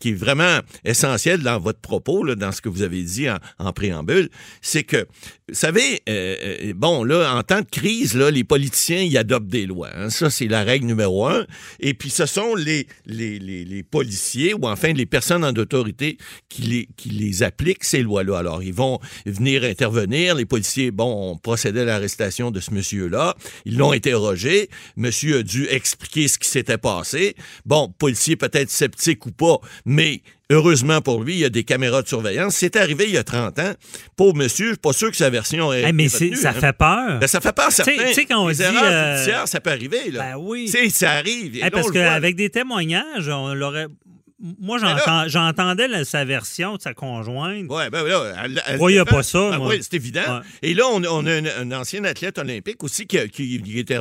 qui 0.00 0.10
est 0.10 0.14
vraiment 0.14 0.60
essentiel 0.84 1.42
dans 1.42 1.58
votre 1.60 1.78
propos, 1.78 2.24
là, 2.24 2.34
dans 2.34 2.52
ce 2.52 2.60
que 2.60 2.68
vous 2.68 2.82
avez 2.82 3.02
dit 3.02 3.28
en, 3.30 3.72
préambule, 3.72 4.30
c'est 4.62 4.82
que, 4.82 5.06
vous 5.48 5.54
savez, 5.54 6.02
euh, 6.08 6.36
euh, 6.42 6.72
bon, 6.74 7.04
là, 7.04 7.34
en 7.36 7.42
temps 7.42 7.60
de 7.60 7.66
crise, 7.70 8.14
là, 8.14 8.30
les 8.30 8.42
politiciens, 8.42 9.02
ils 9.02 9.16
adoptent 9.18 9.48
des 9.48 9.66
lois. 9.66 9.90
Hein. 9.94 10.10
Ça, 10.10 10.30
c'est 10.30 10.48
la 10.48 10.64
règle 10.64 10.86
numéro 10.86 11.26
un. 11.28 11.46
Et 11.80 11.94
puis, 11.94 12.10
ce 12.10 12.26
sont 12.26 12.54
les, 12.54 12.86
les, 13.04 13.38
les, 13.38 13.64
les 13.64 13.82
policiers 13.82 14.54
ou 14.54 14.66
enfin 14.66 14.92
les 14.92 15.06
personnes 15.06 15.44
en 15.44 15.52
autorité 15.52 16.16
qui 16.48 16.62
les, 16.62 16.88
qui 16.96 17.10
les 17.10 17.42
appliquent, 17.42 17.84
ces 17.84 18.02
lois-là. 18.02 18.38
Alors, 18.38 18.62
ils 18.62 18.74
vont 18.74 18.98
venir 19.26 19.64
intervenir. 19.64 20.34
Les 20.34 20.46
policiers, 20.46 20.90
bon, 20.90 21.32
ont 21.32 21.36
procédé 21.36 21.80
à 21.80 21.84
l'arrestation 21.84 22.50
de 22.50 22.60
ce 22.60 22.72
monsieur-là. 22.72 23.36
Ils 23.66 23.76
l'ont 23.76 23.92
interrogé. 23.92 24.70
Monsieur 24.96 25.38
a 25.38 25.42
dû 25.42 25.66
expliquer 25.68 26.26
ce 26.28 26.38
qui 26.38 26.48
s'était 26.48 26.78
passé. 26.78 27.34
Bon, 27.66 27.92
policier 27.98 28.36
peut-être 28.36 28.70
sceptique 28.70 29.26
ou 29.26 29.32
pas, 29.32 29.58
mais 29.90 30.22
Heureusement 30.52 31.00
pour 31.00 31.22
lui, 31.22 31.34
il 31.34 31.38
y 31.38 31.44
a 31.44 31.48
des 31.48 31.62
caméras 31.62 32.02
de 32.02 32.08
surveillance. 32.08 32.56
C'est 32.56 32.74
arrivé 32.74 33.04
il 33.04 33.12
y 33.12 33.16
a 33.16 33.22
30 33.22 33.56
ans. 33.60 33.72
Pauvre 34.16 34.34
monsieur, 34.34 34.66
je 34.66 34.70
suis 34.72 34.78
pas 34.78 34.92
sûr 34.92 35.08
que 35.12 35.16
sa 35.16 35.30
version 35.30 35.72
est. 35.72 35.92
mais 35.92 36.08
ça 36.08 36.24
hein. 36.24 36.52
fait 36.52 36.72
peur. 36.72 37.20
Ben, 37.20 37.28
ça 37.28 37.40
fait 37.40 37.52
peur, 37.52 37.70
certains. 37.70 37.92
Tu 38.08 38.14
sais, 38.14 38.24
quand 38.24 38.42
on 38.42 38.48
les 38.48 38.56
dit. 38.56 38.62
Erreurs 38.62 39.46
ça 39.46 39.60
peut 39.60 39.70
arriver. 39.70 40.10
Là. 40.10 40.32
Ben 40.32 40.36
oui. 40.36 40.68
ça 40.90 41.12
arrive. 41.12 41.56
parce 41.70 41.92
qu'avec 41.92 42.34
des 42.34 42.50
témoignages, 42.50 43.28
on 43.28 43.54
l'aurait 43.54 43.86
moi, 44.40 44.78
j'entendais 45.26 46.04
sa 46.04 46.24
version 46.24 46.76
de 46.76 46.80
sa 46.80 46.94
conjointe. 46.94 47.66
Oui, 47.68 47.82
ben 47.92 48.04
là, 48.04 48.46
elle, 48.66 48.78
voyait 48.78 49.04
pas 49.04 49.22
ça. 49.22 49.50
Ben, 49.50 49.58
oui, 49.60 49.78
c'est 49.82 49.94
évident. 49.94 50.40
Et 50.62 50.72
là, 50.72 50.84
on, 50.90 51.26
a 51.26 51.32
un, 51.32 51.72
ancien 51.72 52.04
athlète 52.04 52.38
olympique 52.38 52.82
aussi 52.82 53.06
qui, 53.06 53.16
est 53.18 53.92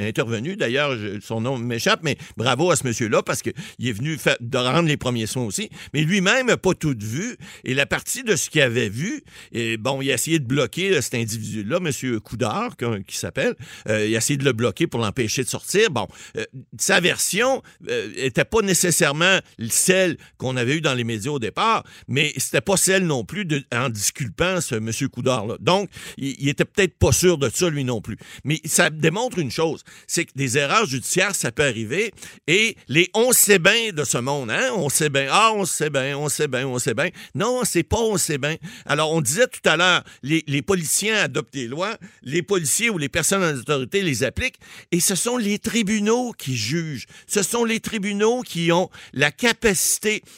intervenu. 0.00 0.56
D'ailleurs, 0.56 0.96
son 1.20 1.40
nom 1.40 1.58
m'échappe, 1.58 2.00
mais 2.02 2.16
bravo 2.36 2.70
à 2.70 2.76
ce 2.76 2.86
monsieur-là 2.86 3.22
parce 3.22 3.42
qu'il 3.42 3.52
est 3.80 3.92
venu 3.92 4.18
de 4.40 4.58
rendre 4.58 4.88
les 4.88 4.96
premiers 4.96 5.26
soins 5.26 5.44
aussi. 5.44 5.68
Mais 5.92 6.02
lui-même 6.02 6.46
n'a 6.46 6.56
pas 6.56 6.74
tout 6.74 6.96
vu. 6.98 7.36
Et 7.64 7.74
la 7.74 7.86
partie 7.86 8.22
de 8.22 8.36
ce 8.36 8.50
qu'il 8.50 8.62
avait 8.62 8.88
vu, 8.88 9.24
et 9.50 9.76
bon, 9.78 10.00
il 10.00 10.10
a 10.10 10.14
essayé 10.14 10.38
de 10.38 10.46
bloquer 10.46 11.00
cet 11.02 11.14
individu-là, 11.14 11.78
M. 11.78 12.20
Coudard, 12.20 12.76
qui 13.06 13.16
s'appelle. 13.16 13.54
Euh, 13.88 14.06
il 14.06 14.14
a 14.14 14.18
essayé 14.18 14.36
de 14.36 14.44
le 14.44 14.52
bloquer 14.52 14.86
pour 14.86 15.00
l'empêcher 15.00 15.42
de 15.42 15.48
sortir. 15.48 15.90
Bon, 15.90 16.06
euh, 16.36 16.44
sa 16.78 17.00
version 17.00 17.62
n'était 17.80 18.42
euh, 18.42 18.44
pas 18.44 18.62
nécessairement 18.62 19.40
celle 19.72 20.16
qu'on 20.38 20.56
avait 20.56 20.76
eue 20.76 20.80
dans 20.80 20.94
les 20.94 21.04
médias 21.04 21.32
au 21.32 21.38
départ, 21.38 21.84
mais 22.08 22.32
c'était 22.36 22.60
pas 22.60 22.76
celle 22.76 23.06
non 23.06 23.24
plus 23.24 23.46
en 23.74 23.88
disculpant 23.88 24.60
ce 24.60 24.74
M. 24.74 24.90
Coudard-là. 25.08 25.56
Donc, 25.60 25.88
il, 26.16 26.48
était 26.48 26.64
peut-être 26.64 26.98
pas 26.98 27.12
sûr 27.12 27.38
de 27.38 27.48
ça, 27.48 27.70
lui 27.70 27.84
non 27.84 28.00
plus. 28.00 28.16
Mais 28.44 28.60
ça 28.64 28.90
démontre 28.90 29.38
une 29.38 29.50
chose, 29.50 29.82
c'est 30.06 30.24
que 30.24 30.32
des 30.34 30.58
erreurs 30.58 30.86
judiciaires, 30.86 31.34
ça 31.34 31.52
peut 31.52 31.64
arriver, 31.64 32.12
et 32.46 32.76
les 32.88 33.10
on 33.14 33.32
sait 33.32 33.58
bien 33.58 33.92
de 33.92 34.04
ce 34.04 34.18
monde, 34.18 34.50
hein, 34.50 34.70
on 34.76 34.88
sait 34.88 35.08
bien, 35.08 35.28
ah, 35.30 35.52
on 35.54 35.64
sait 35.64 35.90
bien, 35.90 36.16
on 36.16 36.28
sait 36.28 36.48
bien, 36.48 36.66
on 36.66 36.78
sait 36.78 36.94
bien. 36.94 37.08
Non, 37.34 37.62
c'est 37.64 37.82
pas 37.82 38.00
on 38.00 38.16
sait 38.16 38.38
bien. 38.38 38.56
Alors, 38.86 39.12
on 39.12 39.20
disait 39.20 39.46
tout 39.46 39.68
à 39.68 39.76
l'heure, 39.76 40.04
les, 40.22 40.44
les 40.46 40.62
policiers 40.62 41.12
adoptent 41.12 41.52
des 41.52 41.68
lois, 41.68 41.96
les 42.22 42.42
policiers 42.42 42.90
ou 42.90 42.98
les 42.98 43.08
personnes 43.08 43.42
en 43.42 43.58
autorité 43.58 44.02
les 44.02 44.24
appliquent, 44.24 44.58
et 44.90 45.00
ce 45.00 45.14
sont 45.14 45.36
les 45.36 45.58
tribunaux 45.58 46.32
qui 46.36 46.56
jugent. 46.56 47.06
Ce 47.26 47.42
sont 47.42 47.64
les 47.64 47.80
tribunaux 47.80 48.42
qui 48.42 48.72
ont 48.72 48.90
la 49.12 49.30
capacité 49.30 49.61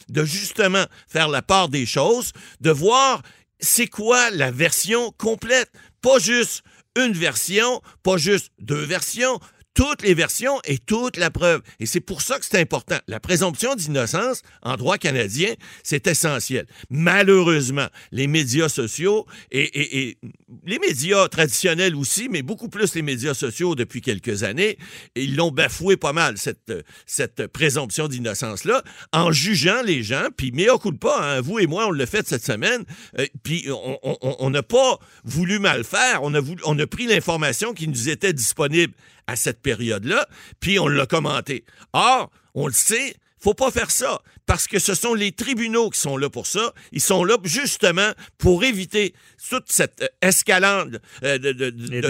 de 0.09 0.25
justement 0.25 0.85
faire 1.09 1.29
la 1.29 1.43
part 1.43 1.69
des 1.69 1.87
choses, 1.87 2.33
de 2.61 2.71
voir 2.71 3.23
c'est 3.61 3.87
quoi 3.87 4.31
la 4.31 4.51
version 4.51 5.11
complète, 5.13 5.71
pas 6.01 6.19
juste 6.19 6.63
une 6.97 7.13
version, 7.13 7.81
pas 8.03 8.17
juste 8.17 8.53
deux 8.61 8.85
versions, 8.85 9.41
toutes 9.75 10.03
les 10.03 10.15
versions 10.15 10.61
et 10.65 10.79
toute 10.79 11.17
la 11.17 11.31
preuve. 11.31 11.61
Et 11.81 11.87
c'est 11.87 12.01
pour 12.01 12.23
ça 12.23 12.39
que 12.39 12.47
c'est 12.47 12.61
important. 12.61 12.99
La 13.09 13.21
présomption 13.21 13.75
d'innocence 13.75 14.43
en 14.63 14.77
droit 14.77 14.99
canadien, 14.99 15.53
c'est 15.83 16.07
essentiel. 16.07 16.67
Malheureusement, 16.91 17.89
les 18.13 18.27
médias 18.27 18.69
sociaux 18.69 19.27
et, 19.51 20.17
les 20.65 20.79
médias 20.79 21.29
traditionnels 21.29 21.97
aussi, 21.97 22.29
mais 22.29 22.43
beaucoup 22.43 22.69
plus 22.69 22.95
les 22.95 23.03
médias 23.03 23.35
sociaux 23.35 23.75
depuis 23.75 24.01
quelques 24.01 24.45
années, 24.45 24.79
ils 25.17 25.35
l'ont 25.35 25.51
bafoué 25.51 25.97
pas 25.97 26.13
mal, 26.13 26.39
cette, 26.39 26.73
cette 27.07 27.49
présomption 27.49 28.07
d'innocence-là, 28.09 28.83
en 29.13 29.33
jugeant 29.33 29.83
les 29.83 30.03
gens, 30.03 30.29
puis 30.37 30.53
mea 30.53 30.79
culpa, 30.81 31.17
hein, 31.21 31.41
vous 31.41 31.59
et 31.59 31.67
moi, 31.67 31.89
on 31.89 31.93
l'a 31.93 32.07
fait 32.07 32.27
cette 32.27 32.45
semaine, 32.45 32.85
euh, 33.19 33.27
puis 33.43 33.67
on 33.71 34.51
n'a 34.51 34.63
pas 34.63 34.99
voulu 35.25 35.59
mal 35.59 35.85
faire, 35.85 36.23
on 36.23 36.33
a, 36.35 36.41
voulu, 36.41 36.63
on 36.65 36.79
a 36.79 36.87
pris 36.87 37.07
l'information 37.07 37.75
qui 37.75 37.89
nous 37.89 38.09
était 38.09 38.33
disponible 38.33 38.95
à 39.27 39.37
cette 39.37 39.61
période-là, 39.61 40.27
puis 40.61 40.79
on 40.79 40.89
l'a 40.89 41.07
commenté. 41.07 41.65
Or, 41.93 42.31
on 42.55 42.67
le 42.67 42.73
sait, 42.73 43.17
faut 43.45 43.55
pas 43.55 43.71
faire 43.71 43.91
ça 43.91 44.21
parce 44.47 44.67
que 44.67 44.79
ce 44.79 44.95
sont 44.95 45.15
les 45.15 45.33
tribunaux 45.33 45.91
qui 45.91 46.01
sont 46.01 46.17
là 46.17 46.29
pour 46.29 46.47
ça. 46.47 46.73
Ils 46.93 47.01
sont 47.01 47.25
là 47.25 47.37
justement 47.45 48.11
pour 48.39 48.65
éviter 48.65 49.15
toute 49.49 49.71
cette 49.71 50.03
euh, 50.03 50.07
escalade 50.23 51.01
euh, 51.23 51.39
de, 51.39 51.53
de, 51.53 51.71
de, 51.71 52.01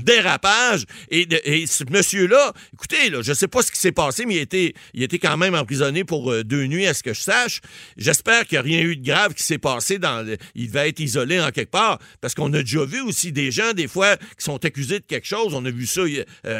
dérapage. 0.00 0.84
Et, 1.10 1.66
ce 1.66 1.84
monsieur-là, 1.88 2.52
écoutez, 2.72 3.10
là, 3.10 3.22
je 3.22 3.32
sais 3.32 3.48
pas 3.48 3.62
ce 3.62 3.70
qui 3.70 3.78
s'est 3.78 3.92
passé, 3.92 4.26
mais 4.26 4.36
il 4.36 4.40
était, 4.40 4.74
il 4.94 5.02
était 5.02 5.18
quand 5.18 5.36
même 5.36 5.54
emprisonné 5.54 6.04
pour 6.04 6.32
euh, 6.32 6.44
deux 6.44 6.66
nuits, 6.66 6.86
à 6.86 6.94
ce 6.94 7.02
que 7.02 7.14
je 7.14 7.20
sache. 7.20 7.60
J'espère 7.96 8.46
qu'il 8.46 8.56
n'y 8.56 8.60
a 8.60 8.62
rien 8.62 8.80
eu 8.82 8.96
de 8.96 9.04
grave 9.04 9.34
qui 9.34 9.42
s'est 9.42 9.58
passé. 9.58 9.98
Dans 9.98 10.26
il 10.54 10.70
va 10.70 10.86
être 10.86 11.00
isolé 11.00 11.40
en 11.40 11.50
quelque 11.50 11.70
part 11.70 11.98
parce 12.20 12.34
qu'on 12.34 12.52
a 12.54 12.62
déjà 12.62 12.84
vu 12.84 13.00
aussi 13.00 13.32
des 13.32 13.50
gens, 13.50 13.72
des 13.72 13.88
fois, 13.88 14.16
qui 14.16 14.44
sont 14.44 14.64
accusés 14.64 15.00
de 15.00 15.04
quelque 15.04 15.26
chose. 15.26 15.54
On 15.54 15.64
a 15.64 15.70
vu 15.70 15.86
ça 15.86 16.02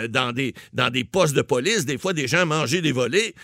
dans, 0.08 0.32
des, 0.32 0.54
dans 0.72 0.90
des 0.90 1.04
postes 1.04 1.34
de 1.34 1.42
police, 1.42 1.84
des 1.84 1.98
fois, 1.98 2.12
des 2.12 2.28
gens 2.28 2.46
manger 2.46 2.80
des 2.80 2.92
volets 2.92 3.34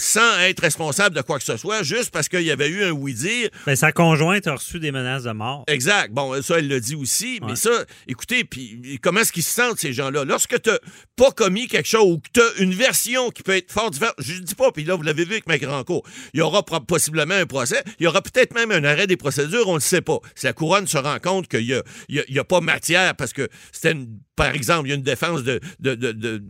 sans 0.00 0.38
être 0.40 0.60
responsable 0.60 1.16
de 1.16 1.22
quoi 1.22 1.38
que 1.38 1.44
ce 1.44 1.56
soit, 1.56 1.82
juste 1.82 2.10
parce 2.10 2.28
qu'il 2.28 2.42
y 2.42 2.50
avait 2.50 2.68
eu 2.68 2.84
un 2.84 2.90
oui-dire. 2.92 3.48
Ben, 3.66 3.74
sa 3.76 3.90
conjointe 3.92 4.46
a 4.46 4.54
reçu 4.54 4.78
des 4.78 4.92
menaces 4.92 5.24
de 5.24 5.32
mort. 5.32 5.64
Exact. 5.66 6.12
Bon, 6.12 6.40
ça, 6.42 6.58
elle 6.58 6.68
l'a 6.68 6.78
dit 6.80 6.94
aussi. 6.94 7.40
Mais 7.46 7.56
ça, 7.56 7.70
écoutez, 8.06 8.44
puis 8.44 8.98
comment 9.02 9.20
est-ce 9.20 9.32
qu'ils 9.32 9.42
se 9.42 9.50
sentent, 9.50 9.78
ces 9.80 9.92
gens-là? 9.92 10.24
Lorsque 10.24 10.60
tu 10.62 10.70
pas 11.16 11.30
commis 11.32 11.66
quelque 11.66 11.88
chose 11.88 12.04
ou 12.12 12.18
que 12.18 12.28
tu 12.32 12.40
as 12.40 12.62
une 12.62 12.74
version 12.74 13.30
qui 13.30 13.42
peut 13.42 13.56
être 13.56 13.72
fort 13.72 13.90
différente, 13.90 14.14
je 14.18 14.34
ne 14.34 14.38
dis 14.40 14.54
pas, 14.54 14.70
puis 14.70 14.84
là, 14.84 14.94
vous 14.94 15.02
l'avez 15.02 15.24
vu 15.24 15.32
avec 15.32 15.48
ma 15.48 15.58
grand 15.58 15.82
cour, 15.82 16.04
il 16.32 16.38
y 16.38 16.40
aura 16.42 16.62
possiblement 16.64 17.34
un 17.34 17.46
procès, 17.46 17.82
il 17.98 18.04
y 18.04 18.06
aura 18.06 18.22
peut-être 18.22 18.54
même 18.54 18.70
un 18.70 18.84
arrêt 18.84 19.06
des 19.08 19.16
procédures, 19.16 19.66
on 19.68 19.72
ne 19.72 19.76
le 19.78 19.80
sait 19.80 20.00
pas. 20.00 20.18
Si 20.36 20.46
la 20.46 20.52
couronne 20.52 20.86
se 20.86 20.98
rend 20.98 21.18
compte 21.18 21.48
qu'il 21.48 21.64
n'y 21.66 21.74
a, 21.74 21.82
y 22.08 22.20
a- 22.20 22.24
y 22.28 22.38
a 22.38 22.44
pas 22.44 22.60
matière 22.60 23.16
parce 23.16 23.32
que 23.32 23.48
c'était 23.72 23.92
une- 23.92 24.20
par 24.38 24.54
exemple, 24.54 24.86
il 24.88 24.90
y 24.90 24.92
a 24.92 24.96
une 24.96 25.02
défense 25.02 25.42
de, 25.42 25.60
de- 25.80 25.94
de- 25.94 26.42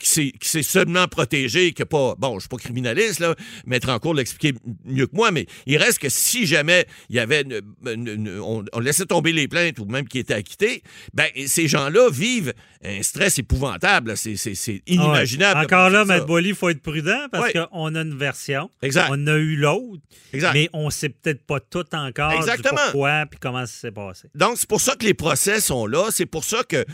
qui 0.00 0.36
s'est- 0.48 0.62
seulement 0.62 1.06
protégée, 1.08 1.72
qui 1.72 1.82
n'a 1.82 1.86
pas. 1.86 2.14
Bon, 2.18 2.30
je 2.30 2.34
ne 2.36 2.40
suis 2.40 2.48
pas 2.48 2.56
criminaliste, 2.56 3.20
là, 3.20 3.34
Maître 3.66 3.88
en 3.90 3.98
cours 3.98 4.14
l'expliquer 4.14 4.58
mieux 4.84 5.06
que 5.06 5.14
moi, 5.14 5.30
mais 5.30 5.46
il 5.66 5.76
reste 5.76 5.98
que 5.98 6.08
si 6.08 6.46
jamais 6.46 6.86
il 7.08 7.16
y 7.16 7.18
avait. 7.18 7.42
une- 7.42 7.60
une- 7.86 8.08
une- 8.08 8.40
on, 8.40 8.64
on 8.72 8.80
laissait 8.80 9.06
tomber 9.06 9.32
les 9.32 9.48
plaintes 9.48 9.78
ou 9.78 9.84
même 9.84 10.06
qui 10.08 10.18
étaient 10.18 10.34
acquittés, 10.34 10.82
ben, 11.14 11.28
ces 11.46 11.68
gens-là 11.68 12.08
vivent 12.10 12.52
un 12.84 13.02
stress 13.02 13.38
épouvantable. 13.38 14.16
C'est 14.16 14.82
inimaginable. 14.86 15.58
Ouais. 15.60 15.64
Encore 15.66 15.90
là. 15.90 16.04
Maître 16.04 16.26
Boily, 16.26 16.50
il 16.50 16.54
faut 16.54 16.68
être 16.68 16.82
prudent 16.82 17.26
parce 17.30 17.52
Ouais. 17.52 17.66
qu'on 17.72 17.94
a 17.94 18.00
une 18.02 18.16
version. 18.16 18.70
Exact. 18.82 19.08
On 19.10 19.26
a 19.26 19.36
eu 19.36 19.56
l'autre. 19.56 20.02
Exact. 20.32 20.52
Mais 20.54 20.68
on 20.72 20.86
ne 20.86 20.90
sait 20.90 21.08
peut-être 21.10 21.44
pas 21.44 21.60
tout 21.60 21.84
encore 21.92 22.30
du 22.30 22.36
Exactement. 22.38 22.80
pourquoi 22.86 23.26
puis 23.30 23.38
comment 23.40 23.66
ça 23.66 23.72
s'est 23.72 23.90
passé. 23.92 24.28
Donc, 24.34 24.56
c'est 24.56 24.68
pour 24.68 24.80
ça 24.80 24.94
que 24.96 25.04
les 25.04 25.14
procès 25.14 25.60
sont 25.60 25.86
là. 25.86 26.08
C'est 26.10 26.26
pour 26.26 26.44
ça 26.44 26.62
que 26.68 26.84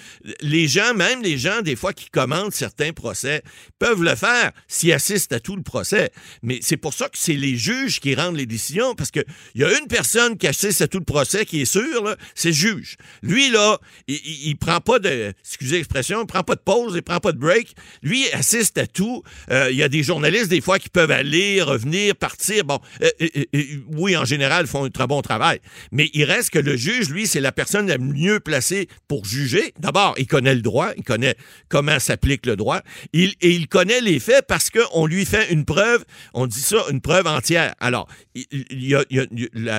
les 0.40 0.68
gens, 0.68 0.94
même 0.94 1.22
les 1.22 1.38
gens, 1.38 1.62
des 1.62 1.76
fois, 1.76 1.92
qui 1.92 2.10
commandent 2.10 2.52
certains 2.52 2.92
procès, 2.92 3.42
peuvent 3.78 4.02
le 4.02 4.14
faire 4.14 4.52
s'ils 4.66 4.92
assistent 4.92 5.32
à 5.32 5.40
tout 5.40 5.56
le 5.56 5.62
procès. 5.62 6.10
Mais 6.42 6.58
c'est 6.62 6.76
pour 6.76 6.94
ça 6.94 7.08
que 7.08 7.18
c'est 7.18 7.34
les 7.34 7.56
juges 7.56 8.00
qui 8.00 8.14
rendent 8.14 8.36
les 8.36 8.46
décisions, 8.46 8.94
parce 8.94 9.10
qu'il 9.10 9.24
y 9.54 9.64
a 9.64 9.78
une 9.78 9.86
personne 9.86 10.36
qui 10.36 10.46
assiste 10.46 10.82
à 10.82 10.88
tout 10.88 10.98
le 10.98 11.04
procès 11.04 11.44
qui 11.44 11.62
est 11.62 11.64
sûre, 11.64 12.16
c'est 12.34 12.48
le 12.48 12.54
juge. 12.54 12.96
Lui, 13.22 13.50
là, 13.50 13.78
il, 14.06 14.20
il, 14.24 14.56
prend 14.56 14.80
pas 14.80 14.98
de, 14.98 15.32
excusez 15.44 15.76
l'expression, 15.76 16.22
il 16.22 16.26
prend 16.26 16.42
pas 16.42 16.54
de 16.54 16.60
pause, 16.60 16.92
il 16.94 17.02
prend 17.02 17.20
pas 17.20 17.32
de 17.32 17.38
break. 17.38 17.74
Lui, 18.02 18.26
il 18.26 18.34
assiste 18.34 18.78
à 18.78 18.86
tout. 18.86 19.22
Euh, 19.50 19.68
Il 19.70 19.76
y 19.76 19.82
a 19.82 19.88
des 19.88 20.02
journalistes, 20.02 20.48
des 20.48 20.60
fois, 20.60 20.78
qui 20.78 20.88
peuvent 20.88 21.10
aller, 21.10 21.62
revenir, 21.62 22.14
partir. 22.16 22.64
Bon, 22.64 22.78
euh, 23.02 23.10
euh, 23.20 23.62
oui, 23.96 24.16
en 24.16 24.24
général, 24.24 24.66
ils 24.66 24.68
font 24.68 24.84
un 24.84 24.90
très 24.90 25.06
bon 25.06 25.22
travail. 25.22 25.60
Mais 25.92 26.10
il 26.14 26.24
reste 26.24 26.50
que 26.50 26.58
le 26.58 26.76
juge, 26.76 27.08
lui, 27.10 27.26
c'est 27.26 27.40
la 27.40 27.52
personne 27.52 27.86
la 27.88 27.98
mieux 27.98 28.40
placée 28.40 28.88
pour 29.06 29.24
juger. 29.24 29.72
D'abord, 29.78 29.97
il 30.16 30.26
connaît 30.26 30.54
le 30.54 30.62
droit, 30.62 30.90
il 30.96 31.04
connaît 31.04 31.34
comment 31.68 31.98
s'applique 31.98 32.46
le 32.46 32.56
droit, 32.56 32.80
il, 33.12 33.34
et 33.40 33.50
il 33.50 33.68
connaît 33.68 34.00
les 34.00 34.20
faits 34.20 34.46
parce 34.46 34.70
qu'on 34.70 35.06
lui 35.06 35.24
fait 35.24 35.52
une 35.52 35.64
preuve, 35.64 36.04
on 36.34 36.46
dit 36.46 36.60
ça, 36.60 36.78
une 36.90 37.00
preuve 37.00 37.26
entière. 37.26 37.74
Alors, 37.80 38.08
il, 38.34 38.64
y 38.70 38.94
a, 38.94 39.04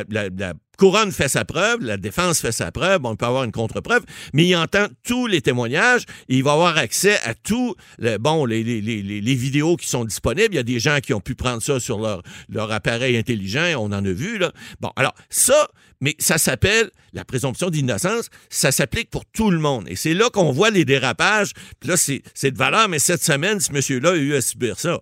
la 0.07 0.53
couronne 0.79 1.11
fait 1.11 1.27
sa 1.27 1.43
preuve, 1.43 1.81
la 1.81 1.97
défense 1.97 2.39
fait 2.39 2.53
sa 2.53 2.71
preuve, 2.71 3.01
on 3.03 3.15
peut 3.17 3.25
avoir 3.25 3.43
une 3.43 3.51
contre-preuve, 3.51 4.03
mais 4.33 4.45
il 4.45 4.55
entend 4.55 4.87
tous 5.03 5.27
les 5.27 5.41
témoignages, 5.41 6.03
et 6.29 6.37
il 6.37 6.43
va 6.43 6.53
avoir 6.53 6.77
accès 6.77 7.19
à 7.25 7.33
tous 7.33 7.75
les, 7.99 9.35
vidéos 9.35 9.75
qui 9.75 9.87
sont 9.87 10.05
disponibles. 10.05 10.53
Il 10.53 10.55
y 10.55 10.59
a 10.59 10.63
des 10.63 10.79
gens 10.79 10.99
qui 11.01 11.13
ont 11.13 11.19
pu 11.19 11.35
prendre 11.35 11.61
ça 11.61 11.79
sur 11.81 11.99
leur, 11.99 12.71
appareil 12.71 13.17
intelligent, 13.17 13.73
on 13.77 13.87
en 13.87 14.05
a 14.05 14.11
vu, 14.11 14.37
là. 14.37 14.53
Bon, 14.79 14.91
alors, 14.95 15.13
ça, 15.29 15.67
mais 15.99 16.15
ça 16.17 16.37
s'appelle 16.37 16.89
la 17.11 17.25
présomption 17.25 17.69
d'innocence, 17.69 18.29
ça 18.49 18.71
s'applique 18.71 19.09
pour 19.09 19.25
tout 19.25 19.51
le 19.51 19.59
monde. 19.59 19.85
Et 19.89 19.97
c'est 19.97 20.13
là 20.13 20.29
qu'on 20.29 20.51
voit 20.51 20.69
les 20.69 20.85
dérapages. 20.85 21.51
Puis 21.79 21.89
là, 21.89 21.97
c'est 21.97 22.51
de 22.51 22.57
valeur, 22.57 22.87
mais 22.87 22.99
cette 22.99 23.23
semaine, 23.23 23.59
ce 23.59 23.73
monsieur-là 23.73 24.11
a 24.11 24.15
eu 24.15 24.35
à 24.35 24.41
subir 24.41 24.79
ça. 24.79 25.01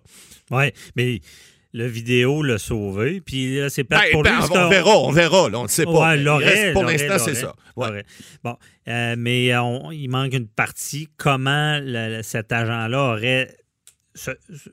Oui, 0.50 0.72
mais 0.96 1.20
le 1.74 1.86
vidéo 1.86 2.42
l'a 2.42 2.58
sauvé. 2.58 3.20
Puis 3.20 3.56
là, 3.58 3.68
c'est 3.70 3.84
Ben, 3.84 4.00
pour 4.12 4.22
ben, 4.22 4.36
lui. 4.38 4.44
on 4.50 4.68
verra, 4.68 4.98
on 4.98 5.10
verra, 5.12 5.48
là, 5.50 5.58
on 5.60 5.64
ne 5.64 5.68
sait 5.68 5.84
pas. 5.84 6.14
Ouais, 6.16 6.16
reste- 6.44 6.72
pour 6.72 6.84
l'instant, 6.84 7.18
c'est 7.18 7.34
ça. 7.34 7.54
Ouais. 7.76 8.04
Bon, 8.42 8.56
euh, 8.88 9.14
mais 9.18 9.54
on- 9.58 9.90
il 9.92 10.08
manque 10.08 10.32
une 10.34 10.48
partie. 10.48 11.08
Comment 11.16 11.78
le- 11.82 12.22
cet 12.22 12.52
agent-là 12.52 13.12
aurait 13.12 13.54
se- 14.18 14.30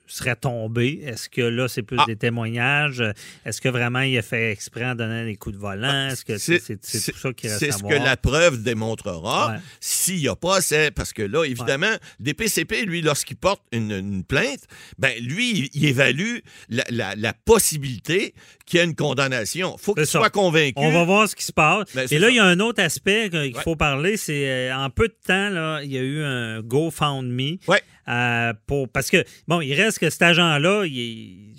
serait 0.08 0.36
tombé? 0.36 1.02
Est-ce 1.06 1.30
que 1.30 1.42
là, 1.42 1.68
c'est 1.68 1.84
plus 1.84 1.98
Ah. 2.00 2.06
des 2.08 2.16
témoignages? 2.16 3.04
Est-ce 3.46 3.62
que 3.62 3.70
vraiment 3.70 4.02
il 4.02 4.18
a 4.18 4.22
fait 4.22 4.52
exprès 4.52 4.86
en 4.86 4.96
donnant 4.96 5.24
des 5.24 5.36
coups 5.36 5.56
de 5.56 5.62
volant? 5.62 6.10
Est-ce 6.10 6.26
que 6.26 6.38
c'est 6.38 6.60
tout 6.60 7.18
ça 7.18 7.34
qui 7.34 7.48
reste 7.48 7.60
C'est 7.60 7.72
ce 7.72 7.84
que 7.84 7.94
la 7.94 8.18
preuve 8.18 8.62
démontrera. 8.64 9.52
Ouais. 9.54 9.58
S'il 9.80 10.18
n'y 10.18 10.28
a 10.28 10.36
pas, 10.36 10.62
c'est 10.62 10.92
parce 10.92 11.14
que 11.14 11.22
là, 11.24 11.44
évidemment, 11.46 11.94
DPCP, 12.20 12.86
lui, 12.86 13.02
lorsqu'il 13.02 13.38
porte 13.38 13.62
une, 13.72 13.92
une 13.92 14.24
plainte, 14.24 14.64
ben 14.98 15.14
lui, 15.24 15.70
il, 15.74 15.86
évalue 15.86 16.38
la, 16.70 16.84
la- 16.90 17.16
la 17.16 17.34
possibilité 17.34 18.34
qu'il 18.66 18.80
y 18.80 18.82
ait 18.82 18.86
une 18.86 18.96
condamnation. 18.96 19.78
faut 19.78 19.94
qu'il 19.94 20.06
soit 20.06 20.30
convaincu. 20.30 20.74
On 20.78 20.92
va 20.92 21.04
voir 21.04 21.30
ce 21.30 21.36
qui 21.36 21.44
se 21.44 21.52
passe. 21.54 21.88
Ben, 21.94 22.08
Et 22.10 22.18
là, 22.20 22.28
ça. 22.28 22.32
il 22.32 22.36
y 22.36 22.40
a 22.40 22.46
un 22.46 22.60
autre 22.60 22.82
aspect 22.82 23.30
qu'il 23.30 23.56
Ouais. 23.56 23.62
faut 23.64 23.76
parler, 23.76 24.18
c'est 24.18 24.50
euh, 24.50 24.76
en 24.76 24.90
peu 24.90 25.08
de 25.08 25.16
temps, 25.26 25.50
là, 25.50 25.82
il 25.84 25.92
y 25.92 25.98
a 25.98 26.02
eu 26.02 26.24
un 26.24 26.62
GoFundMe. 26.62 27.58
Ouais. 27.68 27.82
Euh, 28.08 28.54
pour, 28.68 28.88
parce 28.90 29.10
que, 29.10 29.24
bon, 29.48 29.62
il 29.62 29.74
reste 29.74 30.00
que 30.00 30.10
cet 30.10 30.22
agent-là, 30.22 30.86
il, 30.86 31.54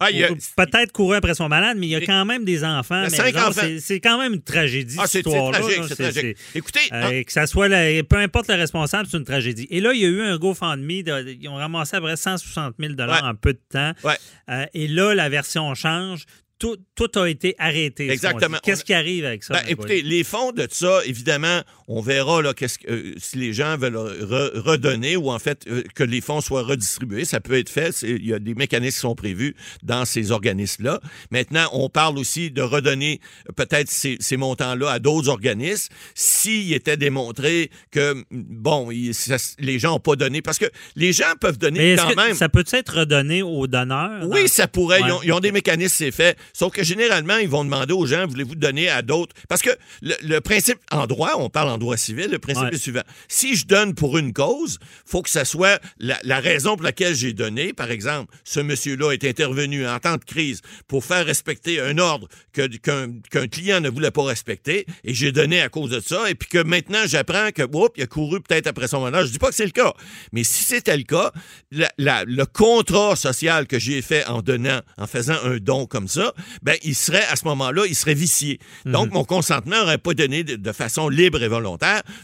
Ah, 0.00 0.10
il 0.10 0.26
peut-être 0.56 0.92
couru 0.92 1.14
après 1.16 1.34
son 1.34 1.48
malade, 1.48 1.76
mais 1.78 1.86
il 1.86 1.90
y 1.90 1.94
a 1.96 2.00
quand 2.00 2.24
même 2.24 2.44
des 2.44 2.64
enfants. 2.64 3.06
C'est- 3.08 4.00
quand 4.00 4.18
même 4.18 4.34
une 4.34 4.42
tragédie, 4.42 4.96
Ah, 4.98 5.06
cette 5.06 5.26
histoire-là. 5.26 5.60
c'est 5.88 5.94
tragique. 5.94 6.36
Écoutez, 6.54 6.80
c'est- 6.88 6.92
hein, 6.94 7.10
euh, 7.12 7.22
que 7.22 7.32
ça 7.32 7.46
soit 7.46 7.68
la- 7.68 8.02
peu 8.02 8.16
importe 8.16 8.48
le 8.48 8.54
responsable, 8.54 9.08
c'est 9.10 9.16
une 9.18 9.24
tragédie. 9.24 9.66
Et 9.70 9.80
là, 9.80 9.92
il 9.92 10.00
y 10.00 10.04
a 10.04 10.08
eu 10.08 10.22
un 10.22 10.36
GoFundMe, 10.38 11.02
de- 11.02 11.36
ils 11.40 11.48
ont 11.48 11.54
ramassé 11.54 11.96
à 11.96 12.00
peu 12.00 12.06
près 12.06 12.16
160 12.16 12.74
000 12.78 12.94
Ouais. 12.94 13.06
en 13.22 13.34
peu 13.34 13.52
de 13.52 13.60
temps. 13.70 13.92
Ouais. 14.04 14.16
Euh, 14.50 14.64
et 14.74 14.88
là, 14.88 15.14
la 15.14 15.28
version 15.28 15.74
change. 15.74 16.24
Tout, 16.58 16.76
tout 16.94 17.10
a 17.18 17.28
été 17.28 17.56
arrêté. 17.58 18.08
Exactement. 18.08 18.58
Qu'est-ce 18.62 18.84
qui 18.84 18.94
arrive 18.94 19.24
avec 19.24 19.42
ça? 19.42 19.54
Ben, 19.54 19.62
écoutez, 19.66 20.00
les 20.02 20.22
fonds 20.22 20.52
de 20.52 20.68
ça, 20.70 21.00
évidemment, 21.04 21.60
on 21.94 22.00
verra 22.00 22.40
là, 22.42 22.54
qu'est-ce 22.54 22.78
que, 22.78 22.90
euh, 22.90 23.14
si 23.18 23.36
les 23.36 23.52
gens 23.52 23.76
veulent 23.76 23.96
re- 23.96 24.58
redonner 24.58 25.16
ou 25.16 25.30
en 25.30 25.38
fait 25.38 25.64
euh, 25.68 25.82
que 25.94 26.02
les 26.04 26.20
fonds 26.20 26.40
soient 26.40 26.62
redistribués. 26.62 27.24
Ça 27.24 27.40
peut 27.40 27.58
être 27.58 27.68
fait. 27.68 27.94
Il 28.02 28.24
y 28.26 28.32
a 28.32 28.38
des 28.38 28.54
mécanismes 28.54 28.94
qui 28.94 29.00
sont 29.00 29.14
prévus 29.14 29.54
dans 29.82 30.04
ces 30.04 30.30
organismes-là. 30.30 31.00
Maintenant, 31.30 31.68
on 31.72 31.88
parle 31.88 32.18
aussi 32.18 32.50
de 32.50 32.62
redonner 32.62 33.20
peut-être 33.56 33.90
ces, 33.90 34.16
ces 34.20 34.36
montants-là 34.36 34.90
à 34.90 34.98
d'autres 34.98 35.28
organismes 35.28 35.92
s'il 36.14 36.72
était 36.72 36.96
démontré 36.96 37.70
que, 37.90 38.24
bon, 38.30 38.90
il- 38.90 39.14
ça- 39.14 39.36
les 39.58 39.78
gens 39.78 39.92
n'ont 39.92 39.98
pas 40.00 40.16
donné. 40.16 40.40
Parce 40.42 40.58
que 40.58 40.66
les 40.96 41.12
gens 41.12 41.32
peuvent 41.40 41.58
donner 41.58 41.78
Mais 41.78 41.96
quand 41.96 42.14
même. 42.16 42.34
ça 42.34 42.48
peut 42.48 42.64
être 42.72 42.98
redonné 43.00 43.42
aux 43.42 43.66
donneurs? 43.66 44.26
Oui, 44.28 44.42
dans- 44.42 44.48
ça 44.48 44.66
pourrait. 44.68 45.00
Ils, 45.04 45.12
ont, 45.12 45.22
ils 45.22 45.32
ont 45.32 45.40
des 45.40 45.52
mécanismes, 45.52 45.94
c'est 45.96 46.10
fait. 46.10 46.38
Sauf 46.52 46.72
que 46.72 46.82
généralement, 46.82 47.36
ils 47.36 47.48
vont 47.48 47.64
demander 47.64 47.92
aux 47.92 48.06
gens, 48.06 48.26
voulez-vous 48.26 48.54
donner 48.54 48.88
à 48.88 49.02
d'autres? 49.02 49.34
Parce 49.48 49.62
que 49.62 49.70
le, 50.00 50.14
le 50.22 50.40
principe 50.40 50.78
en 50.90 51.06
droit, 51.06 51.32
on 51.38 51.50
parle 51.50 51.68
en 51.68 51.78
droit 51.82 51.96
civil, 51.96 52.28
le 52.30 52.38
principe 52.38 52.64
Ouais. 52.64 52.74
est 52.74 52.78
suivant. 52.78 53.02
Si 53.28 53.54
je 53.56 53.66
donne 53.66 53.94
pour 53.94 54.16
une 54.18 54.32
cause, 54.32 54.78
faut 55.04 55.22
que 55.22 55.28
ça 55.30 55.44
soit 55.44 55.80
la, 55.98 56.18
la 56.24 56.40
raison 56.40 56.76
pour 56.76 56.84
laquelle 56.84 57.14
j'ai 57.14 57.32
donné. 57.32 57.72
Par 57.72 57.90
exemple, 57.90 58.34
ce 58.44 58.60
monsieur-là 58.60 59.12
est 59.12 59.24
intervenu 59.24 59.86
en 59.86 59.98
temps 59.98 60.16
de 60.16 60.24
crise 60.24 60.60
pour 60.88 61.04
faire 61.04 61.24
respecter 61.26 61.80
un 61.80 61.98
ordre 61.98 62.28
qu'un 62.52 63.48
client 63.48 63.80
ne 63.80 63.88
voulait 63.90 64.10
pas 64.10 64.22
respecter 64.24 64.86
et 65.04 65.14
j'ai 65.14 65.32
donné 65.32 65.60
à 65.60 65.68
cause 65.68 65.90
de 65.90 66.00
ça. 66.00 66.30
Et 66.30 66.34
puis 66.34 66.48
que 66.48 66.58
maintenant, 66.62 67.00
j'apprends 67.06 67.50
que, 67.54 67.62
oups, 67.62 67.90
il 67.96 68.02
a 68.04 68.06
couru 68.06 68.40
peut-être 68.40 68.66
après 68.66 68.88
son 68.88 69.00
mandat. 69.00 69.24
Je 69.24 69.30
dis 69.32 69.38
pas 69.38 69.48
que 69.48 69.54
c'est 69.54 69.64
le 69.64 69.70
cas. 69.70 69.92
Mais 70.32 70.44
si 70.44 70.64
c'était 70.64 70.96
le 70.96 71.02
cas, 71.04 71.32
la- 71.70 71.90
la- 71.98 72.24
le 72.24 72.46
contrat 72.46 73.16
social 73.16 73.66
que 73.66 73.78
j'ai 73.78 74.02
fait 74.02 74.24
en 74.26 74.42
donnant, 74.42 74.80
en 74.98 75.06
faisant 75.06 75.36
un 75.44 75.56
don 75.58 75.86
comme 75.86 76.08
ça, 76.08 76.32
ben, 76.62 76.76
il 76.82 76.94
serait, 76.94 77.24
à 77.24 77.36
ce 77.36 77.44
moment-là, 77.46 77.84
il 77.86 77.94
serait 77.94 78.14
vicié. 78.14 78.58
Donc, 78.84 79.10
mon 79.12 79.24
consentement 79.24 79.76
n'aurait 79.80 79.98
pas 79.98 80.14
donné 80.14 80.44
de, 80.44 80.56
de 80.56 80.72
façon 80.72 81.08
libre 81.08 81.42
et 81.42 81.48
volontaire. 81.48 81.61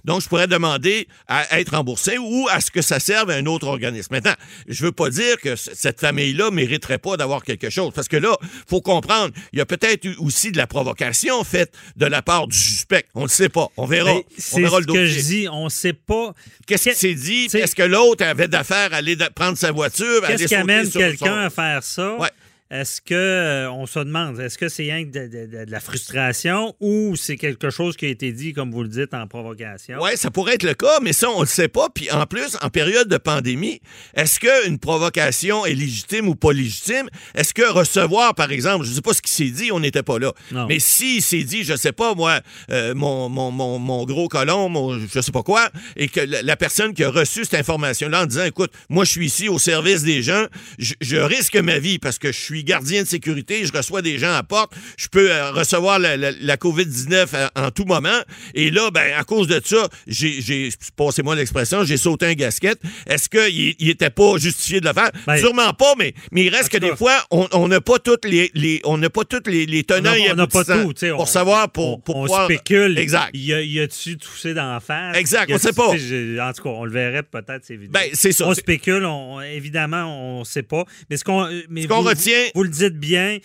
Donc, 0.05 0.23
je 0.23 0.29
pourrais 0.29 0.47
demander 0.47 1.09
à 1.27 1.59
être 1.59 1.75
remboursé 1.75 2.19
ou 2.19 2.49
à 2.51 2.61
ce 2.61 2.71
que 2.71 2.83
ça 2.83 3.01
serve 3.01 3.31
à 3.31 3.35
un 3.35 3.47
autre 3.47 3.67
organisme. 3.67 4.09
Maintenant, 4.15 4.35
je 4.67 4.85
veux 4.85 4.93
pas 4.93 5.11
dire 5.11 5.39
que 5.41 5.57
cette 5.57 6.01
famille-là 6.01 6.51
mériterait 6.51 6.99
pas 6.99 7.17
d'avoir 7.17 7.43
quelque 7.43 7.71
chose. 7.71 7.93
Parce 7.95 8.09
que 8.09 8.17
là, 8.17 8.37
faut 8.67 8.81
comprendre, 8.81 9.33
il 9.53 9.59
y 9.59 9.63
a 9.63 9.67
peut-être 9.67 10.05
eu 10.05 10.15
aussi 10.19 10.53
de 10.53 10.57
la 10.57 10.67
provocation 10.67 11.43
faite 11.45 11.73
de 11.97 12.07
la 12.07 12.23
part 12.23 12.47
du 12.47 12.57
suspect. 12.57 13.05
On 13.15 13.25
ne 13.25 13.29
sait 13.29 13.49
pas. 13.49 13.69
On 13.77 13.87
verra. 13.87 14.13
C'est 14.37 14.65
ce 14.67 14.81
le 14.81 14.85
que 14.85 15.07
je 15.07 15.21
dis. 15.21 15.49
On 15.51 15.65
ne 15.65 15.71
sait 15.71 15.93
pas. 15.93 16.35
Qu'est-ce 16.67 16.91
qui 16.91 16.97
s'est 16.97 17.15
dit? 17.15 17.49
Est-ce 17.53 17.75
que 17.75 17.83
l'autre 17.83 18.25
avait 18.25 18.49
d'affaires 18.49 18.93
à 18.93 18.97
aller 18.97 19.17
prendre 19.35 19.57
sa 19.57 19.73
voiture, 19.73 20.23
Qu'est-ce 20.27 20.45
qui 20.47 20.55
amène 20.55 20.91
quelqu'un 20.91 21.39
à 21.39 21.51
faire 21.51 21.83
ça? 21.83 22.17
Ouais. 22.17 22.31
Est-ce 22.71 23.01
que 23.01 23.15
euh, 23.15 23.71
on 23.71 23.87
se 23.87 23.99
demande, 23.99 24.39
est-ce 24.41 24.59
que 24.59 24.69
c'est 24.69 24.83
rien 24.83 25.05
que 25.05 25.11
de, 25.11 25.27
de- 25.27 25.47
de- 25.65 25.71
la 25.71 25.81
frustration 25.81 26.75
ou 26.81 27.17
c'est 27.17 27.37
quelque 27.37 27.71
chose 27.71 27.97
qui 27.97 28.05
a 28.07 28.09
été 28.09 28.33
dit, 28.33 28.53
comme 28.53 28.71
vous 28.73 28.83
le 28.83 28.89
dites, 28.89 29.15
en 29.15 29.27
provocation? 29.27 29.99
Oui, 30.03 30.11
ça 30.17 30.31
pourrait 30.31 30.55
être 30.55 30.65
le 30.65 30.75
cas, 30.75 30.99
mais 31.03 31.13
ça, 31.13 31.31
on 31.31 31.37
ne 31.37 31.41
le 31.45 31.47
sait 31.47 31.69
pas. 31.69 31.89
Puis 31.95 32.11
en 32.11 32.27
plus, 32.27 32.57
en 32.61 32.69
période 32.71 33.09
de 33.09 33.17
pandémie, 33.17 33.81
est-ce 34.15 34.39
qu'une 34.41 34.79
provocation 34.79 35.65
est 35.67 35.75
légitime 35.75 36.29
ou 36.29 36.35
pas 36.35 36.53
légitime? 36.53 37.09
Est-ce 37.35 37.55
que 37.55 37.63
recevoir, 37.71 38.35
par 38.35 38.53
exemple, 38.53 38.85
je 38.85 38.91
ne 38.91 38.95
sais 38.97 39.01
pas 39.03 39.15
ce 39.15 39.23
qui 39.23 39.31
s'est 39.33 39.51
dit, 39.51 39.73
on 39.73 39.81
n'était 39.81 40.03
pas 40.03 40.19
là. 40.19 40.33
Non. 40.53 40.67
Mais 40.67 40.79
s'il 40.79 41.23
s'est 41.23 41.45
dit, 41.45 41.65
je 41.65 41.75
sais 41.77 41.93
pas, 41.93 42.15
moi, 42.15 42.41
euh, 42.71 42.95
mon, 42.95 43.29
mon, 43.29 43.51
mon, 43.51 43.79
mon 43.79 44.05
gros 44.05 44.29
colon, 44.29 44.69
mon 44.69 44.99
je 44.99 45.21
sais 45.21 45.33
pas 45.33 45.43
quoi, 45.43 45.71
et 45.97 46.09
que 46.09 46.21
la, 46.21 46.43
la 46.43 46.57
personne 46.57 46.93
qui 46.95 47.05
a 47.05 47.11
reçu 47.11 47.45
cette 47.45 47.55
information-là 47.61 48.23
en 48.23 48.27
disant, 48.27 48.45
écoute, 48.45 48.73
moi, 48.89 49.05
je 49.05 49.11
suis 49.13 49.27
ici 49.27 49.49
au 49.49 49.59
service 49.59 50.03
des 50.03 50.23
gens, 50.23 50.47
je, 50.79 50.95
je 51.01 51.17
risque 51.17 51.57
ma 51.57 51.79
vie 51.79 51.99
parce 51.99 52.19
que 52.19 52.31
je 52.33 52.39
suis 52.39 52.58
gardien 52.65 53.03
de 53.03 53.09
sécurité, 53.09 53.65
je 53.67 53.73
reçois 53.73 54.03
des 54.03 54.19
gens 54.19 54.33
à 54.35 54.43
porte, 54.43 54.73
je 54.97 55.09
peux 55.09 55.31
euh, 55.31 55.51
recevoir 55.53 55.99
la, 55.99 56.17
la- 56.17 56.33
la 56.33 56.57
COVID-19 56.57 57.27
à- 57.35 57.67
en 57.67 57.71
tout 57.71 57.85
moment. 57.85 58.19
Et 58.55 58.71
là, 58.71 58.91
ben, 58.91 59.13
à 59.17 59.25
cause 59.25 59.47
de 59.47 59.61
ça, 59.65 59.89
j'ai, 60.07 60.41
j'ai 60.41 60.71
passez-moi 60.97 61.35
l'expression, 61.37 61.85
j'ai 61.85 61.97
sauté 61.97 62.27
un 62.27 62.35
gasket. 62.35 62.79
Est-ce 63.07 63.29
qu'il 63.29 63.75
il 63.79 63.89
était 63.91 64.11
pas 64.11 64.37
justifié 64.39 64.81
de 64.81 64.87
le 64.89 64.93
faire? 64.93 65.11
Ben, 65.27 65.39
Sûrement 65.39 65.73
pas, 65.73 65.95
mais, 65.99 66.15
mais 66.33 66.45
il 66.45 66.55
reste 66.55 66.69
que 66.71 66.79
des 66.79 66.97
fois, 66.97 67.15
on 67.31 67.69
n'a 67.69 67.81
pas 67.81 67.99
toutes 67.99 68.25
les, 68.25 68.51
les- 68.55 68.81
on 68.85 68.99
n'a 68.99 69.11
pas 69.11 69.25
toutes 69.25 69.47
les, 69.49 69.67
tenants 69.85 70.13
on 70.31 70.35
n'a 70.35 70.47
pas 70.47 70.65
tout, 70.65 70.93
pour 71.11 71.21
on- 71.21 71.27
savoir, 71.27 71.71
pour, 71.71 72.03
pour 72.03 72.17
on 72.17 72.23
pouvoir- 72.23 72.45
spécule. 72.47 72.99
Exact. 72.99 73.31
Y 73.35 73.53
a- 73.55 73.63
y 73.63 73.81
a-tu 73.81 74.17
toussé 74.17 74.55
d'en 74.55 74.79
face? 74.81 75.17
Exact, 75.17 75.51
on 75.53 75.59
sait 75.59 75.73
pas. 75.73 75.89
En 75.89 76.53
tout 76.53 76.63
cas, 76.63 76.69
on 76.71 76.85
le 76.85 76.91
verrait 76.91 77.23
peut-être. 77.23 77.63
Ben, 77.91 78.03
c'est 78.13 78.33
ça. 78.33 78.47
On 78.47 78.55
spécule, 78.55 79.05
on, 79.05 79.41
évidemment, 79.41 80.05
on 80.37 80.41
ne 80.41 80.45
sait 80.45 80.63
pas. 80.63 80.85
Mais 81.11 81.17
ce 81.17 81.25
qu'on 81.25 81.45
euh, 81.45 81.63
mais 81.69 81.83
Ce 81.83 81.87
qu'on 81.89 82.03
vous- 82.03 82.09
retient- 82.09 82.48
Vous, 82.55 82.63
le 82.63 82.69
dites 82.69 82.99
bien, 82.99 83.39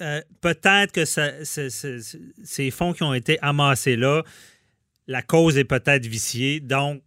euh, 0.00 0.20
peut-être 0.40 0.92
que 0.92 1.04
ces 1.04 2.70
fonds 2.70 2.92
qui 2.92 3.02
ont 3.02 3.14
été 3.14 3.38
amassés 3.40 3.96
là, 3.96 4.22
la 5.06 5.22
cause 5.22 5.56
est 5.56 5.64
peut-être 5.64 6.06
viciée. 6.06 6.60
Donc, 6.60 7.02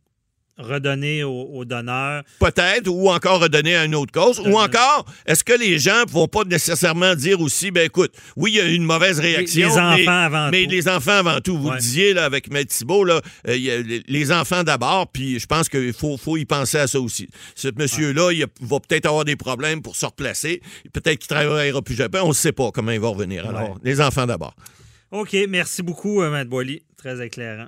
redonner 0.59 1.23
aux, 1.23 1.49
aux 1.53 1.65
donneurs. 1.65 2.23
Peut-être, 2.39 2.87
ou 2.89 3.09
encore 3.09 3.41
redonner 3.41 3.75
à 3.75 3.85
une 3.85 3.95
autre 3.95 4.11
cause. 4.11 4.39
Ou 4.39 4.57
encore, 4.59 5.05
est-ce 5.25 5.43
que 5.43 5.53
les 5.53 5.79
gens 5.79 6.03
vont 6.07 6.27
pas 6.27 6.43
nécessairement 6.43 7.15
dire 7.15 7.39
aussi, 7.41 7.71
ben 7.71 7.85
écoute, 7.85 8.13
oui, 8.35 8.51
il 8.51 8.55
y 8.57 8.61
a 8.61 8.65
eu 8.67 8.73
une 8.73 8.83
mauvaise 8.83 9.19
réaction. 9.19 9.67
les 9.67 9.73
enfants 9.73 9.95
mais, 9.97 10.07
avant 10.07 10.49
mais 10.51 10.63
tout. 10.65 10.69
les 10.71 10.87
enfants 10.89 11.11
avant 11.11 11.39
tout. 11.41 11.57
Vous 11.57 11.69
Ouais. 11.69 11.77
disiez 11.77 12.13
là, 12.13 12.25
avec 12.25 12.51
Maître 12.51 12.75
Thibault, 12.75 13.03
là, 13.05 13.21
euh, 13.47 13.55
il 13.55 13.63
y 13.63 13.71
a 13.71 13.77
les, 13.81 14.03
les 14.05 14.31
enfants 14.31 14.63
d'abord, 14.63 15.07
puis 15.11 15.39
je 15.39 15.45
pense 15.45 15.69
qu'il 15.69 15.93
faut, 15.93 16.17
faut 16.17 16.37
y 16.37 16.45
penser 16.45 16.77
à 16.77 16.87
ça 16.87 16.99
aussi. 16.99 17.29
Ce 17.55 17.69
monsieur-là, 17.75 18.31
il 18.31 18.45
va 18.61 18.79
peut-être 18.79 19.05
avoir 19.05 19.25
des 19.25 19.35
problèmes 19.35 19.81
pour 19.81 19.95
se 19.95 20.05
replacer. 20.05 20.61
Peut-être 20.93 21.19
qu'il 21.19 21.27
travaillera 21.27 21.81
plus 21.81 21.95
jamais. 21.95 22.19
On 22.19 22.29
ne 22.29 22.33
sait 22.33 22.51
pas 22.51 22.71
comment 22.71 22.91
il 22.91 22.99
va 22.99 23.07
revenir. 23.09 23.47
Alors, 23.47 23.71
Ouais. 23.71 23.75
les 23.83 24.01
enfants 24.01 24.25
d'abord. 24.25 24.55
OK, 25.11 25.35
merci 25.47 25.81
beaucoup, 25.83 26.21
euh, 26.21 26.29
Matt 26.29 26.47
Boily. 26.47 26.81
Très 26.97 27.25
éclairant. 27.25 27.67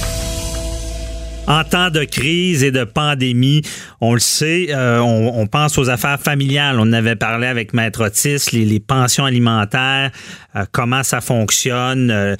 En 1.47 1.63
temps 1.63 1.89
de 1.89 2.03
crise 2.03 2.63
et 2.63 2.71
de 2.71 2.83
pandémie, 2.83 3.63
on 3.99 4.13
le 4.13 4.19
sait, 4.19 4.67
euh, 4.69 4.99
on, 4.99 5.47
pense 5.47 5.77
aux 5.77 5.89
affaires 5.89 6.19
familiales. 6.19 6.77
On 6.79 6.93
avait 6.93 7.15
parlé 7.15 7.47
avec 7.47 7.73
Maître 7.73 8.05
Otis, 8.05 8.51
les, 8.53 8.79
pensions 8.79 9.25
alimentaires, 9.25 10.11
euh, 10.55 10.65
comment 10.71 11.03
ça 11.03 11.19
fonctionne. 11.19 12.11
euh, 12.11 12.35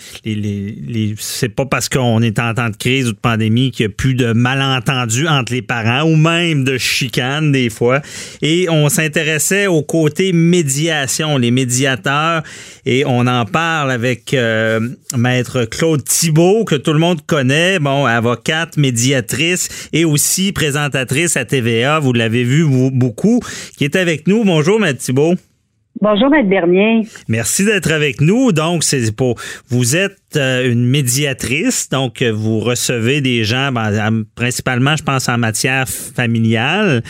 c'est 1.18 1.50
pas 1.50 1.66
parce 1.66 1.90
qu'on 1.90 2.22
est 2.22 2.40
en 2.40 2.54
temps 2.54 2.70
de 2.70 2.76
crise 2.76 3.08
ou 3.08 3.14
de 3.14 3.18
pandémie 3.18 3.72
qu'il 3.72 3.86
y 3.86 3.90
a 3.90 3.92
plus 3.92 4.14
de 4.14 4.34
malentendus 4.34 5.28
entre 5.28 5.52
les 5.52 5.62
parents 5.62 6.04
ou 6.04 6.16
même 6.16 6.64
de 6.64 6.78
chicanes 6.78 7.52
des 7.52 7.70
fois. 7.72 8.02
Et 8.44 8.70
on 8.70 8.88
s'intéressait 8.88 9.66
au 9.68 9.82
côté 9.82 10.32
médiation, 10.32 11.38
les 11.38 11.52
médiateurs, 11.52 12.44
et 12.86 13.04
on 13.06 13.26
en 13.28 13.46
parle 13.46 13.92
avec 13.92 14.36
Maître 15.16 15.66
Claude 15.66 16.04
Thibault, 16.04 16.66
que 16.66 16.76
tout 16.76 16.94
le 16.94 17.00
monde 17.00 17.26
connaît, 17.26 17.80
bon, 17.80 18.06
avocate, 18.06 18.78
médiatrice 19.06 19.90
et 19.94 20.06
aussi 20.06 20.52
présentatrice 20.52 21.36
à 21.38 21.46
TVA, 21.46 22.00
vous 22.00 22.14
l'avez 22.14 22.44
vu 22.44 22.66
beaucoup, 22.92 23.40
qui 23.78 23.84
est 23.86 23.96
avec 23.96 24.28
nous. 24.28 24.44
Bonjour, 24.44 24.80
Maître 24.80 25.00
Thibault. 25.00 25.34
Bonjour, 26.00 26.30
Maître 26.30 26.50
Bernier. 26.50 27.02
Merci 27.28 27.66
d'être 27.66 27.92
avec 27.92 28.22
nous. 28.22 28.52
Donc, 28.52 28.84
c'est 28.84 29.12
pour 29.16 29.36
vous 29.70 29.96
êtes 29.96 30.18
euh, 30.36 30.72
une 30.72 30.86
médiatrice, 30.88 31.90
donc 31.90 32.22
vous 32.24 32.60
recevez 32.60 33.22
des 33.22 33.44
gens, 33.44 33.72
ben, 33.72 34.00
en- 34.00 34.24
principalement, 34.36 34.96
je 34.96 35.04
pense 35.04 35.28
en 35.30 35.38
matière 35.38 35.88
familiale, 35.90 37.02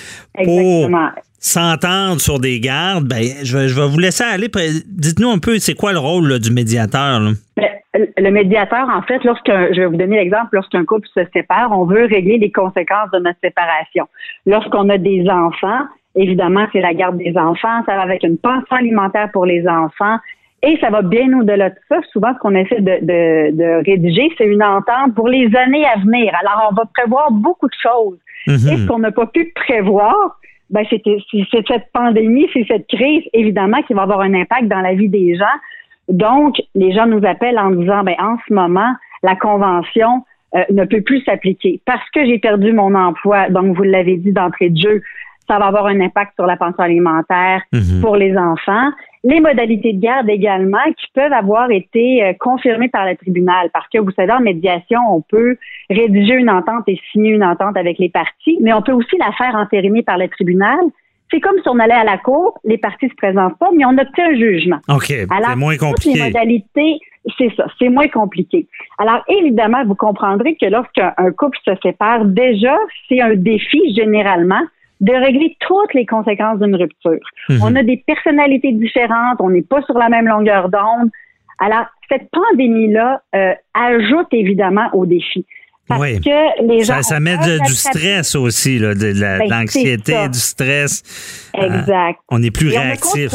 pour 0.43 0.60
Exactement. 0.86 1.10
S'entendre 1.41 2.21
sur 2.21 2.39
des 2.39 2.60
gardes. 2.60 3.06
Ben, 3.06 3.23
je 3.43 3.58
vais, 3.58 3.67
je 3.67 3.75
vais 3.75 3.88
vous 3.88 3.99
laisser 3.99 4.23
aller. 4.23 4.47
Dites-nous 4.88 5.30
un 5.30 5.39
peu, 5.39 5.58
c'est 5.60 5.73
quoi 5.73 5.91
le 5.91 5.99
rôle 5.99 6.30
là, 6.30 6.39
du 6.39 6.51
médiateur 6.51 7.19
là? 7.19 7.32
Le, 8.17 8.30
médiateur, 8.30 8.88
en 8.88 9.01
fait, 9.01 9.21
lorsqu'un, 9.25 9.67
je 9.73 9.82
vais 9.82 9.86
vous 9.86 9.97
donner 9.97 10.15
l'exemple, 10.15 10.47
lorsqu'un 10.54 10.86
couple 10.86 11.08
se 11.13 11.21
sépare, 11.34 11.77
on 11.77 11.84
veut 11.84 12.06
régler 12.06 12.38
les 12.38 12.49
conséquences 12.49 13.12
de 13.12 13.19
notre 13.19 13.38
séparation. 13.43 14.08
Lorsqu'on 14.45 14.88
a 14.88 14.97
des 14.97 15.27
enfants, 15.30 15.82
évidemment, 16.15 16.67
c'est 16.71 16.80
la 16.80 16.93
garde 16.93 17.17
des 17.17 17.38
enfants, 17.38 17.84
ça 17.86 17.95
va 17.95 18.04
avec 18.04 18.23
une 18.23 18.38
pension 18.38 18.77
alimentaire 18.77 19.30
pour 19.34 19.45
les 19.45 19.67
enfants, 19.67 20.17
et 20.63 20.77
ça 20.80 20.89
va 20.89 21.01
bien 21.01 21.38
au-delà 21.38 21.69
de 21.69 21.75
ça. 21.89 21.97
Souvent, 22.13 22.34
ce 22.34 22.39
qu'on 22.39 22.56
essaie 22.56 22.80
de, 22.80 22.99
de, 23.01 23.58
de 23.58 23.86
rédiger, 23.86 24.30
c'est 24.38 24.45
une 24.45 24.63
entente 24.63 25.13
pour 25.13 25.27
les 25.27 25.54
années 25.58 25.86
à 25.86 25.99
venir. 25.99 26.32
Alors, 26.39 26.69
on 26.71 26.73
va 26.73 26.84
prévoir 26.95 27.30
beaucoup 27.30 27.67
de 27.67 27.75
choses. 27.82 28.17
Et 28.47 28.58
ce 28.58 28.88
qu'on 28.88 28.99
n'a 28.99 29.12
pas 29.12 29.27
pu 29.27 29.51
prévoir, 29.54 30.39
ben, 30.71 30.86
c'était- 30.89 31.17
c'est 31.31 31.67
cette 31.67 31.91
pandémie, 31.93 32.47
c'est 32.53 32.65
cette 32.67 32.88
crise, 32.88 33.23
évidemment, 33.34 33.81
qui 33.84 33.93
va 33.93 34.03
avoir 34.03 34.21
un 34.21 34.34
impact 34.34 34.67
dans 34.67 34.81
la 34.81 34.93
vie 34.93 35.10
des 35.10 35.36
gens. 35.36 35.57
Donc, 36.07 36.55
les 36.75 36.93
gens 36.93 37.05
nous 37.05 37.25
appellent 37.25 37.60
en 37.60 37.71
disant, 37.71 38.03
ben, 38.03 38.15
en 38.19 38.38
ce 38.47 38.53
moment, 38.53 38.93
la 39.23 39.36
convention 39.36 40.23
euh, 40.53 40.65
ne 40.69 40.84
peut 40.84 40.99
plus 40.99 41.21
s'appliquer 41.23 41.79
parce 41.86 42.10
que 42.10 42.25
j'ai 42.25 42.38
perdu 42.38 42.73
mon 42.73 42.93
emploi. 42.93 43.49
Donc, 43.49 43.73
vous 43.77 43.84
l'avez 43.84 44.17
dit 44.17 44.34
d'entrée 44.34 44.69
de 44.69 44.77
jeu, 44.77 45.01
ça 45.52 45.60
va 45.60 45.66
avoir 45.66 45.88
un 45.88 46.00
impact 46.00 46.32
sur 46.36 46.46
la 46.46 46.56
pension 46.56 46.82
alimentaire 46.82 47.62
pour 48.02 48.16
les 48.16 48.38
enfants. 48.38 48.90
Les 49.26 49.42
modalités 49.42 49.92
de 49.92 50.00
garde 50.00 50.30
également 50.30 50.84
qui 50.98 51.06
peuvent 51.14 51.34
avoir 51.34 51.70
été 51.70 52.24
euh, 52.24 52.34
confirmées 52.40 52.88
par 52.88 53.06
le 53.06 53.16
tribunal 53.18 53.70
parce 53.74 53.88
que 53.90 54.00
vous 54.00 54.12
savez, 54.12 54.32
en 54.32 54.40
médiation, 54.40 55.00
on 55.10 55.22
peut 55.22 55.58
rédiger 55.90 56.36
une 56.36 56.50
entente 56.50 56.84
et 56.88 57.00
signer 57.12 57.32
une 57.32 57.44
entente 57.44 57.76
avec 57.78 58.00
les 58.00 58.10
parties, 58.10 58.58
mais 58.62 58.74
on 58.74 58.82
peut 58.82 58.94
aussi 58.94 59.18
la 59.20 59.32
faire 59.34 59.54
entériner 59.56 60.04
par 60.04 60.18
le 60.18 60.28
tribunal. 60.30 60.80
C'est 61.30 61.42
comme 61.42 61.58
si 61.62 61.70
on 61.70 61.80
allait 61.80 61.94
à 61.94 62.04
la 62.04 62.18
cour, 62.18 62.60
les 62.64 62.78
parties 62.78 63.10
se 63.10 63.16
présentent 63.16 63.58
pas, 63.60 63.70
mais 63.76 63.86
on 63.86 63.98
obtient 63.98 64.30
un 64.30 64.36
jugement. 64.36 64.80
OK, 64.90 65.12
Alors, 65.30 65.50
c'est 65.50 65.56
moins 65.56 65.76
toutes 65.76 66.06
les 66.06 66.14
compliqué. 66.14 66.24
modalités, 66.24 67.00
c'est 67.38 67.54
ça, 67.56 67.66
c'est 67.78 67.90
moins 67.90 68.08
compliqué. 68.08 68.68
Alors, 68.98 69.24
évidemment, 69.28 69.84
vous 69.86 69.96
comprendrez 69.96 70.56
que 70.56 70.66
lorsqu'un 70.66 71.14
un 71.18 71.32
couple 71.32 71.58
se 71.64 71.72
sépare, 71.84 72.26
déjà, 72.26 72.76
c'est 73.08 73.22
un 73.22 73.36
défi 73.36 73.94
généralement 73.94 74.62
de 75.02 75.12
régler 75.14 75.58
toutes 75.60 75.94
les 75.94 76.06
conséquences 76.06 76.60
d'une 76.60 76.76
rupture. 76.76 77.20
Mhm. 77.50 77.60
On 77.64 77.76
a 77.76 77.84
des 77.84 77.98
personnalités 78.06 78.72
différentes, 78.72 79.38
on 79.40 79.50
n'est 79.50 79.62
pas 79.64 79.82
sur 79.84 79.98
la 79.98 80.10
même 80.10 80.28
longueur 80.28 80.70
d'onde. 80.70 81.10
Alors, 81.60 81.86
cette 82.10 82.30
pandémie-là 82.32 83.22
euh, 83.36 83.54
ajoute 83.74 84.28
évidemment 84.32 84.90
au 84.94 85.06
défi. 85.06 85.46
Parce 85.88 86.02
Oui. 86.02 86.22
que 86.22 86.66
les 86.68 86.84
gens. 86.84 87.02
Ça, 87.02 87.20
met 87.20 87.36
de- 87.38 87.66
du 87.66 87.74
stress 87.74 88.36
aussi, 88.36 88.80
là, 88.80 88.94
de, 88.96 89.20
la- 89.20 89.40
Ben, 89.40 89.50
l'anxiété, 89.50 90.14
du 90.30 90.40
stress. 90.40 91.04
Euh, 91.58 91.64
Exact. 91.64 92.20
on 92.30 92.42
est 92.42 92.52
plus 92.52 92.72
Et 92.74 92.78
réactif. 92.78 93.32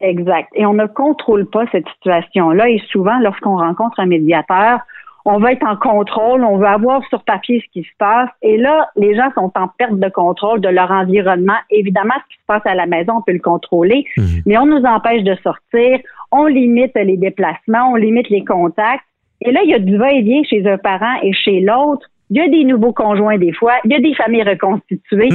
Exact. 0.00 0.48
Et 0.54 0.66
on 0.66 0.74
ne 0.74 0.86
contrôle 0.86 1.46
pas 1.48 1.64
cette 1.72 1.88
situation-là. 1.96 2.68
Et 2.68 2.80
souvent, 2.92 3.18
lorsqu'on 3.20 3.56
rencontre 3.56 3.98
un 3.98 4.06
médiateur, 4.06 4.80
on 5.28 5.38
va 5.38 5.52
être 5.52 5.66
en 5.66 5.76
contrôle, 5.76 6.44
on 6.44 6.56
veut 6.56 6.66
avoir 6.66 7.04
sur 7.08 7.22
papier 7.24 7.60
ce 7.60 7.70
qui 7.72 7.82
se 7.82 7.92
passe. 7.98 8.30
Et 8.42 8.56
là, 8.56 8.88
les 8.96 9.14
gens 9.16 9.28
sont 9.34 9.50
en 9.56 9.68
perte 9.68 9.98
de 9.98 10.08
contrôle 10.08 10.60
de 10.60 10.68
leur 10.68 10.90
environnement. 10.90 11.58
Évidemment, 11.70 12.14
ce 12.14 12.34
qui 12.34 12.40
se 12.40 12.46
passe 12.46 12.62
à 12.64 12.74
la 12.74 12.86
maison, 12.86 13.14
on 13.18 13.22
peut 13.22 13.32
le 13.32 13.40
contrôler, 13.40 14.04
Mhm. 14.16 14.42
mais 14.46 14.56
on 14.56 14.66
nous 14.66 14.84
empêche 14.84 15.24
de 15.24 15.34
sortir, 15.42 15.98
on 16.30 16.46
limite 16.46 16.92
les 16.94 17.16
déplacements, 17.16 17.90
on 17.92 17.96
limite 17.96 18.28
les 18.30 18.44
contacts. 18.44 19.04
Et 19.40 19.50
là, 19.52 19.60
il 19.64 19.70
y 19.70 19.74
a 19.74 19.78
du 19.78 19.96
va-et-vient 19.98 20.42
chez 20.44 20.66
un 20.66 20.78
parent 20.78 21.16
et 21.22 21.32
chez 21.32 21.60
l'autre. 21.60 22.06
Il 22.30 22.36
y 22.38 22.40
a 22.40 22.48
des 22.48 22.64
nouveaux 22.64 22.92
conjoints 22.92 23.38
des 23.38 23.52
fois, 23.52 23.74
il 23.84 23.92
y 23.92 23.94
a 23.94 24.00
des 24.00 24.14
familles 24.14 24.42
reconstituées. 24.42 25.28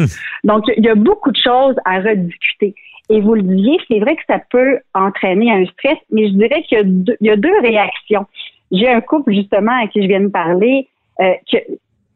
Donc, 0.43 0.63
il 0.75 0.83
y 0.83 0.89
a 0.89 0.95
beaucoup 0.95 1.31
de 1.31 1.37
choses 1.37 1.75
à 1.85 1.99
rediscuter. 1.99 2.75
Et 3.09 3.19
vous 3.19 3.33
le 3.35 3.41
disiez, 3.41 3.77
c'est 3.89 3.99
vrai 3.99 4.15
que 4.15 4.21
ça 4.27 4.39
peut 4.49 4.79
entraîner 4.93 5.51
un 5.51 5.65
stress, 5.65 5.97
mais 6.11 6.27
je 6.27 6.33
dirais 6.33 6.63
qu'il 6.63 7.03
y 7.19 7.29
a 7.29 7.35
deux 7.35 7.59
réactions. 7.61 8.25
J'ai 8.71 8.89
un 8.89 9.01
couple, 9.01 9.33
justement, 9.33 9.77
à 9.83 9.87
qui 9.87 10.01
je 10.01 10.07
viens 10.07 10.21
de 10.21 10.27
parler, 10.29 10.87
euh, 11.19 11.33
que, 11.51 11.57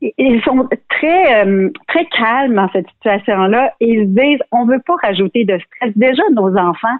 ils 0.01 0.41
sont 0.43 0.67
très 0.89 1.45
euh, 1.45 1.69
très 1.87 2.05
calmes 2.05 2.55
dans 2.55 2.69
cette 2.73 2.87
situation-là 2.89 3.73
et 3.79 3.87
ils 3.89 4.01
se 4.05 4.09
disent 4.09 4.39
on 4.51 4.65
veut 4.65 4.81
pas 4.85 4.95
rajouter 5.01 5.45
de 5.45 5.57
stress. 5.57 5.91
Déjà 5.95 6.23
nos 6.33 6.55
enfants 6.57 6.97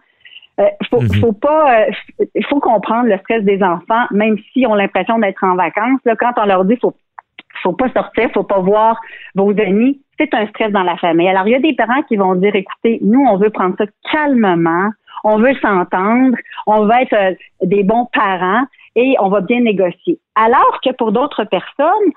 Euh, 0.58 0.70
faut, 0.90 1.02
Mhm. 1.02 1.16
faut 1.20 1.34
pas, 1.34 1.82
euh, 1.82 1.92
il 2.34 2.46
faut 2.46 2.62
comprendre 2.62 3.10
le 3.10 3.18
stress 3.18 3.44
des 3.44 3.62
enfants, 3.62 4.06
même 4.12 4.38
s'ils 4.54 4.66
ont 4.68 4.74
l'impression 4.76 5.20
d'être 5.20 5.44
en 5.44 5.56
vacances. 5.56 6.00
Là, 6.06 6.16
quand 6.16 6.32
on 6.38 6.46
leur 6.46 6.64
dit 6.64 6.78
faut, 6.78 6.94
faut 7.62 7.74
pas 7.74 7.90
sortir, 7.90 8.30
faut 8.34 8.44
pas 8.46 8.60
voir 8.62 8.98
vos 9.36 9.52
amis, 9.52 10.00
c'est 10.18 10.34
un 10.34 10.48
stress 10.48 10.72
dans 10.72 10.84
la 10.84 10.96
famille. 10.96 11.28
Alors 11.28 11.46
il 11.46 11.52
y 11.52 11.56
a 11.56 11.60
des 11.60 11.76
parents 11.76 12.02
qui 12.04 12.16
vont 12.16 12.36
dire, 12.36 12.56
écoutez, 12.56 13.00
nous 13.02 13.20
on 13.30 13.36
veut 13.36 13.50
prendre 13.50 13.76
ça 13.78 13.84
calmement, 14.10 14.92
on 15.26 15.40
veut 15.40 15.56
s'entendre, 15.56 16.38
on 16.68 16.86
veut 16.86 17.02
être 17.02 17.14
euh, 17.14 17.34
des 17.64 17.84
bons 17.84 18.08
parents 18.14 18.64
et 18.96 19.16
on 19.20 19.30
va 19.30 19.42
bien 19.42 19.62
négocier. 19.62 20.20
Alors 20.36 20.80
que 20.84 20.92
pour 20.94 21.12
d'autres 21.12 21.44
personnes, 21.44 22.12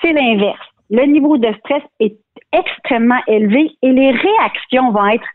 c'est 0.00 0.12
l'inverse. 0.12 0.58
Le 0.90 1.04
niveau 1.06 1.38
de 1.38 1.48
stress 1.60 1.82
est 2.00 2.16
extrêmement 2.52 3.20
élevé 3.26 3.70
et 3.82 3.92
les 3.92 4.10
réactions 4.10 4.90
vont 4.92 5.06
être 5.06 5.26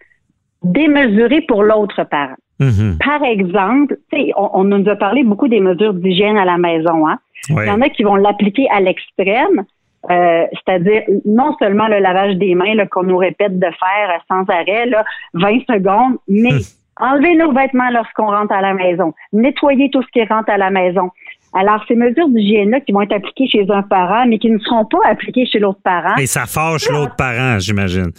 démesurées 0.63 1.41
pour 1.41 1.63
l'autre 1.63 2.03
parent. 2.03 2.35
Mhm. 2.59 2.97
Par 3.03 3.23
exemple, 3.23 3.97
on, 4.35 4.49
on 4.53 4.63
nous 4.63 4.89
a 4.89 4.95
parlé 4.95 5.23
beaucoup 5.23 5.47
des 5.47 5.59
mesures 5.59 5.93
d'hygiène 5.93 6.37
à 6.37 6.45
la 6.45 6.57
maison. 6.57 7.07
Hein? 7.07 7.19
Ouais. 7.49 7.65
Il 7.65 7.67
y 7.67 7.71
en 7.71 7.81
a 7.81 7.89
qui 7.89 8.03
vont 8.03 8.15
l'appliquer 8.15 8.67
à 8.69 8.79
l'extrême, 8.79 9.65
euh, 10.09 10.45
c'est-à-dire 10.51 11.03
non 11.25 11.55
seulement 11.59 11.87
le 11.87 11.99
lavage 11.99 12.35
des 12.35 12.55
mains 12.55 12.85
qu'on 12.87 13.03
nous 13.03 13.17
répète 13.17 13.59
de 13.59 13.65
faire 13.65 14.21
sans 14.27 14.43
arrêt, 14.49 14.85
là, 14.85 15.03
20 15.33 15.59
secondes, 15.67 16.17
mais 16.27 16.51
enlever 16.99 17.35
nos 17.35 17.51
vêtements 17.51 17.89
lorsqu'on 17.91 18.27
rentre 18.27 18.53
à 18.53 18.61
la 18.61 18.73
maison, 18.73 19.13
nettoyer 19.33 19.89
tout 19.91 20.01
ce 20.01 20.07
qui 20.07 20.23
rentre 20.23 20.49
à 20.49 20.57
la 20.57 20.69
maison. 20.69 21.11
Alors, 21.53 21.83
ces 21.87 21.95
mesures 21.95 22.27
d'hygiène-là 22.29 22.81
qui 22.81 22.91
vont 22.91 23.01
être 23.01 23.13
appliquées 23.13 23.47
chez 23.47 23.65
un 23.69 23.81
parent, 23.83 24.25
mais 24.27 24.39
qui 24.39 24.49
ne 24.49 24.59
seront 24.59 24.85
pas 24.85 24.99
appliquées 25.05 25.45
chez 25.45 25.59
l'autre 25.59 25.79
parent. 25.83 26.15
Et 26.17 26.25
ça 26.25 26.45
fâche 26.45 26.89
l'autre 26.89 27.15
parent, 27.15 27.59
j'imagine. 27.59 28.11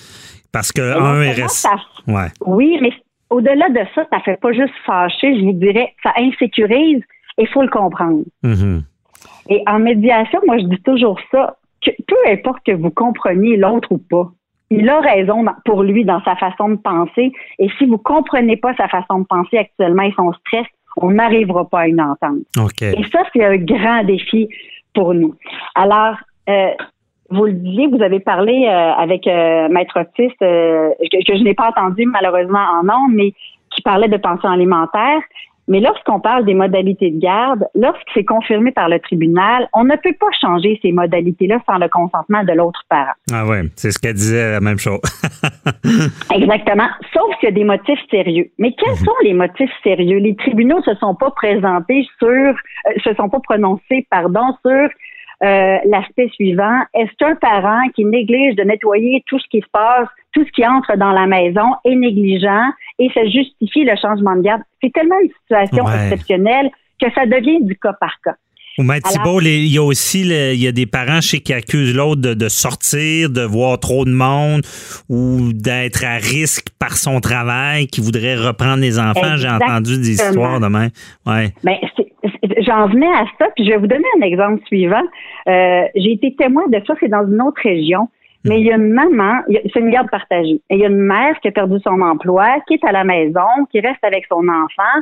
Parce 0.53 0.73
que 0.73 0.81
Et 0.81 0.99
un 0.99 1.21
est 1.21 1.33
reste. 1.33 1.69
Ouais. 2.07 2.29
Oui, 2.47 2.79
mais 2.81 2.93
au-delà 3.29 3.69
de 3.69 3.81
ça, 3.95 4.07
ça 4.11 4.21
fait 4.21 4.41
pas 4.41 4.53
juste 4.53 4.73
fâcher, 4.87 5.39
je 5.39 5.45
vous 5.45 5.53
dirais, 5.53 5.93
ça 6.03 6.13
insécurise 6.17 7.03
et 7.39 7.43
il 7.43 7.49
faut 7.49 7.63
le 7.63 7.69
comprendre. 7.69 8.25
Mhm. 8.43 8.83
Et 9.49 9.63
en 9.67 9.79
médiation, 9.79 10.41
moi, 10.47 10.59
je 10.59 10.65
dis 10.65 10.83
toujours 10.83 11.21
ça, 11.31 11.57
que 11.85 11.91
peu 12.07 12.17
importe 12.31 12.65
que 12.65 12.73
vous 12.73 12.91
compreniez 12.91 13.57
l'autre 13.57 13.93
ou 13.93 13.99
pas, 13.99 14.31
il 14.71 14.89
a 14.89 15.01
raison 15.01 15.45
pour 15.65 15.83
lui 15.83 16.05
dans 16.05 16.23
sa 16.25 16.37
façon 16.37 16.71
de 16.71 16.77
penser. 16.77 17.33
Et 17.59 17.69
si 17.79 17.87
vous 17.87 17.99
comprenez 17.99 18.57
pas 18.57 18.75
sa 18.75 18.89
façon 18.89 19.21
de 19.21 19.27
penser 19.27 19.59
actuellement 19.59 20.03
et 20.03 20.13
son 20.17 20.33
stress, 20.33 20.67
on 20.97 21.11
n'arrivera 21.11 21.69
pas 21.69 21.81
à 21.81 21.87
une 21.89 22.01
entente. 22.01 22.39
OK. 22.59 22.83
Et 22.83 23.05
ça, 23.13 23.23
c'est 23.33 23.45
un 23.45 23.57
grand 23.57 24.03
défi 24.05 24.49
pour 24.95 25.15
nous. 25.15 25.35
Alors, 25.75 26.17
euh, 26.49 26.71
vous 27.31 27.47
le 27.47 27.53
disiez, 27.53 27.87
vous 27.89 28.03
avez 28.03 28.21
parlé 28.21 28.67
euh, 28.67 28.93
avec 28.93 29.27
euh, 29.27 29.69
Maître 29.69 30.01
Otis, 30.01 30.33
euh, 30.43 30.91
que, 31.13 31.33
que 31.33 31.39
je 31.39 31.43
n'ai 31.43 31.55
pas 31.55 31.69
entendu 31.69 32.07
malheureusement 32.07 32.65
en 32.81 32.85
nom, 32.85 33.09
mais 33.11 33.33
qui 33.71 33.83
parlait 33.83 34.09
de 34.09 34.17
pension 34.17 34.49
alimentaire. 34.49 35.21
Mais 35.69 35.81
lorsqu'on 35.81 36.21
parle 36.21 36.45
des 36.45 36.55
modalités 36.55 37.11
de 37.11 37.19
garde, 37.19 37.67
lorsque 37.75 38.07
c'est 38.15 38.25
confirmé 38.25 38.71
par 38.71 38.89
le 38.89 39.01
tribunal, 39.01 39.69
on 39.73 39.85
ne 39.85 39.97
peut 39.97 40.15
pas 40.19 40.31
changer 40.41 40.79
ces 40.83 40.93
modalités-là 40.93 41.59
sans 41.67 41.79
le 41.79 41.89
consentement 41.89 42.45
de 42.45 42.53
l'autre 42.53 42.83
parent. 42.89 43.13
Ah 43.33 43.47
ouais, 43.47 43.63
c'est 43.75 43.91
ce 43.91 43.99
qu'elle 43.99 44.15
disait, 44.15 44.53
la 44.53 44.61
même 44.61 44.79
chose. 44.79 45.01
Exactement. 46.35 46.89
Sauf 47.13 47.37
qu'il 47.41 47.49
y 47.49 47.53
a 47.53 47.55
des 47.55 47.65
motifs 47.65 47.99
sérieux. 48.11 48.51
Mais 48.59 48.75
quels 48.79 48.97
sont 48.97 49.15
les 49.23 49.35
motifs 49.35 49.71
sérieux? 49.83 50.19
Les 50.19 50.37
tribunaux 50.37 50.83
se 50.83 50.95
sont 50.97 51.15
pas 51.15 51.31
présentés 51.33 52.07
sur, 52.19 52.29
euh, 52.29 52.53
se 53.03 53.15
sont 53.15 53.29
pas 53.29 53.41
prononcés, 53.41 54.07
pardon, 54.11 54.55
sur 54.65 54.89
euh, 55.45 55.77
l'aspect 55.87 56.29
suivant. 56.29 56.79
Est-ce 56.95 57.13
qu'un 57.19 57.35
parent 57.37 57.89
qui 57.95 58.05
néglige 58.05 58.57
de 58.57 58.63
nettoyer 58.63 59.23
tout 59.27 59.39
ce 59.39 59.47
qui 59.49 59.61
se 59.61 59.69
passe, 59.71 60.09
tout 60.33 60.45
ce 60.45 60.51
qui 60.53 60.67
entre 60.67 60.97
dans 60.97 61.13
la 61.13 61.27
maison 61.27 61.75
est 61.85 61.95
négligent 61.95 62.71
et 62.99 63.11
ça 63.13 63.25
justifie 63.27 63.85
le 63.85 63.97
changement 63.97 64.35
de 64.37 64.43
garde? 64.43 64.63
C'est 64.83 64.93
tellement 64.93 65.19
une 65.23 65.31
situation 65.43 65.85
Ouais. 65.85 66.05
exceptionnelle 66.11 66.71
que 67.01 67.11
ça 67.13 67.27
devient 67.27 67.63
du 67.63 67.77
cas 67.77 67.93
par 68.01 68.15
cas. 68.25 68.37
Ou 68.79 68.83
Maître 68.83 69.09
Thibault, 69.11 69.41
il 69.41 69.67
y 69.73 69.79
a 69.79 69.83
aussi 69.83 70.25
le- 70.25 70.53
il 70.53 70.63
y 70.63 70.67
a 70.69 70.73
des 70.73 70.87
parents 70.87 71.21
chez 71.23 71.41
qui 71.41 71.53
accusent 71.55 71.95
l'autre 71.95 72.21
de, 72.21 72.35
de 72.35 72.49
sortir, 72.49 73.31
de 73.31 73.41
voir 73.43 73.79
trop 73.81 74.05
de 74.05 74.11
monde 74.11 74.63
ou 75.09 75.53
d'être 75.55 76.05
à 76.05 76.17
risque 76.17 76.67
par 76.79 76.97
son 76.97 77.21
travail, 77.21 77.87
qui 77.87 78.01
voudrait 78.03 78.37
reprendre 78.37 78.81
les 78.83 78.99
enfants. 78.99 79.37
J'ai 79.37 79.49
entendu 79.49 79.97
des 79.99 80.11
histoires 80.11 80.61
de 80.61 80.67
même. 80.67 80.91
Ouais. 81.27 81.53
Ben, 81.65 81.77
j'en 82.67 82.89
venais 82.89 83.07
à 83.07 83.25
ça, 83.39 83.47
puis 83.55 83.65
je 83.65 83.71
vais 83.71 83.79
vous 83.79 83.87
donner 83.87 84.05
un 84.21 84.23
exemple 84.27 84.63
suivant. 84.67 85.03
Euh, 85.49 85.83
j'ai 85.95 86.13
été 86.13 86.35
témoin 86.37 86.65
de 86.69 86.79
ça, 86.87 86.95
c'est 87.01 87.09
dans 87.09 87.27
une 87.27 87.41
autre 87.41 87.61
région. 87.63 88.09
Mais 88.49 88.61
il 88.61 88.67
y 88.67 88.71
a 88.71 88.77
une 88.77 88.93
maman, 88.93 89.41
c'est 89.73 89.81
une 89.81 89.91
garde 89.91 90.09
partagée. 90.09 90.61
Et 90.71 90.77
il 90.77 90.79
y 90.79 90.85
a 90.85 90.89
une 90.89 91.01
mère 91.01 91.35
qui 91.43 91.49
a 91.49 91.51
perdu 91.51 91.79
son 91.83 92.01
emploi, 92.01 92.47
qui 92.69 92.75
est 92.75 92.85
à 92.85 92.93
la 92.93 93.03
maison, 93.03 93.41
qui 93.73 93.81
reste 93.81 93.99
avec 94.05 94.25
son 94.29 94.37
enfant. 94.47 95.01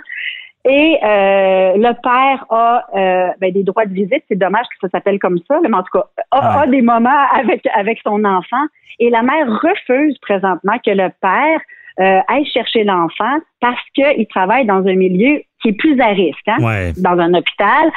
Et 0.66 0.98
euh, 1.02 1.72
le 1.76 1.92
père 2.02 2.46
a 2.50 2.86
euh, 2.96 3.28
ben, 3.40 3.52
des 3.52 3.62
droits 3.64 3.84
de 3.84 3.92
visite. 3.92 4.24
C'est 4.28 4.38
dommage 4.38 4.64
que 4.70 4.76
ça 4.80 4.88
s'appelle 4.88 5.18
comme 5.18 5.38
ça, 5.46 5.58
mais 5.62 5.74
en 5.74 5.82
tout 5.82 5.98
cas, 5.98 6.06
a, 6.30 6.62
a 6.62 6.66
des 6.66 6.80
moments 6.80 7.10
avec 7.34 7.66
avec 7.74 7.98
son 8.02 8.24
enfant. 8.24 8.64
Et 8.98 9.10
la 9.10 9.22
mère 9.22 9.46
refuse 9.46 10.16
présentement 10.18 10.78
que 10.84 10.90
le 10.90 11.08
père 11.20 11.60
euh, 12.00 12.20
aille 12.28 12.46
chercher 12.46 12.84
l'enfant 12.84 13.38
parce 13.60 13.80
qu'il 13.94 14.26
travaille 14.28 14.66
dans 14.66 14.86
un 14.86 14.94
milieu 14.94 15.42
qui 15.60 15.68
est 15.68 15.72
plus 15.78 16.00
à 16.00 16.08
risque, 16.08 16.48
hein, 16.48 16.56
Ouais. 16.60 16.92
dans 16.96 17.18
un 17.18 17.34
hôpital. 17.34 17.90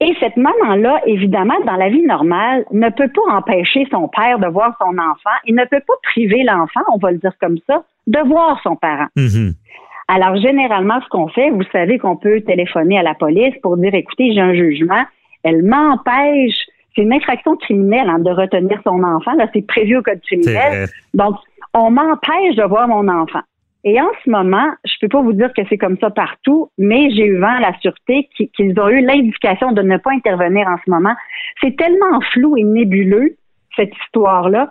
Et 0.00 0.14
cette 0.20 0.36
maman-là, 0.36 1.00
évidemment, 1.06 1.58
dans 1.66 1.74
la 1.74 1.88
vie 1.88 2.02
normale, 2.06 2.64
ne 2.70 2.88
peut 2.90 3.08
pas 3.08 3.34
empêcher 3.34 3.86
son 3.90 4.06
père 4.06 4.38
de 4.38 4.46
voir 4.46 4.76
son 4.80 4.96
enfant. 4.96 5.36
Il 5.44 5.56
ne 5.56 5.64
peut 5.64 5.80
pas 5.84 5.94
priver 6.04 6.44
l'enfant, 6.44 6.82
on 6.94 6.98
va 6.98 7.10
le 7.10 7.18
dire 7.18 7.32
comme 7.40 7.58
ça, 7.66 7.82
de 8.06 8.20
voir 8.28 8.60
son 8.62 8.76
parent. 8.76 9.08
Mhm. 9.16 9.54
Alors, 10.08 10.36
généralement, 10.36 11.00
ce 11.02 11.08
qu'on 11.08 11.28
fait, 11.28 11.50
vous 11.50 11.64
savez 11.70 11.98
qu'on 11.98 12.16
peut 12.16 12.40
téléphoner 12.40 12.98
à 12.98 13.02
la 13.02 13.14
police 13.14 13.54
pour 13.62 13.76
dire, 13.76 13.94
écoutez, 13.94 14.32
j'ai 14.32 14.40
un 14.40 14.54
jugement. 14.54 15.02
Elle 15.44 15.62
m'empêche, 15.62 16.56
c'est 16.96 17.02
une 17.02 17.12
infraction 17.12 17.56
criminelle 17.56 18.08
hein, 18.08 18.18
de 18.18 18.30
retenir 18.30 18.80
son 18.84 19.02
enfant. 19.02 19.32
Là, 19.34 19.46
c'est 19.52 19.66
prévu 19.66 19.96
au 19.98 20.02
code 20.02 20.20
criminel. 20.22 20.86
Donc, 21.14 21.36
on 21.74 21.90
m'empêche 21.90 22.56
de 22.56 22.64
voir 22.64 22.88
mon 22.88 23.06
enfant. 23.08 23.40
Et 23.84 24.00
en 24.00 24.08
ce 24.24 24.30
moment, 24.30 24.66
je 24.84 24.92
peux 25.00 25.08
pas 25.08 25.22
vous 25.22 25.32
dire 25.34 25.52
que 25.56 25.62
c'est 25.68 25.78
comme 25.78 25.96
ça 25.98 26.10
partout, 26.10 26.70
mais 26.78 27.10
j'ai 27.10 27.26
eu 27.26 27.38
vent 27.38 27.56
à 27.56 27.60
la 27.60 27.78
sûreté 27.80 28.28
qui- 28.36 28.50
qu'ils 28.50 28.78
ont 28.80 28.88
eu 28.88 29.00
l'indication 29.02 29.72
de 29.72 29.82
ne 29.82 29.96
pas 29.98 30.10
intervenir 30.10 30.66
en 30.66 30.76
ce 30.84 30.90
moment. 30.90 31.14
C'est 31.62 31.76
tellement 31.76 32.20
flou 32.32 32.56
et 32.56 32.64
nébuleux, 32.64 33.36
cette 33.76 33.92
histoire-là, 34.04 34.68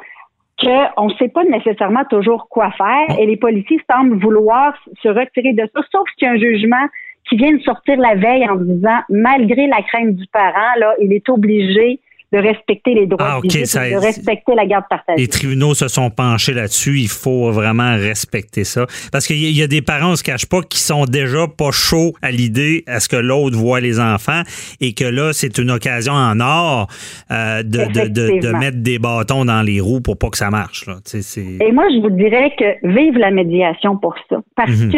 qu'on 0.59 1.07
ne 1.07 1.13
sait 1.15 1.29
pas 1.29 1.43
nécessairement 1.43 2.03
toujours 2.09 2.49
quoi 2.49 2.71
faire 2.71 3.19
et 3.19 3.25
les 3.25 3.37
policiers 3.37 3.79
semblent 3.89 4.17
vouloir 4.17 4.73
se 5.01 5.07
retirer 5.07 5.53
de 5.53 5.69
ça, 5.73 5.81
sauf 5.91 6.09
qu'il 6.17 6.27
y 6.27 6.29
a 6.29 6.33
un 6.33 6.37
jugement 6.37 6.87
qui 7.29 7.37
vient 7.37 7.53
de 7.53 7.61
sortir 7.61 7.97
la 7.97 8.15
veille 8.15 8.49
en 8.49 8.55
disant, 8.55 8.99
malgré 9.09 9.67
la 9.67 9.81
crainte 9.83 10.15
du 10.15 10.25
parent, 10.27 10.73
là, 10.79 10.95
il 11.01 11.13
est 11.13 11.27
obligé 11.29 11.99
de 12.33 12.39
respecter 12.39 12.93
les 12.93 13.07
droits 13.07 13.25
Ah, 13.25 13.33
de 13.35 13.37
ok, 13.37 13.43
visite 13.53 13.65
ça- 13.67 13.89
de 13.89 13.95
respecter 13.95 14.53
la 14.55 14.65
garde 14.65 14.83
partagée. 14.89 15.21
Les 15.21 15.27
tribunaux 15.29 15.73
se 15.73 15.87
sont 15.87 16.09
penchés 16.09 16.53
là-dessus. 16.53 16.99
Il 16.99 17.07
faut 17.07 17.51
vraiment 17.51 17.95
respecter 17.95 18.63
ça. 18.65 18.85
Parce 19.11 19.25
qu'il 19.27 19.37
y, 19.37 19.51
y 19.53 19.63
a 19.63 19.67
des 19.67 19.81
parents, 19.81 20.11
on 20.11 20.15
se 20.17 20.23
cache 20.23 20.45
pas, 20.45 20.61
qui 20.61 20.79
sont 20.79 21.05
déjà 21.05 21.47
pas 21.47 21.71
chauds 21.71 22.13
à 22.21 22.31
l'idée 22.31 22.83
à 22.87 22.99
ce 22.99 23.07
que 23.07 23.15
l'autre 23.15 23.57
voit 23.57 23.79
les 23.79 23.99
enfants 23.99 24.41
et 24.81 24.93
que 24.93 25.05
là, 25.05 25.31
c'est 25.31 25.57
une 25.57 25.71
occasion 25.71 26.13
en 26.13 26.39
or 26.41 26.87
euh, 27.31 27.63
de, 27.63 27.85
de, 28.07 28.39
de- 28.41 28.51
mettre 28.57 28.77
des 28.77 28.99
bâtons 28.99 29.45
dans 29.45 29.61
les 29.61 29.79
roues 29.79 30.01
pour 30.01 30.17
pas 30.17 30.29
que 30.29 30.37
ça 30.37 30.49
marche. 30.49 30.85
Là. 30.87 30.95
Et 31.13 31.71
moi, 31.71 31.85
je 31.93 32.01
vous 32.01 32.09
dirais 32.09 32.51
que 32.57 32.65
vive 32.87 33.17
la 33.17 33.31
médiation 33.31 33.97
pour 33.97 34.15
ça. 34.29 34.37
Parce 34.55 34.71
Mhm. 34.71 34.91
que 34.91 34.97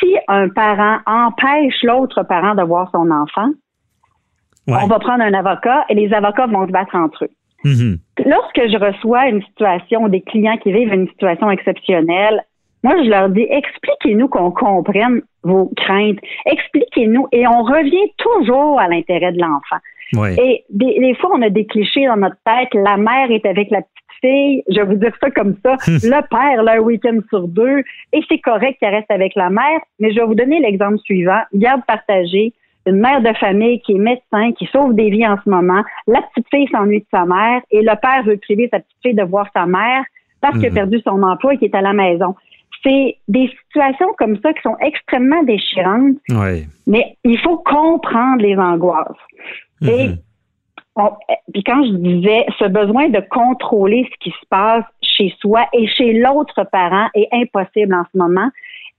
si 0.00 0.14
un 0.28 0.48
parent 0.48 0.98
empêche 1.06 1.74
l'autre 1.84 2.22
parent 2.24 2.54
de 2.54 2.62
voir 2.62 2.90
son 2.92 3.10
enfant, 3.10 3.50
Ouais. 4.70 4.78
on 4.82 4.86
va 4.86 4.98
prendre 4.98 5.22
un 5.22 5.34
avocat 5.34 5.84
et 5.88 5.94
les 5.94 6.12
avocats 6.12 6.46
vont 6.46 6.66
se 6.66 6.72
battre 6.72 6.94
entre 6.94 7.24
eux. 7.24 7.30
Mhm. 7.64 7.98
Lorsque 8.24 8.70
je 8.70 8.78
reçois 8.78 9.28
une 9.28 9.42
situation, 9.42 10.08
des 10.08 10.22
clients 10.22 10.56
qui 10.56 10.72
vivent 10.72 10.92
une 10.92 11.08
situation 11.08 11.50
exceptionnelle, 11.50 12.44
moi, 12.82 12.94
je 13.02 13.10
leur 13.10 13.28
dis, 13.28 13.46
expliquez-nous 13.48 14.28
qu'on 14.28 14.50
comprenne 14.50 15.20
vos 15.42 15.70
craintes. 15.76 16.18
Expliquez-nous. 16.46 17.26
Et 17.32 17.46
on 17.46 17.62
revient 17.62 18.10
toujours 18.16 18.80
à 18.80 18.88
l'intérêt 18.88 19.32
de 19.32 19.38
l'enfant. 19.38 19.76
Ouais. 20.14 20.34
Et 20.42 20.64
des, 20.70 20.98
des 20.98 21.14
fois, 21.16 21.30
on 21.34 21.42
a 21.42 21.50
des 21.50 21.66
clichés 21.66 22.06
dans 22.06 22.16
notre 22.16 22.36
tête. 22.44 22.72
La 22.74 22.96
mère 22.96 23.30
est 23.30 23.44
avec 23.44 23.70
la 23.70 23.82
petite 23.82 24.20
fille. 24.22 24.62
Je 24.68 24.80
vais 24.80 24.86
vous 24.86 24.94
dire 24.94 25.12
ça 25.20 25.30
comme 25.30 25.56
ça. 25.62 25.76
le 25.86 26.28
père, 26.28 26.62
là, 26.62 26.76
un 26.76 26.80
week-end 26.80 27.18
sur 27.28 27.46
deux. 27.48 27.82
Et 28.12 28.20
c'est 28.28 28.38
correct 28.38 28.78
qu'elle 28.80 28.94
reste 28.94 29.10
avec 29.10 29.34
la 29.34 29.50
mère. 29.50 29.80
Mais 29.98 30.12
je 30.12 30.20
vais 30.20 30.26
vous 30.26 30.34
donner 30.34 30.58
l'exemple 30.60 30.98
suivant. 31.04 31.42
Garde 31.52 31.84
partagée. 31.86 32.54
Une 32.86 32.98
mère 33.00 33.20
de 33.20 33.32
famille 33.34 33.80
qui 33.80 33.92
est 33.92 33.98
médecin, 33.98 34.52
qui 34.52 34.66
sauve 34.66 34.94
des 34.94 35.10
vies 35.10 35.26
en 35.26 35.36
ce 35.44 35.48
moment. 35.50 35.82
La 36.06 36.22
petite 36.22 36.46
fille 36.50 36.68
s'ennuie 36.72 37.00
de 37.00 37.06
sa 37.10 37.24
mère 37.26 37.60
et 37.70 37.82
le 37.82 38.00
père 38.00 38.22
veut 38.24 38.38
priver 38.38 38.68
sa 38.72 38.80
petite 38.80 38.96
fille 39.02 39.14
de 39.14 39.22
voir 39.22 39.46
sa 39.54 39.66
mère 39.66 40.02
parce 40.40 40.54
qu'il 40.56 40.66
a 40.66 40.70
Mhm. 40.70 40.74
perdu 40.74 41.00
son 41.06 41.22
emploi 41.22 41.54
et 41.54 41.58
qu'il 41.58 41.68
est 41.68 41.76
à 41.76 41.82
la 41.82 41.92
maison. 41.92 42.34
C'est 42.82 43.16
des 43.28 43.48
situations 43.66 44.08
comme 44.16 44.38
ça 44.40 44.54
qui 44.54 44.62
sont 44.62 44.76
extrêmement 44.80 45.42
déchirantes 45.42 46.16
Ouais. 46.30 46.64
mais 46.86 47.16
il 47.24 47.38
faut 47.40 47.58
comprendre 47.58 48.40
les 48.40 48.56
angoisses. 48.56 49.18
Et 49.82 50.08
Mhm. 50.08 50.16
on- 50.96 51.12
puis 51.52 51.62
quand 51.62 51.84
je 51.84 51.92
disais 51.96 52.46
ce 52.58 52.64
besoin 52.64 53.10
de 53.10 53.20
contrôler 53.28 54.08
ce 54.10 54.16
qui 54.20 54.30
se 54.30 54.46
passe 54.48 54.84
chez 55.02 55.34
soi 55.40 55.66
et 55.74 55.86
chez 55.88 56.14
l'autre 56.14 56.64
parent 56.72 57.08
est 57.14 57.28
impossible 57.32 57.94
en 57.94 58.04
ce 58.10 58.16
moment. 58.16 58.48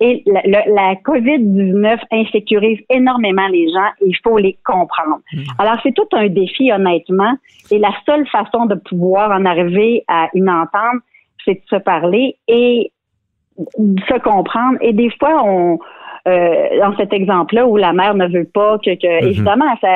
Et 0.02 0.24
la, 0.26 0.42
la- 0.46 0.66
la 0.68 0.96
COVID-19 0.96 2.00
insécurise 2.12 2.80
énormément 2.90 3.48
les 3.48 3.68
gens 3.72 3.90
et 4.02 4.08
il 4.08 4.18
faut 4.24 4.38
les 4.38 4.58
comprendre. 4.66 5.20
Alors, 5.60 5.76
c'est 5.84 5.94
tout 5.94 6.08
un 6.14 6.28
défi, 6.28 6.72
honnêtement. 6.72 7.34
Et 7.70 7.78
la 7.78 7.92
seule 8.06 8.28
façon 8.28 8.66
de 8.66 8.76
pouvoir 8.76 9.32
en 9.32 9.46
arriver 9.46 10.04
à 10.08 10.28
une 10.34 10.50
entente, 10.50 11.02
c'est 11.46 11.54
de 11.56 11.62
se 11.70 11.76
parler 11.78 12.36
et 12.48 12.92
de 13.78 14.02
se 14.02 14.18
comprendre. 14.20 14.78
Et 14.82 14.94
des 14.94 15.10
fois, 15.20 15.44
on, 15.46 15.78
euh, 16.28 16.80
dans 16.80 16.96
cet 16.98 17.14
exemple-là 17.14 17.68
où 17.68 17.78
la 17.78 17.94
mère 17.94 18.16
ne 18.16 18.28
veut 18.28 18.50
pas 18.52 18.78
que, 18.80 18.92
que 18.96 19.26
évidemment, 19.28 19.76
ça, 19.82 19.90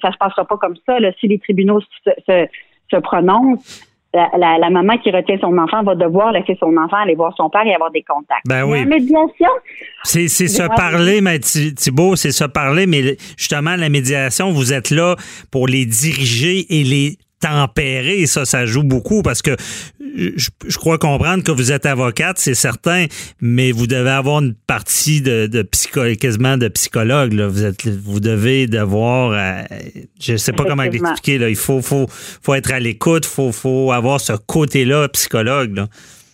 ça 0.00 0.12
se 0.12 0.16
passera 0.18 0.44
pas 0.44 0.56
comme 0.56 0.76
ça. 0.86 0.98
Là, 1.00 1.12
si 1.20 1.28
les 1.28 1.38
tribunaux 1.38 1.80
se, 1.80 2.10
se, 2.28 2.46
se 2.90 2.96
prononcent, 3.00 3.82
la, 4.14 4.28
la, 4.38 4.58
la 4.58 4.70
maman 4.70 4.98
qui 4.98 5.10
retient 5.10 5.36
son 5.40 5.56
enfant 5.58 5.82
va 5.82 5.94
devoir 5.94 6.32
laisser 6.32 6.56
son 6.60 6.76
enfant 6.76 6.96
aller 7.02 7.14
voir 7.14 7.34
son 7.36 7.48
père 7.50 7.66
et 7.66 7.74
avoir 7.74 7.90
des 7.90 8.02
contacts. 8.02 8.42
Ben 8.46 8.64
oui. 8.64 8.80
La 8.80 8.84
médiation, 8.86 9.48
C'est 10.04 10.28
c'est 10.28 10.48
se 10.48 10.62
parler, 10.76 11.20
mais 11.20 11.38
Thi- 11.38 11.74
Thibault, 11.74 12.16
c'est 12.16 12.32
se 12.32 12.44
parler, 12.44 12.86
mais 12.86 13.16
justement, 13.36 13.76
la 13.76 13.88
médiation, 13.88 14.50
vous 14.50 14.72
êtes 14.72 14.90
là 14.90 15.16
pour 15.50 15.66
les 15.66 15.86
diriger 15.86 16.66
et 16.78 16.84
les 16.84 17.16
tempérer. 17.40 18.26
Ça, 18.26 18.44
ça 18.44 18.66
joue 18.66 18.84
beaucoup 18.84 19.22
parce 19.22 19.42
que 19.42 19.50
je, 20.14 20.50
je 20.66 20.78
crois 20.78 20.98
comprendre 20.98 21.42
que 21.42 21.52
vous 21.52 21.72
êtes 21.72 21.86
avocate, 21.86 22.38
c'est 22.38 22.54
certain, 22.54 23.06
mais 23.40 23.72
vous 23.72 23.86
devez 23.86 24.10
avoir 24.10 24.40
une 24.42 24.54
partie 24.54 25.20
de, 25.20 25.46
de 25.46 25.62
psycho, 25.62 26.00
quasiment 26.20 26.56
de 26.56 26.68
psychologue. 26.68 27.32
Là. 27.32 27.48
Vous, 27.48 27.64
êtes, 27.64 27.86
vous 27.86 28.20
devez 28.20 28.66
devoir, 28.66 29.32
euh, 29.32 29.62
je 30.20 30.36
sais 30.36 30.52
pas 30.52 30.64
comment 30.64 30.82
l'expliquer, 30.82 31.38
là. 31.38 31.48
il 31.48 31.56
faut, 31.56 31.82
faut, 31.82 32.06
faut 32.08 32.54
être 32.54 32.72
à 32.72 32.80
l'écoute, 32.80 33.24
faut, 33.24 33.52
faut 33.52 33.92
avoir 33.92 34.20
ce 34.20 34.32
côté-là 34.32 35.08
psychologue. 35.08 35.76
Là. 35.76 35.86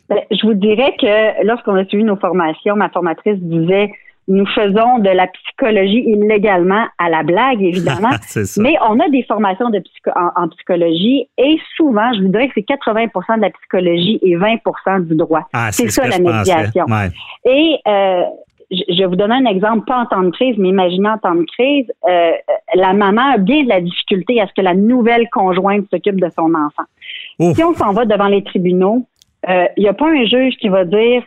Ben, 0.08 0.18
je 0.30 0.46
vous 0.46 0.54
dirais 0.54 0.94
que 0.98 1.44
lorsqu'on 1.46 1.74
a 1.74 1.84
suivi 1.84 2.04
nos 2.04 2.16
formations, 2.16 2.76
ma 2.76 2.88
formatrice 2.88 3.38
disait 3.40 3.90
nous 4.28 4.46
faisons 4.46 4.98
de 4.98 5.08
la 5.08 5.26
psychologie 5.26 6.04
illégalement 6.06 6.84
à 6.98 7.08
la 7.08 7.22
blague, 7.22 7.62
évidemment. 7.62 8.10
Mais 8.58 8.74
on 8.88 9.00
a 9.00 9.08
des 9.08 9.22
formations 9.24 9.70
de 9.70 9.78
psycho- 9.78 10.12
en, 10.14 10.42
en 10.44 10.48
psychologie 10.50 11.28
et 11.38 11.58
souvent, 11.76 12.12
je 12.14 12.22
vous 12.22 12.28
dirais 12.28 12.48
que 12.48 12.54
c'est 12.54 12.68
80% 12.68 13.36
de 13.36 13.40
la 13.42 13.50
psychologie 13.50 14.18
et 14.22 14.36
20% 14.36 15.06
du 15.06 15.16
droit. 15.16 15.48
Ah, 15.52 15.72
c'est 15.72 15.88
ce 15.88 16.02
ça 16.02 16.08
la 16.08 16.18
médiation. 16.18 16.84
Ouais. 16.86 17.08
Et 17.44 17.78
euh, 17.88 18.22
je 18.70 18.82
je 18.88 18.98
vais 18.98 19.06
vous 19.06 19.16
donner 19.16 19.34
un 19.34 19.46
exemple, 19.46 19.86
pas 19.86 20.00
en 20.00 20.06
temps 20.06 20.22
de 20.22 20.30
crise, 20.30 20.56
mais 20.58 20.68
imaginez 20.68 21.08
en 21.08 21.16
temps 21.18 21.34
de 21.34 21.44
crise, 21.44 21.90
euh, 22.06 22.30
la 22.74 22.92
maman 22.92 23.32
a 23.34 23.38
bien 23.38 23.62
de 23.64 23.68
la 23.68 23.80
difficulté 23.80 24.40
à 24.42 24.46
ce 24.46 24.52
que 24.52 24.60
la 24.60 24.74
nouvelle 24.74 25.28
conjointe 25.30 25.86
s'occupe 25.90 26.20
de 26.20 26.28
son 26.38 26.52
enfant. 26.54 27.54
Si 27.54 27.64
on 27.64 27.72
s'en 27.72 27.92
va 27.92 28.04
devant 28.04 28.26
les 28.28 28.44
tribunaux, 28.44 29.06
euh, 29.48 29.64
il 29.76 29.84
n'y 29.84 29.88
a 29.88 29.94
pas 29.94 30.08
un 30.10 30.24
juge 30.24 30.54
qui 30.56 30.68
va 30.68 30.84
dire 30.84 31.22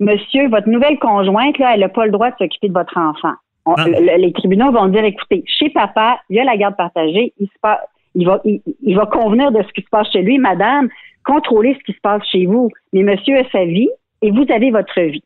Monsieur, 0.00 0.48
votre 0.48 0.68
nouvelle 0.68 0.98
conjointe, 0.98 1.58
là, 1.58 1.72
elle 1.74 1.80
n'a 1.80 1.88
pas 1.88 2.06
le 2.06 2.10
droit 2.12 2.30
de 2.30 2.36
s'occuper 2.38 2.68
de 2.68 2.72
votre 2.72 2.96
enfant. 2.96 3.34
On- 3.66 3.74
Ah. 3.76 3.84
le- 3.86 4.16
les 4.20 4.32
tribunaux 4.32 4.72
vont 4.72 4.86
dire 4.88 5.04
écoutez, 5.04 5.44
chez 5.46 5.68
papa, 5.70 6.20
il 6.30 6.36
y 6.36 6.40
a 6.40 6.44
la 6.44 6.56
garde 6.56 6.76
partagée, 6.76 7.32
il, 7.38 7.46
se 7.46 7.58
passe, 7.60 7.78
il, 8.14 8.26
va, 8.26 8.40
il, 8.44 8.60
il 8.82 8.96
va 8.96 9.06
convenir 9.06 9.52
de 9.52 9.62
ce 9.62 9.68
qui 9.72 9.82
se 9.82 9.90
passe 9.90 10.10
chez 10.10 10.22
lui, 10.22 10.38
madame, 10.38 10.88
contrôlez 11.24 11.74
ce 11.78 11.84
qui 11.84 11.92
se 11.92 12.00
passe 12.00 12.22
chez 12.32 12.46
vous. 12.46 12.70
Mais 12.94 13.02
monsieur 13.02 13.36
a 13.38 13.44
sa 13.52 13.64
vie 13.66 13.90
et 14.22 14.30
vous 14.30 14.46
avez 14.50 14.70
votre 14.70 14.98
vie. 15.00 15.22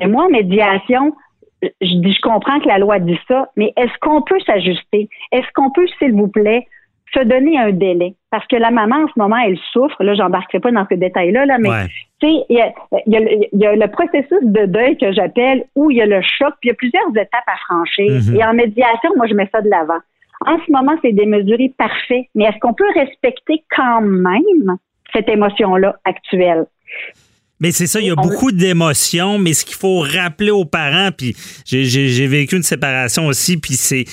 Mais 0.00 0.06
moi, 0.06 0.24
en 0.26 0.30
médiation, 0.30 1.14
je 1.62 1.94
dis, 1.96 2.12
je 2.12 2.20
comprends 2.20 2.60
que 2.60 2.68
la 2.68 2.78
loi 2.78 2.98
dit 2.98 3.18
ça, 3.26 3.48
mais 3.56 3.72
est-ce 3.76 3.92
qu'on 4.02 4.22
peut 4.22 4.38
s'ajuster? 4.46 5.08
Est-ce 5.32 5.46
qu'on 5.54 5.70
peut, 5.70 5.86
s'il 5.98 6.12
vous 6.12 6.28
plaît, 6.28 6.66
se 7.14 7.20
donner 7.24 7.58
un 7.58 7.70
délai? 7.72 8.14
Parce 8.30 8.46
que 8.46 8.56
la 8.56 8.70
maman, 8.70 8.96
en 9.04 9.08
ce 9.08 9.18
moment, 9.18 9.36
elle 9.38 9.58
souffre. 9.72 10.02
Là, 10.04 10.14
j'embarquerai 10.14 10.60
pas 10.60 10.70
dans 10.70 10.86
ce 10.90 10.94
détail-là, 10.94 11.46
là, 11.46 11.56
mais 11.58 11.68
Ouais. 11.70 11.86
Tu 12.20 12.26
sais, 12.26 12.44
il 12.48 12.56
y 12.56 13.10
y, 13.10 13.48
y 13.52 13.66
a 13.66 13.76
le 13.76 13.90
processus 13.90 14.42
de 14.42 14.66
deuil 14.66 14.96
que 14.98 15.12
j'appelle 15.12 15.64
où 15.74 15.90
il 15.90 15.98
y 15.98 16.02
a 16.02 16.06
le 16.06 16.20
choc, 16.22 16.54
puis 16.60 16.68
il 16.68 16.68
y 16.68 16.72
a 16.72 16.74
plusieurs 16.74 17.08
étapes 17.10 17.46
à 17.46 17.56
franchir. 17.66 18.10
Mhm. 18.10 18.36
Et 18.36 18.44
en 18.44 18.54
médiation, 18.54 19.10
moi, 19.16 19.26
je 19.26 19.34
mets 19.34 19.48
ça 19.52 19.60
de 19.60 19.68
l'avant. 19.68 20.00
En 20.46 20.58
ce 20.64 20.72
moment, 20.72 20.96
c'est 21.02 21.12
démesuré 21.12 21.72
parfait, 21.76 22.28
mais 22.34 22.44
est-ce 22.44 22.58
qu'on 22.60 22.72
peut 22.72 22.88
respecter 22.94 23.62
quand 23.74 24.00
même 24.00 24.76
cette 25.12 25.28
émotion-là 25.28 25.96
actuelle? 26.04 26.66
Mais 27.60 27.72
c'est 27.72 27.86
ça, 27.86 28.00
il 28.00 28.06
y 28.06 28.10
a 28.10 28.14
beaucoup 28.14 28.52
d'émotions, 28.52 29.38
mais 29.38 29.52
ce 29.52 29.66
qu'il 29.66 29.76
faut 29.76 30.00
rappeler 30.00 30.50
aux 30.50 30.64
parents, 30.64 31.10
puis 31.14 31.36
j'ai 31.66 32.26
vécu 32.26 32.56
une 32.56 32.62
séparation 32.62 33.26
aussi, 33.26 33.58
puis 33.58 33.74
c'est 33.74 34.04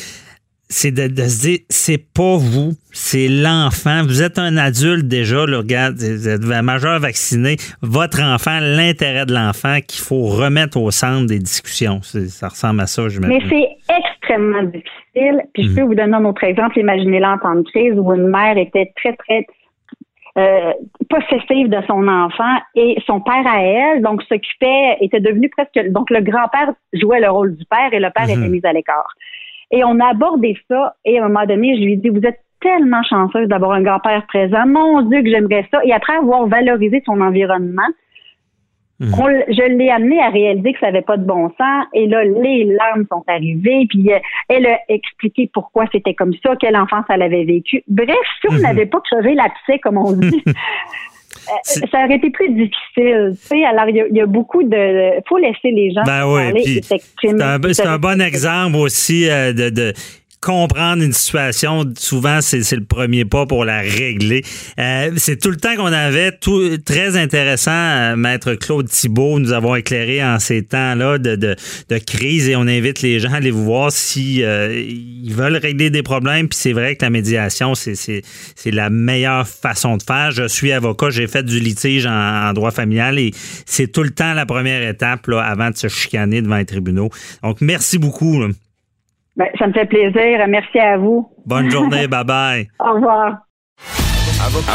c'est 0.69 0.91
de, 0.91 1.07
de 1.07 1.27
se 1.27 1.41
dire, 1.41 1.59
c'est 1.69 1.97
pas 2.13 2.37
vous, 2.37 2.71
c'est 2.91 3.27
l'enfant. 3.27 4.03
Vous 4.03 4.21
êtes 4.21 4.37
un 4.37 4.57
adulte 4.57 5.07
déjà, 5.07 5.45
là, 5.45 5.59
regarde, 5.59 5.95
vous 5.95 6.27
êtes 6.27 6.41
majeur 6.63 6.99
vacciné. 6.99 7.55
Votre 7.81 8.21
enfant, 8.21 8.59
l'intérêt 8.61 9.25
de 9.25 9.33
l'enfant 9.33 9.77
qu'il 9.87 10.03
faut 10.03 10.23
remettre 10.23 10.77
au 10.77 10.91
centre 10.91 11.27
des 11.27 11.39
discussions. 11.39 12.01
Ça 12.01 12.49
ressemble 12.49 12.81
à 12.81 12.87
ça, 12.87 13.07
je 13.07 13.19
Mais 13.21 13.39
c'est 13.49 13.69
extrêmement 13.97 14.63
difficile. 14.63 15.43
Puis 15.53 15.69
je 15.69 15.75
peux 15.75 15.83
vous 15.83 15.95
donner 15.95 16.15
un 16.15 16.25
autre 16.25 16.43
exemple. 16.43 16.77
Imaginez-la 16.79 17.33
en 17.33 17.37
temps 17.37 17.55
de 17.55 17.63
crise 17.63 17.93
où 17.95 18.13
une 18.13 18.27
mère 18.27 18.57
était 18.57 18.91
très, 18.97 19.15
très 19.15 19.45
euh, 20.37 20.73
possessive 21.09 21.69
de 21.69 21.79
son 21.87 22.07
enfant 22.07 22.57
et 22.75 22.97
son 23.07 23.21
père 23.21 23.47
à 23.47 23.61
elle, 23.61 24.01
donc 24.03 24.21
s'occupait, 24.23 24.97
était 25.01 25.21
devenu 25.21 25.49
presque... 25.49 25.91
Donc 25.91 26.09
le 26.11 26.21
grand-père 26.21 26.73
jouait 26.93 27.21
le 27.21 27.29
rôle 27.29 27.55
du 27.55 27.65
père 27.65 27.91
et 27.91 27.99
le 27.99 28.09
père 28.13 28.29
était 28.29 28.49
mis 28.49 28.61
à 28.63 28.73
l'écart. 28.73 29.15
Et 29.71 29.83
on 29.83 29.99
a 29.99 30.07
abordé 30.11 30.57
ça 30.69 30.95
et 31.05 31.19
à 31.19 31.25
un 31.25 31.27
moment 31.27 31.45
donné, 31.45 31.75
je 31.75 31.81
lui 31.83 31.93
ai 31.93 31.97
dit, 31.97 32.09
vous 32.09 32.25
êtes 32.25 32.39
tellement 32.61 33.03
chanceuse 33.03 33.47
d'avoir 33.47 33.73
un 33.73 33.81
grand-père 33.83 34.25
présent. 34.27 34.65
Mon 34.65 35.01
Dieu, 35.03 35.21
que 35.21 35.29
j'aimerais 35.29 35.67
ça. 35.71 35.79
Et 35.83 35.91
après 35.93 36.15
avoir 36.15 36.47
valorisé 36.47 37.03
son 37.05 37.21
environnement, 37.21 37.87
on 39.19 39.27
l- 39.27 39.45
je 39.49 39.61
l'ai 39.77 39.91
amené 39.91 40.19
à 40.19 40.29
réaliser 40.29 40.73
que 40.73 40.79
ça 40.79 40.87
n'avait 40.87 41.03
pas 41.03 41.17
de 41.17 41.23
bon 41.23 41.49
sens. 41.49 41.85
Et 41.93 42.07
là, 42.07 42.23
les 42.23 42.63
larmes 42.63 43.05
sont 43.11 43.23
arrivées. 43.27 43.85
Puis 43.89 44.11
euh, 44.11 44.17
elle 44.49 44.65
a 44.65 44.79
expliqué 44.89 45.51
pourquoi 45.53 45.85
c'était 45.91 46.15
comme 46.15 46.33
ça, 46.43 46.55
quelle 46.55 46.75
enfance 46.75 47.05
elle 47.09 47.21
avait 47.21 47.43
vécu. 47.43 47.83
Bref, 47.87 48.17
si 48.41 48.47
on 48.49 48.57
n'avait 48.57 48.87
pas 48.87 48.99
crevé 49.01 49.35
l'abcès, 49.35 49.77
comme 49.79 49.97
on 49.97 50.13
dit, 50.13 50.43
ça 51.63 52.03
aurait 52.05 52.15
été 52.15 52.29
plus 52.29 52.49
difficile. 52.49 53.33
Tu 53.41 53.47
sais, 53.47 53.65
alors 53.65 53.89
il 53.89 53.95
y, 53.95 54.01
a- 54.01 54.07
il 54.07 54.15
y 54.15 54.21
a 54.21 54.25
beaucoup 54.25 54.63
de. 54.63 55.21
faut 55.27 55.37
laisser 55.37 55.71
les 55.71 55.91
gens 55.91 56.03
Ben 56.05 56.25
oui, 56.53 56.81
s'exprimer. 56.83 57.43
c'est 57.73 57.85
un, 57.85 57.97
bon 57.97 58.21
exemple 58.21 58.75
aussi 58.77 59.29
euh, 59.29 59.53
de, 59.53 59.69
de 59.69 59.93
comprendre 60.41 61.03
une 61.03 61.13
situation. 61.13 61.83
Souvent, 61.97 62.41
c'est 62.41 62.71
le 62.71 62.83
premier 62.83 63.25
pas 63.25 63.45
pour 63.45 63.65
la 63.65 63.79
régler. 63.79 64.43
Euh, 64.79 65.11
c'est 65.17 65.41
tout 65.41 65.49
le 65.49 65.57
temps 65.57 65.75
qu'on 65.75 65.85
avait. 65.85 66.31
Tout, 66.31 66.77
très 66.85 67.17
intéressant, 67.17 67.71
euh, 67.71 68.15
Maître 68.15 68.53
Claude 68.53 68.87
Thibault, 68.87 69.39
nous 69.39 69.51
avons 69.51 69.75
éclairé 69.75 70.23
en 70.23 70.39
ces 70.39 70.63
temps-là 70.63 71.17
de, 71.17 71.35
de, 71.35 71.97
crise 71.97 72.47
et 72.47 72.55
on 72.55 72.61
invite 72.61 73.01
les 73.01 73.19
gens 73.19 73.33
à 73.33 73.37
aller 73.37 73.51
vous 73.51 73.65
voir 73.65 73.91
si 73.91 74.43
euh, 74.43 74.83
veulent 75.25 75.57
régler 75.57 75.89
des 75.89 76.03
problèmes. 76.03 76.47
Puis 76.47 76.59
c'est 76.59 76.73
vrai 76.73 76.95
que 76.95 77.03
la 77.03 77.09
médiation, 77.09 77.75
c'est- 77.75 78.21
la 78.65 78.89
meilleure 78.89 79.47
façon 79.47 79.97
de 79.97 80.03
faire. 80.03 80.31
Je 80.31 80.47
suis 80.47 80.71
avocat, 80.71 81.09
j'ai 81.09 81.27
fait 81.27 81.43
du 81.43 81.59
litige 81.59 82.05
en, 82.05 82.53
droit 82.53 82.71
familial 82.71 83.17
et 83.19 83.31
c'est 83.65 83.91
tout 83.91 84.03
le 84.03 84.11
temps 84.11 84.33
la 84.33 84.45
première 84.45 84.87
étape 84.87 85.27
avant 85.29 85.71
de 85.71 85.77
se 85.77 85.87
chicaner 85.87 86.41
devant 86.41 86.57
les 86.57 86.65
tribunaux. 86.65 87.09
Donc, 87.43 87.61
merci 87.61 87.97
beaucoup. 87.97 88.43
Ben, 89.37 89.47
ça 89.59 89.67
me 89.67 89.73
fait 89.73 89.85
plaisir. 89.85 90.45
Merci 90.47 90.79
à 90.79 90.97
vous. 90.97 91.29
Bonne 91.45 91.69
journée, 91.69 92.07
bye 92.13 92.23
bye. 92.25 92.67
Au 92.79 92.93
revoir. 92.95 93.37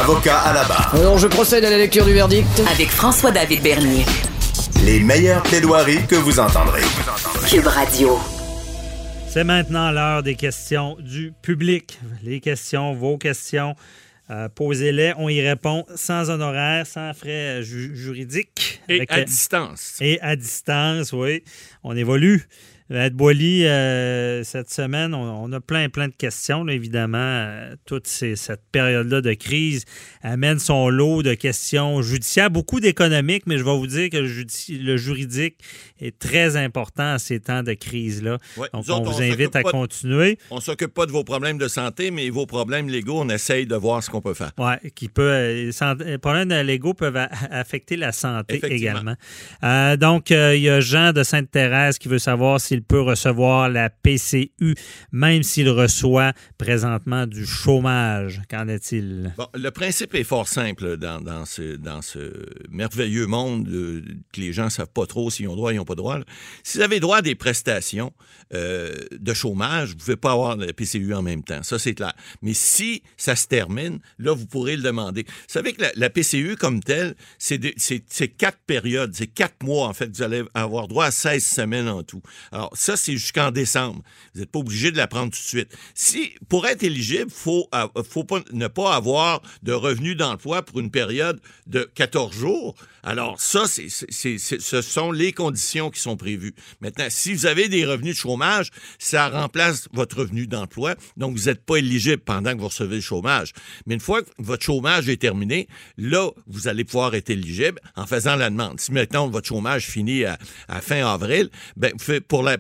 Avocat 0.01 0.39
à 0.39 0.53
la 0.55 0.65
barre. 0.65 0.95
Alors 0.95 1.19
je 1.19 1.27
procède 1.27 1.65
à 1.65 1.71
la 1.71 1.79
lecture 1.79 2.05
du 2.05 2.13
verdict. 2.13 2.47
Avec 2.73 2.89
François-David 2.89 3.63
Bernier. 3.63 4.05
Les 4.85 5.01
meilleures 5.01 5.43
plaidoiries 5.43 6.07
que 6.09 6.17
vous 6.17 6.39
entendrez. 6.41 6.81
Cube 7.49 7.67
Radio. 7.67 8.19
C'est 9.29 9.45
maintenant 9.45 9.91
l'heure 9.91 10.23
des 10.23 10.35
questions 10.35 10.97
du 11.01 11.33
public. 11.43 11.99
Les 12.23 12.41
questions, 12.41 12.93
vos 12.93 13.17
questions, 13.19 13.75
euh, 14.31 14.49
posez-les. 14.55 15.15
On 15.17 15.29
y 15.29 15.41
répond 15.41 15.85
sans 15.95 16.29
honoraire, 16.31 16.87
sans 16.87 17.13
frais 17.15 17.63
ju- 17.63 17.97
juridiques. 17.97 18.81
Et 18.89 18.97
Avec, 18.97 19.13
à 19.13 19.23
distance. 19.23 19.99
Et 20.01 20.21
à 20.21 20.37
distance, 20.37 21.13
oui. 21.13 21.43
On 21.83 21.97
évolue. 21.97 22.43
Maître 22.93 23.17
Boily, 23.17 23.67
euh, 23.67 24.45
cette 24.45 24.71
semaine, 24.71 25.15
on, 25.15 25.45
on 25.45 25.53
a 25.53 25.61
plein, 25.61 25.89
plein 25.89 26.09
de 26.09 26.15
questions, 26.15 26.63
là, 26.65 26.75
évidemment. 26.75 27.19
Euh, 27.19 27.75
toute 27.87 28.07
ces- 28.07 28.37
cette 28.37 28.63
période-là 28.71 29.21
de 29.23 29.33
crise 29.33 29.85
amène 30.23 30.59
son 30.59 30.89
lot 30.91 31.23
de 31.23 31.35
questions 31.35 32.03
judiciaires, 32.03 32.51
beaucoup 32.51 32.81
d'économiques, 32.81 33.45
mais 33.47 33.57
je 33.57 33.65
vais 33.65 33.77
vous 33.77 33.87
dire 33.87 34.11
que 34.11 34.19
le, 34.19 34.97
juridique 34.97 35.57
est 36.01 36.19
très 36.19 36.57
important 36.57 37.15
à 37.15 37.19
ces 37.19 37.41
temps 37.41 37.63
de 37.63 37.73
crise-là. 37.73 38.39
Ouais, 38.59 38.69
Donc, 38.75 38.85
on 38.89 38.93
autres, 39.01 39.11
vous 39.13 39.23
invite 39.23 39.57
à 39.57 39.63
de- 39.63 39.71
continuer. 39.71 40.39
On 40.51 40.61
s'occupe 40.61 40.93
pas 40.93 41.07
de 41.07 41.13
vos 41.13 41.25
problèmes 41.25 41.59
de 41.59 41.69
santé, 41.69 42.11
mais 42.11 42.29
vos 42.29 42.45
problèmes 42.47 42.89
légaux, 42.89 43.21
on 43.23 43.29
essaye 43.31 43.67
de 43.67 43.75
voir 43.77 44.03
ce 44.03 44.11
qu'on 44.11 44.21
peut 44.21 44.35
faire. 44.35 44.53
Oui, 44.59 44.91
qui 44.95 45.09
peut. 45.09 45.23
euh, 45.33 45.71
Les 46.05 46.19
problèmes 46.19 46.51
légaux 46.51 46.95
peuvent 46.95 47.17
affecter 47.51 47.97
la 47.97 48.13
santé 48.13 48.61
également. 48.69 49.15
Euh, 49.65 49.97
donc, 49.97 50.31
euh, 50.31 50.55
il 50.55 50.63
y 50.63 50.69
a 50.69 50.81
Jean 50.81 51.13
de 51.13 51.23
Sainte-Thérèse 51.23 51.99
qui 51.99 52.09
veut 52.09 52.19
savoir 52.19 52.61
si 52.61 52.75
le 52.77 52.82
peut 52.83 53.01
recevoir 53.01 53.69
la 53.69 53.91
PCU, 53.91 54.75
même 55.11 55.43
s'il 55.43 55.69
reçoit 55.69 56.33
présentement 56.59 57.27
du 57.27 57.47
chômage. 57.47 58.43
Qu'en 58.51 58.69
est-il? 58.69 59.35
Le 59.55 59.71
principe 59.71 60.15
est 60.15 60.25
fort 60.25 60.49
simple 60.49 60.97
dans, 60.97 61.45
ce, 61.47 62.33
merveilleux 62.71 63.27
monde 63.27 63.69
euh, 63.69 64.03
que 64.33 64.41
les 64.41 64.53
gens 64.53 64.65
ne 64.65 64.71
savent 64.71 64.93
pas 64.93 65.07
trop 65.07 65.31
s'ils 65.31 65.49
ont 65.49 65.57
droit 65.57 65.71
ou 65.71 65.75
ils 65.75 65.77
n'ont 65.77 65.85
pas 65.85 65.95
droit. 65.95 66.19
là. 66.19 66.25
Si 66.63 66.79
vous 66.79 66.85
avez 66.85 67.01
droit 67.01 67.19
à 67.19 67.23
des 67.23 67.35
prestations 67.35 68.13
euh, 68.55 68.95
de 69.13 69.35
chômage, 69.35 69.91
vous 69.91 69.95
ne 69.95 70.01
pouvez 70.01 70.17
pas 70.17 70.33
avoir 70.33 70.57
la 70.57 70.73
PCU 70.73 71.15
en 71.15 71.23
même 71.23 71.43
temps. 71.43 71.63
Ça, 71.63 71.79
c'est 71.79 71.95
clair. 71.95 72.13
Mais 72.43 72.55
si 72.55 73.03
ça 73.17 73.37
se 73.37 73.47
termine, 73.47 73.99
là, 74.19 74.33
vous 74.35 74.47
pourrez 74.47 74.77
le 74.77 74.83
demander. 74.83 75.25
Vous 75.27 75.33
savez 75.49 75.73
que 75.73 75.83
la, 75.83 75.91
la 75.95 76.11
PCU, 76.11 76.57
comme 76.57 76.81
telle, 76.81 77.15
c'est 77.39 77.59
quatre 78.37 78.59
périodes, 78.67 79.15
c'est 79.15 79.27
quatre 79.27 79.63
mois, 79.63 79.89
en 79.89 79.93
fait, 79.93 80.15
vous 80.15 80.23
allez 80.23 80.43
avoir 80.55 80.89
droit 80.89 81.07
à 81.07 81.11
16 81.11 81.45
semaines 81.45 81.89
en 81.89 82.03
tout. 82.03 82.23
Alors, 82.51 82.62
ça, 82.75 82.97
c'est 82.97 83.13
jusqu'en 83.13 83.51
décembre. 83.51 84.03
Vous 84.35 84.41
n'êtes 84.41 84.51
pas 84.51 84.59
obligé 84.59 84.91
de 84.91 84.97
la 84.97 85.07
prendre 85.07 85.33
tout 85.33 85.39
de 85.41 85.47
suite. 85.47 85.77
Si, 85.95 86.33
pour 86.49 86.67
être 86.67 86.83
éligible, 86.83 87.27
il 87.29 87.35
faut, 87.35 87.69
a- 87.73 87.89
faut 88.09 88.25
pas, 88.25 88.41
ne 88.53 88.69
pas 88.69 88.95
avoir 88.95 89.43
de 89.63 89.73
revenus 89.73 90.17
d'emploi 90.17 90.63
pour 90.63 90.81
une 90.81 90.91
période 90.91 91.41
de 91.67 91.91
14 91.95 92.35
jours. 92.35 92.75
Alors, 93.05 93.41
ça, 93.41 93.65
ce 93.67 94.83
sont 94.83 95.11
les 95.13 95.33
conditions 95.33 95.91
qui 95.91 96.01
sont 96.01 96.17
prévues. 96.17 96.55
Maintenant, 96.81 97.07
si 97.09 97.35
vous 97.35 97.47
avez 97.47 97.69
des 97.69 97.85
revenus 97.85 98.15
de 98.15 98.21
chômage, 98.21 98.71
ça 98.99 99.29
remplace 99.29 99.89
votre 99.93 100.19
revenu 100.19 100.47
d'emploi. 100.47 100.95
Donc, 101.17 101.37
vous 101.37 101.47
n'êtes 101.47 101.65
pas 101.65 101.77
éligible 101.77 102.23
pendant 102.23 102.55
que 102.55 102.61
vous 102.61 102.69
recevez 102.69 102.97
le 102.97 103.01
chômage. 103.03 103.53
Mais 103.87 103.95
une 103.95 104.01
fois 104.01 104.23
que 104.23 104.29
votre 104.39 104.63
chômage 104.65 105.09
est 105.09 105.17
terminé, 105.21 105.67
là, 105.99 106.31
vous 106.47 106.69
allez 106.69 106.85
pouvoir 106.85 107.15
être 107.15 107.31
éligible 107.31 107.81
en 107.97 108.07
faisant 108.07 108.37
la 108.37 108.51
demande. 108.51 108.81
Si 108.81 108.93
maintenant 108.93 109.29
votre 109.29 109.49
chômage 109.49 109.87
finit 109.87 110.25
à, 110.25 110.39
à 110.69 110.81
fin 110.81 111.05
avril, 111.07 111.51
ben, 111.77 111.93
pour, 112.29 112.43
la, 112.43 112.52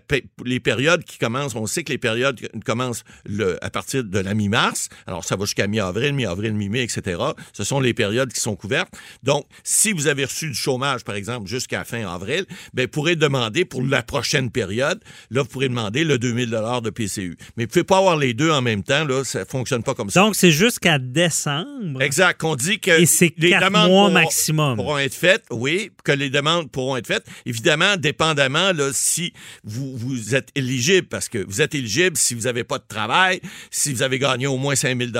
les 0.45 0.61
périodes 0.61 1.05
qui 1.05 1.19
commencent, 1.19 1.55
on 1.55 1.67
sait 1.67 1.85
que 1.85 1.93
les 1.93 1.99
périodes 1.99 2.41
commencent 2.65 3.05
le, 3.27 3.63
à 3.65 3.71
partir 3.71 4.05
de 4.05 4.19
la 4.19 4.35
mi-mars. 4.35 4.89
Alors, 5.07 5.25
ça 5.25 5.37
va 5.37 5.45
jusqu'à 5.45 5.67
mi-avril, 5.67 6.13
mi-avril, 6.15 6.53
mi-mai, 6.55 6.83
etc. 6.83 7.21
Ce 7.53 7.65
sont 7.65 7.81
les 7.81 7.95
périodes 7.95 8.33
qui 8.33 8.41
sont 8.41 8.57
couvertes. 8.57 8.93
Donc, 9.23 9.47
si 9.65 9.93
vous 9.93 10.07
avez 10.07 10.25
reçu 10.25 10.49
du 10.49 10.55
chômage, 10.55 11.05
par 11.05 11.15
exemple, 11.15 11.49
jusqu'à 11.49 11.85
fin 11.85 12.07
avril, 12.13 12.45
ben, 12.75 12.83
vous 12.85 12.89
pourrez 12.91 13.17
demander 13.17 13.65
pour 13.65 13.83
la 13.83 14.03
prochaine 14.03 14.51
période, 14.51 15.01
là, 15.31 15.43
vous 15.43 15.49
pourrez 15.49 15.69
demander 15.69 16.05
le 16.05 16.19
2000 16.19 16.51
de 16.51 16.91
PCU. 16.91 17.37
Mais 17.57 17.65
vous 17.65 17.67
ne 17.67 17.67
pouvez 17.67 17.85
pas 17.85 17.99
avoir 17.99 18.17
les 18.17 18.35
deux 18.35 18.51
en 18.51 18.63
même 18.63 18.83
temps, 18.83 19.05
là, 19.05 19.25
ça 19.25 19.41
ne 19.41 19.45
fonctionne 19.45 19.83
pas 19.83 19.95
comme 19.95 20.11
ça. 20.11 20.21
Donc, 20.21 20.37
c'est 20.37 20.51
jusqu'à 20.53 20.99
décembre. 20.99 22.01
Exact. 22.03 22.41
Qu'on 22.41 22.57
dit 22.57 22.79
que 22.79 22.91
Et 23.01 23.07
c'est 23.07 23.33
les 23.39 23.51
demandes 23.51 23.91
mois 23.91 24.09
pourront- 24.09 24.11
maximum. 24.13 24.77
pourront 24.77 24.99
être 24.99 25.15
faites, 25.15 25.45
oui, 25.51 25.91
que 26.05 26.13
les 26.13 26.31
demandes 26.31 26.71
pourront 26.71 26.97
être 26.97 27.07
faites. 27.07 27.27
Évidemment, 27.47 27.97
dépendamment 27.97 28.73
là, 28.73 28.91
si 28.93 29.33
vous, 29.65 29.82
vous 29.97 30.35
êtes 30.35 30.49
éligible, 30.55 31.07
parce 31.09 31.29
que 31.29 31.39
vous 31.39 31.61
êtes 31.61 31.75
éligible 31.75 32.17
si 32.17 32.35
vous 32.35 32.43
n'avez 32.43 32.65
pas 32.65 32.79
de 32.79 32.85
travail, 32.87 33.41
si 33.71 33.93
vous 33.93 34.03
avez 34.03 34.19
gagné 34.19 34.47
au 34.47 34.57
moins 34.57 34.75
5 34.75 34.97
000 34.99 35.11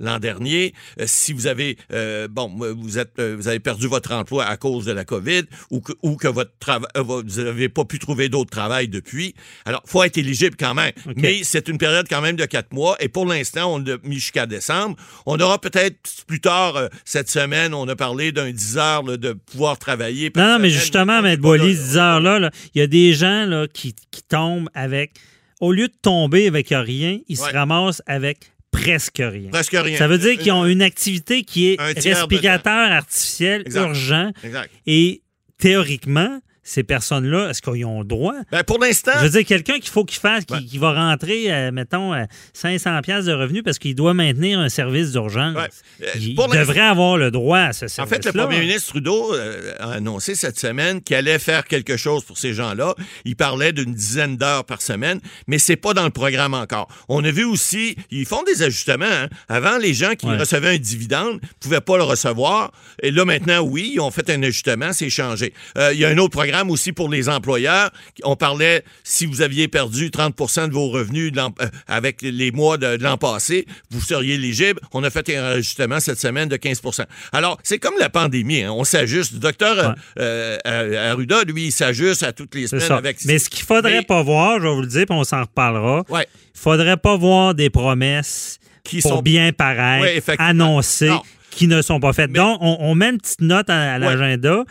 l'an 0.00 0.18
dernier, 0.18 0.74
euh, 1.00 1.04
si 1.06 1.32
vous 1.32 1.46
avez, 1.46 1.76
euh, 1.92 2.28
bon, 2.28 2.48
vous, 2.76 2.98
êtes, 2.98 3.12
euh, 3.18 3.34
vous 3.36 3.48
avez 3.48 3.60
perdu 3.60 3.86
votre 3.88 4.12
emploi 4.12 4.44
à 4.44 4.56
cause 4.56 4.84
de 4.84 4.92
la 4.92 5.04
COVID 5.04 5.42
ou 5.70 5.80
que, 5.80 5.92
ou 6.02 6.16
que 6.16 6.28
votre 6.28 6.52
trava- 6.60 6.88
euh, 6.96 7.02
vous 7.02 7.22
n'avez 7.42 7.68
pas 7.68 7.84
pu 7.84 7.98
trouver 7.98 8.28
d'autre 8.28 8.50
travail 8.50 8.88
depuis. 8.88 9.34
Alors, 9.64 9.82
faut 9.86 10.02
être 10.02 10.18
éligible 10.18 10.56
quand 10.58 10.74
même. 10.74 10.92
Mais 11.16 11.40
c'est 11.44 11.68
une 11.68 11.78
période 11.78 12.06
quand 12.08 12.20
même 12.20 12.36
de 12.36 12.44
quatre 12.44 12.72
mois 12.72 12.96
et 13.00 13.08
pour 13.08 13.26
l'instant, 13.26 13.74
on 13.74 13.78
l'a 13.78 13.96
mis 14.04 14.16
jusqu'à 14.16 14.46
décembre. 14.46 14.96
On 15.26 15.38
aura 15.40 15.60
peut-être 15.60 15.98
plus 16.26 16.40
tard 16.40 16.88
cette 17.04 17.30
semaine, 17.30 17.74
on 17.74 17.86
a 17.88 17.96
parlé 17.96 18.32
d'un 18.32 18.50
10 18.50 18.78
heures 18.78 19.02
là, 19.02 19.16
de 19.16 19.32
pouvoir 19.32 19.78
travailler. 19.78 20.30
Non, 20.36 20.46
non, 20.54 20.58
mais 20.58 20.70
justement, 20.70 21.22
Maître 21.22 21.42
là. 21.56 21.64
10 21.64 21.96
heures 21.96 22.20
là, 22.20 22.50
il 22.74 22.78
y 22.78 22.82
a 22.82 22.86
des 22.86 23.12
gens 23.14 23.46
là, 23.46 23.66
qui, 23.72 23.94
qui 24.10 24.22
tombent 24.22 24.68
avec, 24.74 25.12
au 25.60 25.72
lieu 25.72 25.88
de 25.88 25.94
tomber 26.00 26.46
avec 26.46 26.68
rien, 26.70 27.18
ils 27.28 27.36
se 27.36 27.50
ramassent 27.52 28.02
avec 28.06 28.52
presque 28.70 29.18
rien. 29.18 29.50
Presque 29.50 29.76
rien. 29.76 29.98
Ça 29.98 30.08
veut 30.08 30.18
dire 30.18 30.36
qu'ils 30.38 30.52
ont 30.52 30.66
une 30.66 30.82
activité 30.82 31.42
qui 31.44 31.68
est 31.72 31.80
respirateur 31.80 32.90
artificiel 32.92 33.62
Exact. 33.66 33.80
urgent 33.82 34.32
Exact. 34.42 34.70
et 34.86 35.22
théoriquement, 35.58 36.40
ces 36.64 36.82
personnes-là, 36.84 37.50
est-ce 37.50 37.60
qu'ils 37.60 37.84
ont 37.84 38.00
le 38.00 38.04
droit? 38.06 38.34
Ben, 38.52 38.62
pour 38.62 38.78
l'instant, 38.78 39.10
Je 39.18 39.24
veux 39.24 39.30
dire, 39.30 39.44
quelqu'un 39.44 39.80
qu'il 39.80 39.90
faut 39.90 40.04
qu'il 40.04 40.20
fasse, 40.20 40.44
qui, 40.44 40.54
Ouais. 40.54 40.78
va 40.78 40.92
rentrer, 40.92 41.52
euh, 41.52 41.72
mettons, 41.72 42.12
à 42.12 42.26
500 42.52 43.00
pièces 43.02 43.24
de 43.24 43.32
revenus 43.32 43.62
parce 43.64 43.78
qu'il 43.80 43.94
doit 43.96 44.14
maintenir 44.14 44.60
un 44.60 44.68
service 44.68 45.10
d'urgence. 45.12 45.56
Ouais. 45.56 45.68
Euh, 46.02 46.10
Il, 46.20 46.36
devrait 46.36 46.78
avoir 46.80 47.16
le 47.16 47.30
droit 47.32 47.58
à 47.58 47.72
ce 47.72 47.86
En 47.86 47.88
service 47.88 48.14
fait, 48.14 48.24
le 48.26 48.32
premier 48.32 48.60
ministre 48.60 48.90
Trudeau 48.90 49.34
euh, 49.34 49.72
a 49.80 49.92
annoncé 49.94 50.34
cette 50.36 50.58
semaine 50.58 51.02
qu'il 51.02 51.16
allait 51.16 51.38
faire 51.40 51.64
quelque 51.64 51.96
chose 51.96 52.22
pour 52.24 52.38
ces 52.38 52.54
gens-là. 52.54 52.94
Il 53.24 53.34
parlait 53.34 53.72
d'une 53.72 53.92
dizaine 53.92 54.36
d'heures 54.36 54.64
par 54.64 54.82
semaine, 54.82 55.20
mais 55.48 55.58
c'est 55.58 55.76
pas 55.76 55.94
dans 55.94 56.04
le 56.04 56.10
programme 56.10 56.54
encore. 56.54 56.86
On 57.08 57.24
a 57.24 57.30
vu 57.32 57.44
aussi, 57.44 57.96
ils 58.12 58.26
font 58.26 58.42
des 58.44 58.62
ajustements. 58.62 59.04
hein. 59.10 59.28
Avant, 59.48 59.78
les 59.78 59.94
gens 59.94 60.14
qui 60.14 60.26
Ouais. 60.26 60.36
recevaient 60.36 60.74
un 60.76 60.78
dividende 60.78 61.40
pouvaient 61.58 61.80
pas 61.80 61.96
le 61.96 62.04
recevoir. 62.04 62.70
Et 63.02 63.10
là, 63.10 63.24
maintenant, 63.24 63.60
oui, 63.62 63.92
ils 63.94 64.00
ont 64.00 64.10
fait 64.12 64.30
un 64.30 64.40
ajustement, 64.44 64.92
c'est 64.92 65.10
changé. 65.10 65.52
Euh, 65.76 65.92
il 65.92 65.98
y 65.98 66.04
a 66.04 66.08
un 66.08 66.18
autre 66.18 66.30
programme 66.30 66.51
aussi 66.68 66.92
pour 66.92 67.08
les 67.08 67.28
employeurs. 67.28 67.90
On 68.24 68.36
parlait, 68.36 68.84
si 69.04 69.26
vous 69.26 69.42
aviez 69.42 69.68
perdu 69.68 70.08
30% 70.10 70.68
de 70.68 70.72
vos 70.72 70.88
revenus 70.90 71.32
de 71.32 71.40
euh, 71.40 71.48
avec 71.88 72.22
les 72.22 72.50
mois 72.52 72.76
de, 72.78 72.96
de 72.96 73.02
l'an 73.02 73.16
passé, 73.16 73.66
vous 73.90 74.00
seriez 74.00 74.34
éligible. 74.34 74.80
On 74.92 75.02
a 75.04 75.10
fait 75.10 75.34
un 75.36 75.44
ajustement 75.44 76.00
cette 76.00 76.18
semaine 76.20 76.48
de 76.48 76.56
15% 76.56 77.04
Alors, 77.32 77.58
c'est 77.62 77.78
comme 77.78 77.94
la 77.98 78.08
pandémie. 78.10 78.62
hein. 78.62 78.72
On 78.72 78.84
s'ajuste. 78.84 79.32
Le 79.32 79.38
docteur 79.38 79.78
euh, 79.78 79.92
euh, 80.18 80.58
euh, 80.66 81.12
Arruda, 81.12 81.42
lui, 81.44 81.66
il 81.66 81.72
s'ajuste 81.72 82.22
à 82.22 82.32
toutes 82.32 82.54
les 82.54 82.66
semaines 82.66 82.92
avec... 82.92 83.18
Mais 83.24 83.38
ce 83.38 83.48
qu'il 83.50 83.64
faudrait 83.64 83.98
Mais- 83.98 84.02
pas 84.02 84.22
voir, 84.22 84.58
je 84.60 84.66
vais 84.68 84.74
vous 84.74 84.80
le 84.82 84.86
dire, 84.86 85.06
puis 85.06 85.16
on 85.16 85.24
s'en 85.24 85.40
reparlera, 85.42 86.04
Ouais. 86.08 86.26
il 86.54 86.60
faudrait 86.60 86.96
pas 86.96 87.16
voir 87.16 87.54
des 87.54 87.70
promesses 87.70 88.58
Qui 88.84 89.00
pour 89.00 89.10
sont- 89.12 89.22
bien 89.22 89.52
paraître, 89.52 90.02
Ouais, 90.02 90.16
effectivement. 90.16 90.48
annoncées, 90.50 91.08
Non. 91.08 91.22
qui 91.50 91.66
ne 91.68 91.82
sont 91.82 92.00
pas 92.00 92.12
faites. 92.12 92.30
Mais- 92.30 92.38
Donc, 92.38 92.58
on, 92.60 92.76
on 92.80 92.94
met 92.94 93.10
une 93.10 93.18
petite 93.18 93.40
note 93.40 93.68
à, 93.70 93.94
à 93.94 93.98
l'agenda. 93.98 94.64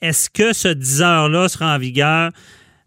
Est-ce 0.00 0.30
que 0.30 0.52
ce 0.52 0.68
10 0.68 1.02
heures-là 1.02 1.48
sera 1.48 1.74
en 1.74 1.78
vigueur? 1.78 2.30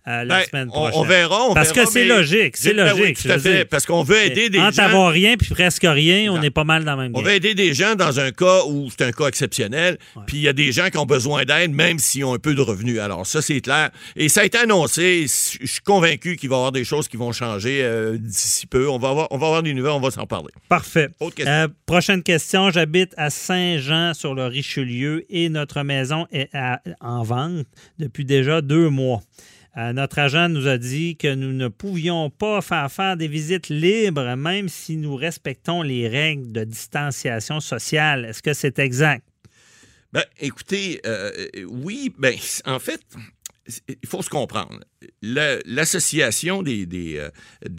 Euh, 0.07 0.23
la 0.23 0.39
Ben, 0.39 0.45
semaine 0.49 0.67
on- 0.69 0.71
prochaine? 0.71 0.99
on 0.99 1.03
verra, 1.03 1.43
on 1.49 1.53
Parce 1.53 1.71
verra, 1.73 1.85
que 1.85 1.91
c'est 1.91 2.05
logique, 2.05 2.57
c'est 2.57 2.73
Ben 2.73 2.91
oui, 2.93 2.99
logique. 3.01 3.21
tout 3.21 3.27
à 3.27 3.33
je 3.33 3.37
veux 3.37 3.51
fait, 3.51 3.57
dire. 3.57 3.67
parce 3.69 3.85
qu'on 3.85 4.03
veut 4.03 4.17
aider 4.23 4.49
des 4.49 4.59
Entre 4.59 4.73
gens- 4.73 4.83
avoir 4.83 5.11
rien 5.11 5.35
puis 5.37 5.49
presque 5.49 5.83
rien, 5.87 6.31
on 6.31 6.41
est 6.41 6.49
pas 6.49 6.63
mal 6.63 6.83
dans 6.83 6.95
le 6.95 7.03
même 7.03 7.11
On 7.15 7.21
va 7.21 7.33
aider 7.35 7.53
des 7.53 7.73
gens 7.73 7.95
dans 7.95 8.19
un 8.19 8.31
cas 8.31 8.61
où 8.67 8.89
c'est 8.89 9.03
un 9.05 9.11
cas 9.11 9.27
exceptionnel, 9.27 9.97
puis 10.27 10.37
il 10.37 10.43
y 10.43 10.47
a 10.47 10.53
des 10.53 10.71
gens 10.71 10.89
qui 10.89 10.97
ont 10.97 11.05
besoin 11.05 11.45
d'aide, 11.45 11.71
même 11.71 11.99
s'ils 11.99 12.25
ont 12.25 12.33
un 12.33 12.39
peu 12.39 12.55
de 12.55 12.61
revenus. 12.61 12.99
Alors, 12.99 13.25
ça, 13.27 13.41
c'est 13.41 13.61
clair. 13.61 13.89
Et 14.15 14.29
ça 14.29 14.41
a 14.41 14.43
été 14.45 14.57
annoncé. 14.57 15.25
Je 15.61 15.65
suis 15.67 15.81
convaincu 15.81 16.35
qu'il 16.35 16.49
va 16.49 16.55
y 16.55 16.57
avoir 16.57 16.71
des 16.71 16.83
choses 16.83 17.07
qui 17.07 17.17
vont 17.17 17.31
changer 17.31 17.81
euh, 17.83 18.17
d'ici 18.17 18.65
peu. 18.67 18.89
On 18.89 18.97
va, 18.97 19.09
avoir, 19.09 19.27
on 19.31 19.37
va 19.37 19.47
avoir 19.47 19.63
des 19.63 19.73
nouvelles, 19.73 19.91
on 19.93 19.99
va 19.99 20.11
s'en 20.11 20.25
parler. 20.25 20.49
Parfait. 20.69 21.09
Autre 21.19 21.35
question. 21.35 21.53
Euh, 21.53 21.67
prochaine 21.85 22.23
question. 22.23 22.69
J'habite 22.71 23.13
à 23.17 23.29
Saint-Jean 23.29 24.13
sur 24.13 24.33
le 24.33 24.45
Richelieu 24.45 25.25
et 25.29 25.49
notre 25.49 25.83
maison 25.83 26.25
est 26.31 26.49
à- 26.53 26.81
en 27.01 27.23
vente 27.23 27.65
depuis 27.99 28.25
déjà 28.25 28.61
deux 28.61 28.89
mois. 28.89 29.21
Euh, 29.77 29.93
notre 29.93 30.19
agent 30.19 30.49
nous 30.49 30.67
a 30.67 30.77
dit 30.77 31.15
que 31.15 31.33
nous 31.33 31.53
ne 31.53 31.69
pouvions 31.69 32.29
pas 32.29 32.61
faire 32.61 32.91
faire 32.91 33.15
des 33.15 33.29
visites 33.29 33.69
libres, 33.69 34.35
même 34.35 34.67
si 34.67 34.97
nous 34.97 35.15
respectons 35.15 35.81
les 35.81 36.09
règles 36.09 36.51
de 36.51 36.65
distanciation 36.65 37.61
sociale. 37.61 38.25
Est-ce 38.25 38.43
que 38.43 38.53
c'est 38.53 38.79
exact? 38.79 39.25
Ben, 40.11 40.25
écoutez, 40.39 40.99
euh, 41.05 41.31
euh, 41.55 41.63
oui, 41.69 42.13
ben, 42.17 42.35
en 42.65 42.79
fait, 42.79 43.01
il 43.87 44.07
faut 44.07 44.21
se 44.21 44.29
comprendre. 44.29 44.81
L'Association 45.21 46.63
des, 46.63 46.85
des, 46.85 47.17
euh, 47.17 47.29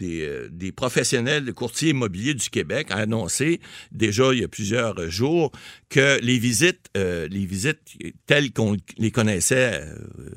euh, 0.01 0.49
des 0.51 0.71
professionnels 0.71 1.45
de 1.45 1.51
courtiers 1.51 1.89
immobiliers 1.89 2.33
du 2.33 2.49
Québec 2.49 2.87
a 2.89 2.97
annoncé 2.97 3.59
déjà 3.91 4.33
il 4.33 4.41
y 4.41 4.43
a 4.43 4.47
plusieurs 4.47 5.09
jours 5.09 5.51
que 5.89 6.19
les 6.21 6.37
visites, 6.39 6.87
euh, 6.97 7.27
les 7.29 7.45
visites 7.45 7.79
telles 8.25 8.51
qu'on 8.51 8.75
les 8.97 9.11
connaissait 9.11 9.83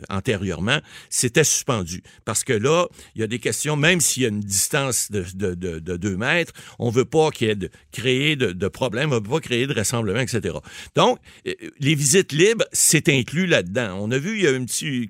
antérieurement, 0.09 0.81
c'était 1.11 1.45
suspendu. 1.45 2.03
Parce 2.25 2.45
que 2.45 2.53
là, 2.53 2.87
il 3.15 3.21
y 3.21 3.25
a 3.25 3.27
des 3.27 3.39
questions, 3.39 3.77
même 3.77 4.01
s'il 4.01 4.23
y 4.23 4.27
a 4.27 4.29
une 4.29 4.41
distance 4.41 5.11
de, 5.11 5.25
de, 5.35 5.55
de, 5.55 5.79
de 5.79 5.97
deux 5.97 6.17
mètres, 6.17 6.53
on 6.79 6.91
veut 6.91 7.05
pas 7.05 7.31
qu'il 7.31 7.49
y 7.49 7.51
ait 7.51 7.57
de 7.57 7.71
créer 7.93 8.37
de, 8.37 8.69
problèmes, 8.69 9.13
on 9.13 9.17
veut 9.17 9.23
pas 9.23 9.41
créer 9.41 9.67
de 9.67 9.75
rassemblements, 9.75 10.21
etc. 10.21 10.57
Donc, 10.95 11.19
les 11.45 11.95
visites 11.95 12.33
libres, 12.33 12.65
c'est 12.73 13.09
inclus 13.09 13.47
là-dedans. 13.47 13.99
On 14.01 14.11
a 14.11 14.19
vu, 14.19 14.37
il 14.37 14.45
y 14.45 14.47
a 14.47 14.53
un 14.53 14.65
petit 14.65 15.09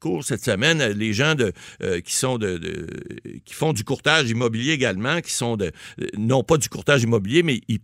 cours 0.00 0.24
cette 0.24 0.44
semaine, 0.44 0.80
euh, 0.80 0.92
les 1.04 1.12
gens 1.12 1.34
de, 1.34 1.52
euh, 1.82 2.00
qui 2.00 2.14
sont 2.14 2.38
qui 2.38 3.54
font 3.54 3.72
du 3.72 3.84
courtage 3.84 4.30
immobilier 4.30 4.72
également, 4.72 5.20
qui 5.20 5.32
sont 5.32 5.56
de, 5.56 5.72
euh, 6.00 6.06
non 6.16 6.42
pas 6.42 6.56
du 6.56 6.68
courtage 6.68 7.02
immobilier, 7.02 7.42
mais 7.42 7.60
ils 7.68 7.80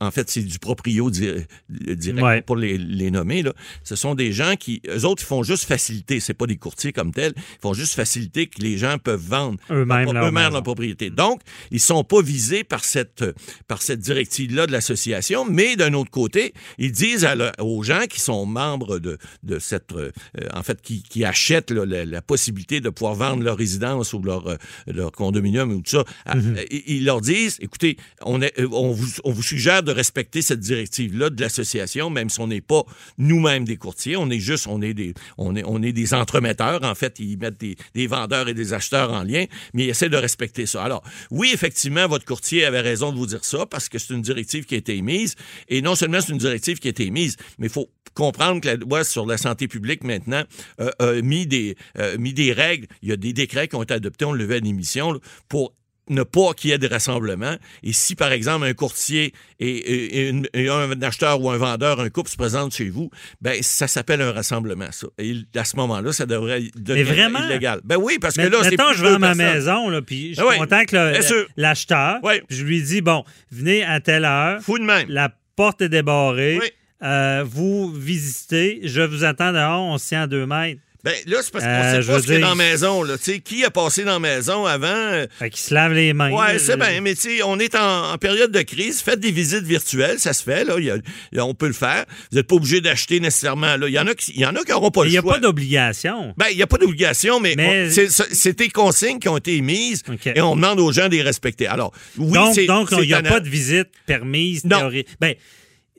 en 0.00 0.10
fait, 0.10 0.30
c'est 0.30 0.42
du 0.42 0.58
proprio 0.58 1.10
di- 1.10 1.30
direct 1.68 2.22
Ouais. 2.22 2.42
pour 2.42 2.56
les, 2.56 2.78
les 2.78 3.10
nommer. 3.10 3.42
Là. 3.42 3.52
Ce 3.84 3.96
sont 3.96 4.14
des 4.14 4.32
gens 4.32 4.54
qui, 4.56 4.80
eux 4.88 5.04
autres, 5.04 5.22
ils 5.22 5.26
font 5.26 5.42
juste 5.42 5.64
faciliter. 5.64 6.20
C'est 6.20 6.34
pas 6.34 6.46
des 6.46 6.56
courtiers 6.56 6.92
comme 6.92 7.12
tels. 7.12 7.32
Ils 7.36 7.60
font 7.62 7.74
juste 7.74 7.94
faciliter 7.94 8.46
que 8.46 8.60
les 8.62 8.78
gens 8.78 8.96
peuvent 8.98 9.20
vendre 9.24 9.58
Eux-mêmes 9.70 10.12
leur- 10.12 10.50
leur 10.50 10.62
propriété. 10.62 11.10
Donc, 11.10 11.40
ils 11.70 11.80
sont 11.80 12.04
pas 12.04 12.22
visés 12.22 12.64
par 12.64 12.84
cette, 12.84 13.24
par 13.68 13.82
cette 13.82 14.00
directive-là 14.00 14.66
de 14.66 14.72
l'association, 14.72 15.44
mais 15.48 15.76
d'un 15.76 15.94
autre 15.94 16.10
côté, 16.10 16.52
ils 16.78 16.92
disent 16.92 17.24
à 17.24 17.34
le- 17.34 17.52
aux 17.60 17.82
gens 17.82 18.06
qui 18.08 18.20
sont 18.20 18.46
membres 18.46 18.98
de, 18.98 19.18
de 19.42 19.58
cette, 19.58 19.92
euh, 19.92 20.10
en 20.54 20.62
fait, 20.62 20.80
qui, 20.82 21.02
qui 21.02 21.24
achètent 21.24 21.70
là, 21.70 21.84
la, 21.86 22.04
la 22.04 22.22
possibilité 22.22 22.80
de 22.80 22.90
pouvoir 22.90 23.14
vendre 23.14 23.42
leur 23.42 23.56
résidence 23.56 24.12
ou 24.12 24.22
leur, 24.22 24.46
euh, 24.48 24.56
leur 24.86 25.12
condominium 25.12 25.70
ou 25.72 25.80
tout 25.82 25.90
ça, 25.90 26.04
Mhm. 26.34 26.56
euh, 26.58 26.64
ils 26.70 26.82
ils 27.00 27.04
leur 27.04 27.20
disent, 27.20 27.56
écoutez, 27.60 27.96
on, 28.22 28.42
est, 28.42 28.58
euh, 28.58 28.68
on, 28.72 28.90
vous, 28.92 29.06
on 29.24 29.30
vous 29.32 29.42
suggère 29.42 29.59
de 29.60 29.92
respecter 29.92 30.42
cette 30.42 30.60
directive-là 30.60 31.30
de 31.30 31.40
l'association, 31.40 32.10
même 32.10 32.30
si 32.30 32.40
on 32.40 32.46
n'est 32.46 32.60
pas 32.60 32.82
nous-mêmes 33.18 33.64
des 33.64 33.76
courtiers, 33.76 34.16
on 34.16 34.30
est 34.30 34.40
juste, 34.40 34.66
on 34.66 34.80
est 34.82 34.94
des, 34.94 35.14
on 35.38 35.54
est, 35.54 35.62
on 35.66 35.82
est 35.82 35.92
des 35.92 36.14
entremetteurs. 36.14 36.82
En 36.82 36.94
fait, 36.94 37.18
ils 37.18 37.38
mettent 37.38 37.60
des, 37.60 37.76
des 37.94 38.06
vendeurs 38.06 38.48
et 38.48 38.54
des 38.54 38.72
acheteurs 38.72 39.12
en 39.12 39.22
lien, 39.22 39.44
mais 39.74 39.84
ils 39.84 39.90
essaient 39.90 40.08
de 40.08 40.16
respecter 40.16 40.66
ça. 40.66 40.82
Alors, 40.82 41.02
oui, 41.30 41.50
effectivement, 41.52 42.08
votre 42.08 42.24
courtier 42.24 42.64
avait 42.64 42.80
raison 42.80 43.12
de 43.12 43.16
vous 43.16 43.26
dire 43.26 43.44
ça 43.44 43.66
parce 43.66 43.88
que 43.88 43.98
c'est 43.98 44.14
une 44.14 44.22
directive 44.22 44.64
qui 44.64 44.74
a 44.74 44.78
été 44.78 44.96
émise. 44.96 45.34
Et 45.68 45.82
non 45.82 45.94
seulement 45.94 46.20
c'est 46.20 46.32
une 46.32 46.38
directive 46.38 46.78
qui 46.78 46.88
a 46.88 46.90
été 46.90 47.06
émise, 47.06 47.36
mais 47.58 47.66
il 47.66 47.72
faut 47.72 47.90
comprendre 48.14 48.60
que 48.60 48.68
la 48.68 48.76
loi 48.76 49.04
sur 49.04 49.26
la 49.26 49.38
santé 49.38 49.68
publique 49.68 50.04
maintenant 50.04 50.42
euh, 50.80 50.90
a 50.98 51.22
mis 51.22 51.46
des, 51.46 51.76
euh, 51.98 52.18
mis 52.18 52.32
des 52.32 52.52
règles. 52.52 52.86
Il 53.02 53.08
y 53.08 53.12
a 53.12 53.16
des 53.16 53.32
décrets 53.32 53.68
qui 53.68 53.76
ont 53.76 53.82
été 53.82 53.94
adoptés, 53.94 54.24
on 54.24 54.32
le 54.32 54.38
levait 54.38 54.56
à 54.56 54.60
l'émission, 54.60 55.20
pour 55.48 55.74
ne 56.08 56.22
pas 56.24 56.54
qu'il 56.54 56.70
y 56.70 56.72
ait 56.72 56.78
de 56.78 56.88
rassemblement. 56.88 57.54
Et 57.84 57.92
si, 57.92 58.16
par 58.16 58.32
exemple, 58.32 58.64
un 58.66 58.72
courtier 58.74 59.32
et, 59.60 59.68
et- 59.68 60.18
et 60.18 60.28
une- 60.30 60.48
et 60.54 60.68
un 60.68 60.90
acheteur 61.02 61.40
ou 61.40 61.50
un 61.50 61.56
vendeur, 61.56 62.00
un 62.00 62.10
couple 62.10 62.30
se 62.30 62.36
présente 62.36 62.74
chez 62.74 62.88
vous, 62.88 63.10
ben 63.40 63.62
ça 63.62 63.86
s'appelle 63.86 64.20
un 64.22 64.32
rassemblement, 64.32 64.90
ça. 64.90 65.06
Et 65.18 65.34
à 65.54 65.64
ce 65.64 65.76
moment-là, 65.76 66.12
ça 66.12 66.26
devrait 66.26 66.62
devenir 66.74 67.06
vraiment? 67.06 67.44
illégal. 67.46 67.80
Ben 67.84 67.96
oui, 67.96 68.18
parce 68.20 68.34
que 68.34 68.40
Mais 68.42 68.48
là, 68.48 68.58
c'est 68.62 68.70
mettons, 68.70 68.92
je 68.92 69.04
deux 69.04 69.12
vends 69.12 69.18
ma 69.20 69.34
maison, 69.34 69.88
là, 69.88 70.02
puis 70.02 70.30
je 70.30 70.34
suis 70.34 70.42
Ah 70.42 70.46
oui, 70.58 70.86
que 70.86 71.22
sûr. 71.22 71.46
l'acheteur, 71.56 72.18
Oui. 72.24 72.40
je 72.48 72.64
lui 72.64 72.82
dis, 72.82 73.00
bon, 73.02 73.24
venez 73.52 73.84
à 73.84 74.00
telle 74.00 74.24
heure, 74.24 74.60
Fou 74.62 74.78
de 74.78 74.84
même. 74.84 75.08
la 75.08 75.32
porte 75.54 75.82
est 75.82 75.88
débarrée, 75.88 76.58
Oui. 76.60 76.68
euh, 77.02 77.44
vous 77.46 77.92
visitez, 77.92 78.80
je 78.84 79.02
vous 79.02 79.24
attends 79.24 79.52
dehors, 79.52 79.82
on 79.82 79.98
se 79.98 80.08
tient 80.08 80.22
à 80.22 80.26
deux 80.26 80.46
mètres. 80.46 80.80
Ben 81.02 81.14
là, 81.26 81.38
c'est 81.42 81.50
parce 81.52 81.64
qu'on 81.64 81.70
Euh, 81.70 82.02
sait 82.02 82.06
pas 82.12 82.18
ce 82.20 82.24
qu'il 82.26 82.34
y 82.34 82.36
a 82.36 82.40
dans 82.40 82.48
la 82.50 82.54
maison. 82.54 83.02
Là. 83.02 83.14
Qui 83.44 83.64
a 83.64 83.70
passé 83.70 84.04
dans 84.04 84.12
la 84.12 84.18
maison 84.18 84.66
avant? 84.66 84.86
euh, 84.88 85.26
Fait 85.38 85.48
qu'ils 85.50 85.60
se 85.60 85.72
lavent 85.72 85.94
les 85.94 86.12
mains. 86.12 86.30
Là, 86.30 86.58
c'est 86.58 86.72
je- 86.72 86.76
bien, 86.76 87.00
mais 87.00 87.14
tu 87.14 87.22
sais, 87.38 87.42
on 87.42 87.58
est 87.58 87.74
en, 87.74 88.12
en 88.12 88.18
période 88.18 88.52
de 88.52 88.60
crise. 88.62 89.00
Faites 89.00 89.20
des 89.20 89.30
visites 89.30 89.64
virtuelles, 89.64 90.18
ça 90.18 90.32
se 90.32 90.42
fait, 90.42 90.64
là. 90.64 90.74
Il 90.78 90.84
y 90.84 90.90
a- 90.90 90.96
il 91.32 91.36
y 91.36 91.40
a- 91.40 91.46
on 91.46 91.54
peut 91.54 91.68
le 91.68 91.72
faire. 91.72 92.04
Vous 92.30 92.36
n'êtes 92.36 92.46
pas 92.46 92.56
obligé 92.56 92.80
d'acheter 92.80 93.18
nécessairement. 93.20 93.76
Il 93.86 93.92
y 93.92 93.98
en 93.98 94.06
a 94.06 94.14
qui 94.14 94.32
il 94.34 94.40
y 94.40 94.46
en 94.46 94.54
a 94.56 94.62
qui 94.62 94.70
n'auront 94.72 94.90
pas 94.90 95.02
Il 95.02 95.04
le 95.06 95.10
n'y 95.12 95.18
a 95.18 95.22
choix. 95.22 95.34
pas 95.34 95.40
d'obligation. 95.40 96.34
Ben, 96.36 96.46
il 96.50 96.56
n'y 96.56 96.62
a 96.62 96.66
pas 96.66 96.76
d'obligation, 96.78 97.40
mais, 97.40 97.54
Mais- 97.56 97.88
c'est- 97.90 98.58
des 98.58 98.68
consignes 98.68 99.18
qui 99.18 99.28
ont 99.28 99.36
été 99.38 99.56
émises 99.56 100.02
et 100.34 100.40
on 100.42 100.54
demande 100.54 100.80
aux 100.80 100.92
gens 100.92 101.08
de 101.08 101.14
les 101.14 101.22
respecter. 101.22 101.66
Alors, 101.66 101.92
oui, 102.18 102.32
donc, 102.32 102.54
c'est 102.54 102.66
donc, 102.66 102.88
c'est 102.90 102.96
il 103.02 103.06
n'y 103.06 103.14
a 103.14 103.22
pas 103.22 103.40
de 103.40 103.48
visite 103.48 103.88
permise, 104.06 104.64
Non. 104.64 104.78
théorie. 104.80 105.06
Ben, 105.20 105.34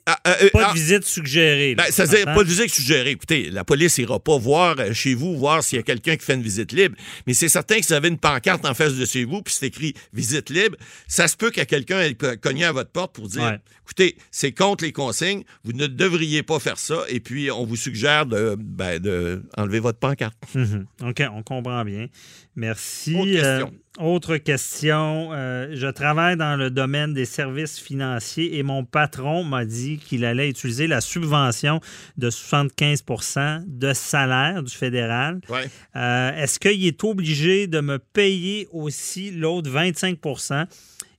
Ah, 0.05 0.19
euh, 0.27 0.33
euh, 0.43 0.49
pas 0.51 0.67
ah, 0.69 0.73
de 0.73 0.79
visite 0.79 1.03
suggérée. 1.03 1.75
là, 1.75 1.83
Ben, 1.85 1.91
ça 1.91 2.05
veut 2.05 2.17
dire 2.17 2.25
pas 2.25 2.43
de 2.43 2.49
visite 2.49 2.73
suggérée. 2.73 3.11
Écoutez, 3.11 3.49
la 3.51 3.63
police 3.63 3.97
ira 3.99 4.19
pas 4.19 4.37
voir 4.37 4.75
euh, 4.79 4.93
chez 4.93 5.13
vous, 5.13 5.37
voir 5.37 5.63
s'il 5.63 5.77
y 5.77 5.79
a 5.79 5.83
quelqu'un 5.83 6.15
qui 6.15 6.25
fait 6.25 6.33
une 6.33 6.41
visite 6.41 6.71
libre. 6.71 6.95
Mais 7.27 7.33
c'est 7.33 7.49
certain 7.49 7.75
que 7.75 7.81
si 7.81 7.89
vous 7.89 7.93
avez 7.93 8.07
une 8.07 8.17
pancarte 8.17 8.65
en 8.65 8.73
face 8.73 8.95
de 8.95 9.05
chez 9.05 9.25
vous, 9.25 9.41
puis 9.41 9.53
c'est 9.53 9.67
écrit 9.67 9.93
visite 10.13 10.49
libre, 10.49 10.75
ça 11.07 11.27
se 11.27 11.37
peut 11.37 11.49
qu'il 11.49 11.59
y 11.59 11.61
a 11.61 11.65
quelqu'un 11.65 12.01
ait 12.01 12.15
cogné 12.37 12.65
à 12.65 12.71
votre 12.71 12.89
porte 12.91 13.13
pour 13.13 13.27
dire 13.27 13.41
Ouais. 13.43 13.59
écoutez, 13.85 14.17
c'est 14.31 14.51
contre 14.51 14.83
les 14.83 14.91
consignes, 14.91 15.43
vous 15.63 15.73
ne 15.73 15.87
devriez 15.87 16.43
pas 16.43 16.59
faire 16.59 16.77
ça, 16.77 17.03
et 17.09 17.19
puis 17.19 17.51
on 17.51 17.65
vous 17.65 17.75
suggère 17.75 18.25
de, 18.25 18.55
ben, 18.57 18.99
de 18.99 19.43
enlever 19.57 19.79
votre 19.79 19.99
pancarte. 19.99 20.35
Mhm. 20.55 20.85
OK, 21.03 21.23
on 21.33 21.43
comprend 21.43 21.83
bien. 21.85 22.07
Merci. 22.55 23.15
Autre 23.15 23.31
question. 23.31 23.71
Euh, 23.99 24.03
autre 24.03 24.37
question. 24.37 25.29
Euh, 25.33 25.69
je 25.73 25.87
travaille 25.87 26.35
dans 26.37 26.55
le 26.57 26.69
domaine 26.69 27.13
des 27.13 27.25
services 27.25 27.79
financiers 27.79 28.57
et 28.57 28.63
mon 28.63 28.83
patron 28.83 29.43
m'a 29.43 29.63
dit 29.65 29.97
qu'il 29.99 30.25
allait 30.25 30.49
utiliser 30.49 30.87
la 30.87 31.01
subvention 31.01 31.79
de 32.17 32.29
75% 32.29 33.63
de 33.67 33.93
salaire 33.93 34.63
du 34.63 34.73
fédéral. 34.73 35.39
Ouais. 35.49 35.69
Euh, 35.95 36.31
Est-ce 36.35 36.59
qu'il 36.59 36.85
est 36.85 37.03
obligé 37.03 37.67
de 37.67 37.79
me 37.79 37.99
payer 37.99 38.67
aussi 38.71 39.31
l'autre 39.31 39.69
25% 39.69 40.65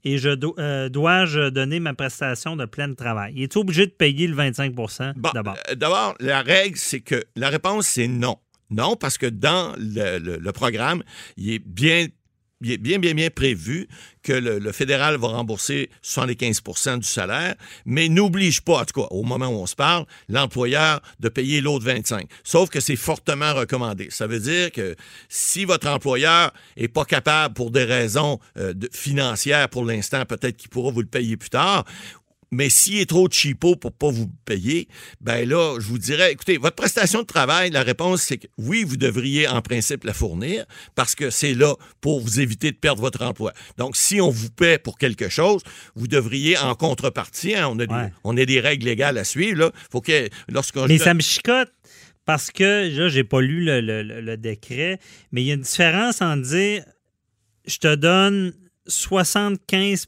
et 0.05 0.18
je 0.18 0.30
do- 0.30 0.55
euh, 0.59 0.89
dois-je 0.89 1.49
donner 1.51 1.78
ma 1.78 1.95
prestation 1.95 2.57
de 2.57 2.64
plein 2.64 2.93
travail? 2.95 3.33
Il 3.37 3.43
est 3.45 3.57
obligé 3.57 3.87
de 3.87 3.93
payer 3.93 4.26
le 4.26 4.35
25 4.35 4.72
Bon, 4.74 5.30
d'abord? 5.33 5.57
D'abord, 5.76 6.14
la 6.20 6.43
règle, 6.43 6.76
c'est 6.76 7.01
que 7.01 7.22
la 7.37 7.49
réponse, 7.51 7.87
c'est 7.87 8.09
non. 8.09 8.37
Non, 8.72 8.96
parce 8.96 9.18
que 9.18 9.26
dans 9.26 9.74
le, 9.78 10.50
programme, 10.50 11.02
il 11.36 11.52
est 11.52 11.58
bien, 11.58 12.06
bien, 12.60 12.98
bien, 12.98 13.30
prévu 13.30 13.86
que 14.22 14.32
le, 14.32 14.72
fédéral 14.72 15.16
va 15.16 15.28
rembourser 15.28 15.90
75% 16.02 17.00
du 17.00 17.06
salaire, 17.06 17.54
mais 17.84 18.08
n'oblige 18.08 18.62
pas, 18.62 18.80
en 18.80 18.84
tout 18.84 19.02
cas, 19.02 19.08
au 19.10 19.24
moment 19.24 19.48
où 19.48 19.56
on 19.56 19.66
se 19.66 19.74
parle, 19.74 20.06
l'employeur 20.28 21.02
de 21.20 21.28
payer 21.28 21.60
l'autre 21.60 21.84
25. 21.84 22.26
Sauf 22.44 22.70
que 22.70 22.80
c'est 22.80 22.96
fortement 22.96 23.52
recommandé. 23.52 24.08
Ça 24.10 24.26
veut 24.26 24.40
dire 24.40 24.72
que 24.72 24.96
si 25.28 25.64
votre 25.64 25.88
employeur 25.88 26.52
est 26.76 26.88
pas 26.88 27.04
capable 27.04 27.54
pour 27.54 27.70
des 27.70 27.84
raisons 27.84 28.38
euh, 28.56 28.72
financières 28.92 29.68
pour 29.68 29.84
l'instant, 29.84 30.24
peut-être 30.24 30.56
qu'il 30.56 30.70
pourra 30.70 30.92
vous 30.92 31.02
le 31.02 31.06
payer 31.06 31.36
plus 31.36 31.50
tard, 31.50 31.84
mais 32.53 32.68
s'il 32.68 32.98
est 32.98 33.09
trop 33.09 33.28
cheapo 33.28 33.74
pour 33.74 33.92
pas 33.92 34.11
vous 34.11 34.28
payer, 34.44 34.86
ben 35.20 35.48
là, 35.48 35.78
je 35.80 35.86
vous 35.88 35.98
dirais, 35.98 36.30
écoutez, 36.30 36.59
votre 36.59 36.76
prestation 36.76 37.22
de 37.22 37.26
travail, 37.26 37.70
la 37.70 37.82
réponse, 37.82 38.22
c'est 38.22 38.36
que 38.38 38.46
oui, 38.59 38.84
vous 38.84 38.96
devriez 38.96 39.48
en 39.48 39.62
principe 39.62 40.05
la 40.05 40.12
fournir 40.12 40.64
parce 40.94 41.14
que 41.16 41.30
c'est 41.30 41.55
là 41.55 41.74
pour 42.00 42.20
vous 42.20 42.38
éviter 42.40 42.70
de 42.70 42.76
perdre 42.76 43.00
votre 43.00 43.22
emploi. 43.22 43.53
Donc, 43.78 43.96
si 43.96 44.20
on 44.20 44.30
vous 44.30 44.50
paie 44.50 44.78
pour 44.78 44.98
quelque 44.98 45.28
chose, 45.28 45.62
vous 45.96 46.07
devriez 46.07 46.57
en 46.59 46.74
contrepartie, 46.76 47.55
hein, 47.57 47.66
on, 47.68 47.78
a 47.80 47.86
des, 47.86 47.94
Ouais. 47.94 48.12
on 48.22 48.36
a 48.36 48.44
des 48.44 48.61
règles 48.61 48.84
légales 48.86 49.18
à 49.18 49.24
suivre, 49.24 49.59
là, 49.59 49.72
faut 49.90 50.00
que 50.03 50.28
lorsqu'on... 50.48 50.86
Mais 50.86 50.98
ça 50.98 51.14
me 51.14 51.20
chicote 51.20 51.72
parce 52.24 52.50
que 52.53 52.88
là, 52.96 53.09
j'ai 53.09 53.24
pas 53.24 53.40
lu 53.40 53.64
le, 53.64 53.80
le- 53.80 54.03
le- 54.03 54.20
le 54.20 54.36
décret, 54.36 55.00
mais 55.32 55.42
il 55.42 55.46
y 55.46 55.50
a 55.50 55.55
une 55.55 55.62
différence 55.62 56.22
en 56.22 56.36
dire 56.36 56.84
je 57.66 57.78
te 57.78 57.94
donne 57.94 58.53
75 58.87 60.07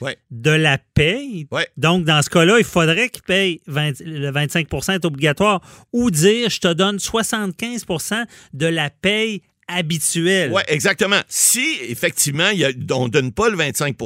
Ouais. 0.00 0.16
de 0.30 0.50
la 0.50 0.78
paye. 0.78 1.46
Ouais. 1.50 1.68
Donc, 1.76 2.04
dans 2.04 2.22
ce 2.22 2.30
cas-là, 2.30 2.58
il 2.58 2.64
faudrait 2.64 3.08
qu'il 3.08 3.22
paye 3.22 3.60
20 3.66 4.00
le 4.00 4.30
25% 4.30 4.94
est 4.94 5.04
obligatoire. 5.04 5.60
Ou 5.92 6.10
dire 6.10 6.50
je 6.50 6.60
te 6.60 6.72
donne 6.72 6.98
75% 6.98 8.24
de 8.52 8.66
la 8.66 8.90
paye 8.90 9.42
habituelle. 9.68 10.50
Oui, 10.52 10.62
exactement. 10.66 11.20
Si, 11.28 11.64
effectivement, 11.88 12.48
il 12.50 12.58
y 12.58 12.64
a- 12.64 12.72
on 12.92 13.04
ne 13.04 13.10
donne 13.10 13.32
pas 13.32 13.48
le 13.48 13.56
25 13.56 13.96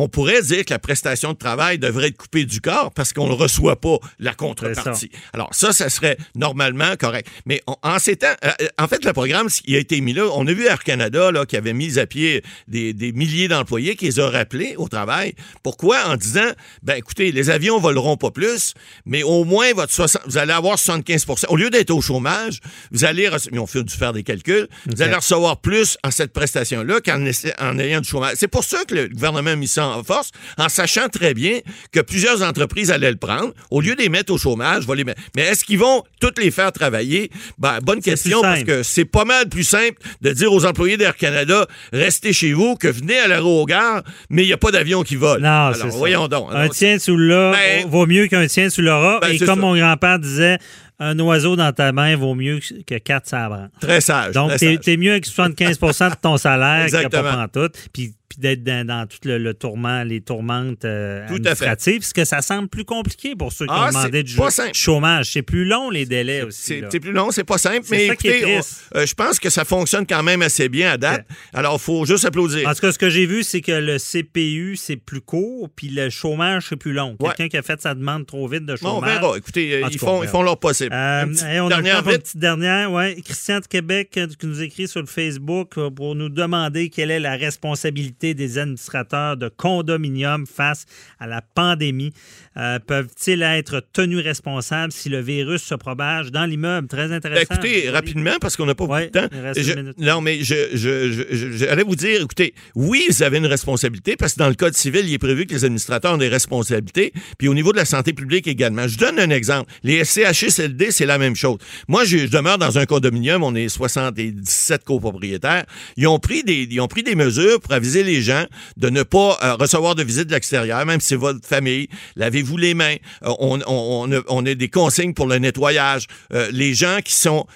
on 0.00 0.08
pourrait 0.08 0.42
dire 0.42 0.64
que 0.64 0.72
la 0.72 0.78
prestation 0.78 1.32
de 1.32 1.38
travail 1.38 1.78
devrait 1.78 2.08
être 2.08 2.16
coupée 2.16 2.44
du 2.44 2.60
corps 2.60 2.92
parce 2.92 3.12
qu'on 3.12 3.28
ne 3.28 3.32
reçoit 3.34 3.80
pas 3.80 3.98
la 4.18 4.34
contrepartie. 4.34 5.10
Alors, 5.32 5.48
ça, 5.52 5.72
ça 5.72 5.88
serait 5.88 6.16
normalement 6.34 6.96
correct. 6.98 7.28
Mais 7.46 7.62
on- 7.66 7.76
en 7.82 7.98
ces 7.98 8.16
temps, 8.16 8.34
euh, 8.44 8.50
euh, 8.62 8.66
en 8.78 8.88
fait, 8.88 9.04
le 9.04 9.12
programme, 9.12 9.48
il 9.66 9.76
a 9.76 9.78
été 9.78 10.00
mis 10.00 10.12
là. 10.12 10.24
On 10.34 10.46
a 10.46 10.52
vu 10.52 10.66
Air 10.66 10.82
Canada 10.84 11.30
là, 11.30 11.46
qui 11.46 11.56
avait 11.56 11.72
mis 11.72 11.98
à 11.98 12.06
pied 12.06 12.42
des, 12.68 12.92
des 12.92 13.12
milliers 13.12 13.48
d'employés 13.48 13.96
qui 13.96 14.06
les 14.06 14.20
a 14.20 14.28
rappelés 14.30 14.74
au 14.76 14.88
travail. 14.88 15.34
Pourquoi? 15.62 16.04
En 16.06 16.16
disant, 16.16 16.50
ben 16.82 16.94
écoutez, 16.94 17.32
les 17.32 17.50
avions 17.50 17.78
voleront 17.78 18.16
pas 18.16 18.30
plus, 18.30 18.74
mais 19.04 19.22
au 19.22 19.44
moins, 19.44 19.72
votre 19.72 19.92
60 19.92 20.22
vous 20.26 20.38
allez 20.38 20.52
avoir 20.52 20.76
75% 20.78 21.46
Au 21.48 21.56
lieu 21.56 21.70
d'être 21.70 21.90
au 21.90 22.00
chômage, 22.00 22.60
vous 22.90 23.04
allez, 23.04 23.28
ils 23.52 23.58
ont 23.58 23.66
fait 23.66 23.82
dû 23.82 23.94
faire 23.94 24.12
des 24.12 24.22
calculs, 24.22 24.68
vous 24.86 25.02
allez 25.02 25.14
recevoir 25.14 25.60
plus 25.60 25.96
en 26.04 26.10
cette 26.10 26.32
prestation-là 26.32 27.00
qu'en 27.00 27.24
en 27.60 27.78
ayant 27.78 28.00
du 28.00 28.08
chômage. 28.08 28.34
C'est 28.36 28.48
pour 28.48 28.64
ça 28.64 28.84
que 28.84 28.94
le 28.94 29.08
gouvernement 29.08 29.50
a 29.50 29.56
mis 29.56 29.68
ça 29.68 29.85
en 29.94 30.02
force, 30.04 30.30
en 30.58 30.68
sachant 30.68 31.08
très 31.08 31.34
bien 31.34 31.60
que 31.92 32.00
plusieurs 32.00 32.42
entreprises 32.42 32.90
allaient 32.90 33.10
le 33.10 33.16
prendre. 33.16 33.52
Au 33.70 33.80
lieu 33.80 33.94
de 33.94 34.00
les 34.02 34.08
mettre 34.08 34.32
au 34.32 34.38
chômage, 34.38 34.84
va 34.84 34.94
les 34.94 35.04
mettre. 35.04 35.20
Mais 35.36 35.42
est-ce 35.42 35.64
qu'ils 35.64 35.78
vont 35.78 36.02
toutes 36.20 36.38
les 36.38 36.50
faire 36.50 36.72
travailler? 36.72 37.30
Ben, 37.58 37.78
bonne 37.82 38.00
question, 38.00 38.42
parce 38.42 38.62
que 38.64 38.82
c'est 38.82 39.04
pas 39.04 39.24
mal 39.24 39.48
plus 39.48 39.64
simple 39.64 39.94
de 40.22 40.32
dire 40.32 40.52
aux 40.52 40.64
employés 40.66 40.96
d'Air 40.96 41.16
Canada, 41.16 41.66
restez 41.92 42.32
chez 42.32 42.52
vous, 42.52 42.76
que 42.76 42.88
venez 42.88 43.18
à 43.18 43.28
l'aérogare, 43.28 44.02
mais 44.30 44.42
il 44.42 44.46
n'y 44.46 44.52
a 44.52 44.56
pas 44.58 44.70
d'avion 44.70 45.02
qui 45.02 45.16
vole. 45.16 45.40
Non, 45.40 45.48
Alors, 45.48 45.74
c'est 45.76 45.82
ça. 45.90 45.96
voyons 45.96 46.28
donc. 46.28 46.48
Un 46.52 46.68
tien 46.68 46.98
sous 46.98 47.16
le 47.16 47.52
Ben- 47.52 47.88
vaut 47.88 48.06
mieux 48.06 48.26
qu'un 48.26 48.46
tien 48.46 48.70
sous 48.70 48.82
l'aura. 48.82 49.20
Ben, 49.20 49.28
Et 49.28 49.38
comme 49.38 49.46
ça. 49.46 49.56
mon 49.56 49.76
grand-père 49.76 50.18
disait, 50.18 50.58
un 50.98 51.18
oiseau 51.18 51.56
dans 51.56 51.72
ta 51.72 51.92
main 51.92 52.16
vaut 52.16 52.34
mieux 52.34 52.58
que 52.86 52.96
quatre 52.98 53.28
sabres. 53.28 53.68
Très 53.80 54.00
sage. 54.00 54.32
Donc, 54.34 54.52
t'es 54.56 54.96
mieux 54.96 55.10
avec 55.12 55.26
75% 55.26 56.10
de 56.10 56.14
ton 56.20 56.36
salaire 56.38 56.86
que 56.86 57.08
pas 57.08 57.22
pantoute. 57.22 57.74
Puis, 57.92 58.14
puis 58.36 58.42
d'être 58.42 58.62
dans, 58.62 58.86
dans 58.86 59.06
tout 59.06 59.18
le, 59.24 59.38
le 59.38 59.54
tourment, 59.54 60.02
les 60.04 60.20
tourmentes 60.20 60.84
euh, 60.84 61.24
administratives, 61.26 62.00
parce 62.00 62.12
que 62.12 62.24
ça 62.24 62.42
semble 62.42 62.68
plus 62.68 62.84
compliqué 62.84 63.34
pour 63.36 63.52
ceux 63.52 63.66
qui 63.66 63.72
Ah, 63.74 63.86
ont 63.86 63.88
demandé 63.88 64.22
du 64.22 64.34
chômage. 64.74 65.30
C'est 65.32 65.42
plus 65.42 65.64
long, 65.64 65.90
les 65.90 66.06
délais 66.06 66.42
aussi. 66.42 66.82
C'est 66.90 67.00
plus 67.00 67.12
long, 67.12 67.30
c'est 67.30 67.44
pas 67.44 67.58
simple, 67.58 67.86
mais 67.90 68.06
écoutez, 68.06 68.44
on- 68.58 68.98
euh, 68.98 69.06
je 69.06 69.14
pense 69.14 69.38
que 69.40 69.50
ça 69.50 69.64
fonctionne 69.64 70.06
quand 70.06 70.22
même 70.22 70.42
assez 70.42 70.68
bien 70.68 70.92
à 70.92 70.96
date. 70.96 71.26
Alors, 71.52 71.74
il 71.74 71.80
faut 71.82 72.04
juste 72.06 72.24
applaudir. 72.24 72.68
En 72.68 72.74
tout 72.74 72.80
cas, 72.80 72.92
ce 72.92 72.98
que 72.98 73.10
j'ai 73.10 73.26
vu, 73.26 73.42
c'est 73.42 73.60
que 73.60 73.72
le 73.72 73.98
CPU, 73.98 74.76
c'est 74.76 74.96
plus 74.96 75.20
court, 75.20 75.68
puis 75.74 75.88
le 75.88 76.10
chômage, 76.10 76.66
c'est 76.68 76.76
plus 76.76 76.92
long. 76.92 77.16
Ouais. 77.20 77.28
Quelqu'un 77.36 77.48
qui 77.48 77.56
a 77.56 77.62
fait 77.62 77.80
sa 77.80 77.94
demande 77.94 78.26
trop 78.26 78.46
vite 78.48 78.64
de 78.66 78.74
Bon, 78.82 78.88
on 78.90 78.94
chômage. 79.00 79.20
verra. 79.20 79.36
Écoutez, 79.38 79.74
euh, 79.82 79.88
ils 79.90 79.98
font, 79.98 80.18
on 80.18 80.22
ils 80.22 80.28
font 80.28 80.42
leur 80.42 80.58
possible. 80.58 80.90
Euh, 80.94 81.24
Une 81.24 81.30
petite 81.32 81.46
hey, 81.46 81.60
on 81.60 81.68
dernière 81.68 81.98
une 82.08 82.18
petite 82.18 82.36
dernière. 82.36 82.92
Ouais. 82.92 83.16
Christian 83.24 83.60
de 83.60 83.66
Québec 83.66 84.10
qui 84.38 84.46
nous 84.46 84.60
écrit 84.62 84.88
sur 84.88 85.00
le 85.00 85.06
Facebook 85.06 85.74
pour 85.94 86.14
nous 86.14 86.28
demander 86.28 86.88
quelle 86.90 87.10
est 87.10 87.20
la 87.20 87.36
responsabilité 87.36 88.25
des 88.34 88.58
administrateurs 88.58 89.36
de 89.36 89.48
condominiums 89.48 90.46
face 90.46 90.84
à 91.18 91.26
la 91.26 91.42
pandémie. 91.42 92.12
Euh, 92.56 92.78
Peuvent-ils 92.78 93.42
être 93.42 93.82
tenus 93.92 94.22
responsables 94.24 94.92
si 94.92 95.08
le 95.08 95.20
virus 95.20 95.62
se 95.62 95.74
propage 95.74 96.30
dans 96.32 96.46
l'immeuble? 96.46 96.88
Très 96.88 97.08
Ben, 97.08 97.14
intéressant. 97.14 97.54
écoutez, 97.54 97.90
rapidement, 97.90 98.36
parce 98.40 98.56
qu'on 98.56 98.66
n'a 98.66 98.74
pas 98.74 98.84
Ouais, 98.84 99.10
beaucoup 99.12 99.26
de 99.26 99.28
temps. 99.28 99.52
Je- 99.56 100.04
non, 100.04 100.20
mais 100.20 100.42
je, 100.42 100.54
je, 100.72 101.12
je- 101.12 101.52
j'allais 101.56 101.82
vous 101.82 101.96
dire, 101.96 102.22
écoutez, 102.22 102.54
oui, 102.74 103.04
vous 103.10 103.22
avez 103.22 103.38
une 103.38 103.46
responsabilité, 103.46 104.16
parce 104.16 104.34
que 104.34 104.38
dans 104.38 104.48
le 104.48 104.54
Code 104.54 104.74
civil, 104.74 105.02
il 105.06 105.12
est 105.12 105.18
prévu 105.18 105.46
que 105.46 105.52
les 105.54 105.64
administrateurs 105.64 106.14
ont 106.14 106.18
des 106.18 106.28
responsabilités, 106.28 107.12
puis 107.38 107.48
au 107.48 107.54
niveau 107.54 107.72
de 107.72 107.76
la 107.76 107.84
santé 107.84 108.12
publique 108.12 108.46
également. 108.46 108.88
Je 108.88 108.96
donne 108.98 109.18
un 109.18 109.30
exemple. 109.30 109.70
Les 109.82 110.04
SCHSLD, 110.04 110.90
c'est 110.90 111.06
la 111.06 111.18
même 111.18 111.36
chose. 111.36 111.58
Moi, 111.88 112.04
je, 112.04 112.18
je 112.18 112.26
demeure 112.28 112.58
dans 112.58 112.78
un 112.78 112.86
condominium, 112.86 113.42
on 113.42 113.54
est 113.54 113.68
77 113.68 114.84
copropriétaires. 114.84 115.64
Ils 115.96 116.06
ont 116.06 116.18
pris 116.18 116.42
des, 116.42 116.66
ils 116.70 116.80
ont 116.80 116.88
pris 116.88 117.02
des 117.02 117.14
mesures 117.14 117.60
pour 117.60 117.72
aviser 117.72 118.02
les 118.02 118.15
gens 118.22 118.44
de 118.76 118.88
ne 118.90 119.02
pas 119.02 119.38
euh, 119.42 119.54
recevoir 119.54 119.94
de 119.94 120.02
visite 120.02 120.26
de 120.28 120.32
l'extérieur, 120.32 120.84
même 120.86 121.00
si 121.00 121.08
c'est 121.08 121.16
votre 121.16 121.46
famille. 121.46 121.88
Lavez-vous 122.16 122.56
les 122.56 122.74
mains. 122.74 122.96
Euh, 123.24 123.32
on, 123.38 123.58
on, 123.66 123.66
on, 123.66 124.12
a, 124.12 124.20
on 124.28 124.44
a 124.46 124.54
des 124.54 124.68
consignes 124.68 125.14
pour 125.14 125.26
le 125.26 125.38
nettoyage. 125.38 126.06
Euh, 126.32 126.48
les 126.52 126.74
gens 126.74 126.98
qui 127.04 127.14
sont, 127.14 127.46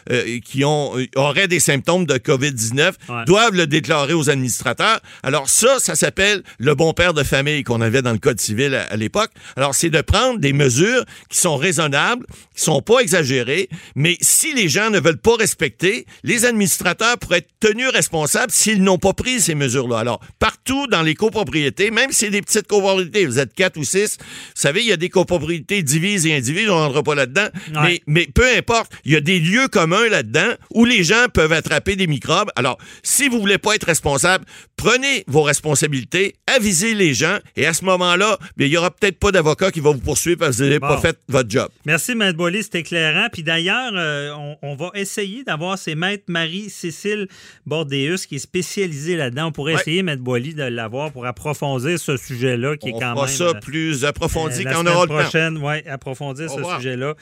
qui 0.45 0.65
ont, 0.65 0.93
auraient 1.17 1.49
des 1.49 1.61
symptômes 1.61 2.07
de 2.07 2.15
COVID-19 2.19 2.91
Ouais. 3.09 3.25
doivent 3.27 3.55
le 3.55 3.67
déclarer 3.67 4.13
aux 4.15 4.31
administrateurs. 4.31 5.01
Alors 5.23 5.49
ça, 5.49 5.79
ça 5.79 5.95
s'appelle 5.95 6.43
le 6.59 6.75
bon 6.75 6.93
père 6.93 7.15
de 7.15 7.23
famille 7.23 7.63
qu'on 7.65 7.81
avait 7.81 8.03
dans 8.03 8.13
le 8.13 8.19
Code 8.19 8.41
civil 8.41 8.75
à, 8.75 8.83
à 8.85 8.97
l'époque. 8.97 9.31
Alors 9.57 9.75
c'est 9.75 9.91
de 9.91 10.01
prendre 10.01 10.39
des 10.39 10.53
mesures 10.53 11.05
qui 11.29 11.39
sont 11.39 11.57
raisonnables, 11.57 12.27
qui 12.55 12.63
sont 12.63 12.83
pas 12.83 13.01
exagérées, 13.01 13.69
mais 13.95 14.17
si 14.21 14.55
les 14.55 14.69
gens 14.69 14.91
ne 14.91 15.01
veulent 15.01 15.19
pas 15.19 15.37
respecter, 15.37 16.07
les 16.25 16.45
administrateurs 16.45 17.19
pourraient 17.19 17.39
être 17.39 17.49
tenus 17.61 17.89
responsables 17.89 18.53
s'ils 18.53 18.83
n'ont 18.83 18.99
pas 18.99 19.13
pris 19.13 19.41
ces 19.41 19.55
mesures-là. 19.55 19.99
Alors 19.99 20.21
partout 20.51 20.87
dans 20.89 21.03
les 21.03 21.15
copropriétés, 21.15 21.91
même 21.93 22.11
si 22.11 22.19
c'est 22.27 22.31
des 22.31 22.43
petites 22.43 22.67
copropriétés, 22.67 23.25
vous 23.27 23.39
êtes 23.39 23.55
quatre 23.55 23.77
ou 23.77 23.85
six, 23.85 24.17
vous 24.21 24.25
savez, 24.55 24.81
il 24.81 24.87
y 24.89 24.93
a 24.93 24.97
des 24.97 25.09
copropriétés 25.09 25.83
divises 25.83 26.27
et 26.27 26.35
indivises, 26.35 26.69
on 26.69 26.77
rentre 26.77 27.03
pas 27.03 27.15
là-dedans, 27.15 27.49
Ouais. 27.75 27.81
mais 27.83 28.01
mais 28.07 28.27
peu 28.35 28.45
importe, 28.57 28.93
il 29.05 29.13
y 29.13 29.17
a 29.17 29.21
des 29.21 29.39
lieux 29.39 29.69
communs 29.69 30.09
là-dedans 30.09 30.53
où 30.75 30.85
les 30.85 31.05
gens 31.05 31.27
peuvent 31.33 31.53
attraper 31.53 31.95
des 31.97 32.07
microbes. 32.09 32.51
Alors, 32.57 32.79
si 33.03 33.29
vous 33.29 33.39
voulez 33.41 33.59
pas 33.59 33.75
être 33.77 33.85
responsable, 33.85 34.45
prenez 34.77 35.23
vos 35.29 35.43
responsabilités, 35.43 36.35
avisez 36.47 36.95
les 36.95 37.15
gens, 37.15 37.39
et 37.57 37.67
à 37.67 37.73
ce 37.75 37.85
moment-là, 37.85 38.39
il 38.59 38.67
y 38.67 38.77
aura 38.77 38.91
peut-être 38.91 39.19
pas 39.19 39.31
d'avocat 39.31 39.71
qui 39.71 39.81
va 39.81 39.93
vous 39.93 40.01
poursuivre 40.01 40.39
parce 40.39 40.53
que 40.57 40.63
vous 40.63 40.69
n'avez 40.69 40.79
Bon. 40.81 40.89
pas 40.89 40.99
fait 41.01 41.17
votre 41.29 41.49
job. 41.51 41.69
Merci, 41.85 42.15
Maître 42.17 42.37
Boily, 42.37 42.63
c'est 42.65 42.77
éclairant. 42.81 43.29
Puis 43.33 43.43
d'ailleurs, 43.45 43.93
euh, 43.95 44.33
on, 44.37 44.57
on 44.63 44.75
va 44.75 44.91
essayer 44.95 45.45
d'avoir 45.45 45.79
ces 45.79 45.95
Maître 45.95 46.25
Marie-Cécile 46.29 47.29
Bordéus 47.67 48.27
qui 48.27 48.37
est 48.37 48.39
spécialisée 48.41 49.17
là-dedans. 49.17 49.47
On 49.49 49.53
pourrait 49.53 49.75
Ouais. 49.75 49.81
essayer, 49.81 50.03
Maître 50.03 50.23
De 50.41 50.63
l'avoir 50.65 51.13
pour 51.13 51.27
approfondir 51.27 51.99
ce 51.99 52.17
sujet-là 52.17 52.77
qui 52.77 52.87
On 52.93 52.97
est 52.97 53.01
quand 53.01 53.13
fera 53.15 53.27
même... 53.27 53.35
ça 53.37 53.45
euh, 53.45 53.61
plus 53.61 54.07
approfondi 54.07 54.61
euh, 54.61 54.65
la 54.65 54.73
quand 54.73 54.79
on 54.79 54.81
semaine 54.81 54.95
aura 54.95 55.03
le 55.03 55.09
temps. 55.09 55.15
prochaine, 55.15 55.59
ouais, 55.59 55.87
approfondir 55.87 56.51
Au 56.51 56.59
ce 56.59 56.77
sujet-là. 56.77 57.15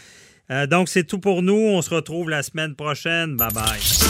Euh, 0.50 0.66
donc, 0.66 0.88
c'est 0.88 1.04
tout 1.04 1.18
pour 1.18 1.42
nous. 1.42 1.56
On 1.56 1.82
se 1.82 1.90
retrouve 1.90 2.30
la 2.30 2.42
semaine 2.42 2.74
prochaine. 2.76 3.36
Bye-bye. 3.36 4.04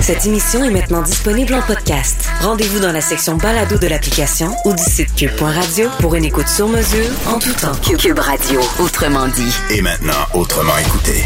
Cette 0.00 0.26
émission 0.26 0.62
est 0.62 0.70
maintenant 0.70 1.02
disponible 1.02 1.54
en 1.54 1.62
podcast. 1.62 2.28
Rendez-vous 2.40 2.78
dans 2.78 2.92
la 2.92 3.00
section 3.00 3.36
balado 3.36 3.78
de 3.78 3.86
l'application 3.86 4.54
ou 4.64 4.74
du 4.74 4.82
site 4.82 5.14
cube.radio 5.14 5.88
pour 6.00 6.14
une 6.14 6.24
écoute 6.24 6.48
sur 6.48 6.68
mesure 6.68 7.10
en 7.26 7.38
tout 7.38 7.52
temps. 7.54 7.74
Cube 7.82 8.18
Radio, 8.18 8.60
autrement 8.78 9.26
dit. 9.28 9.54
Et 9.70 9.82
maintenant, 9.82 10.12
autrement 10.34 10.76
écouté. 10.78 11.24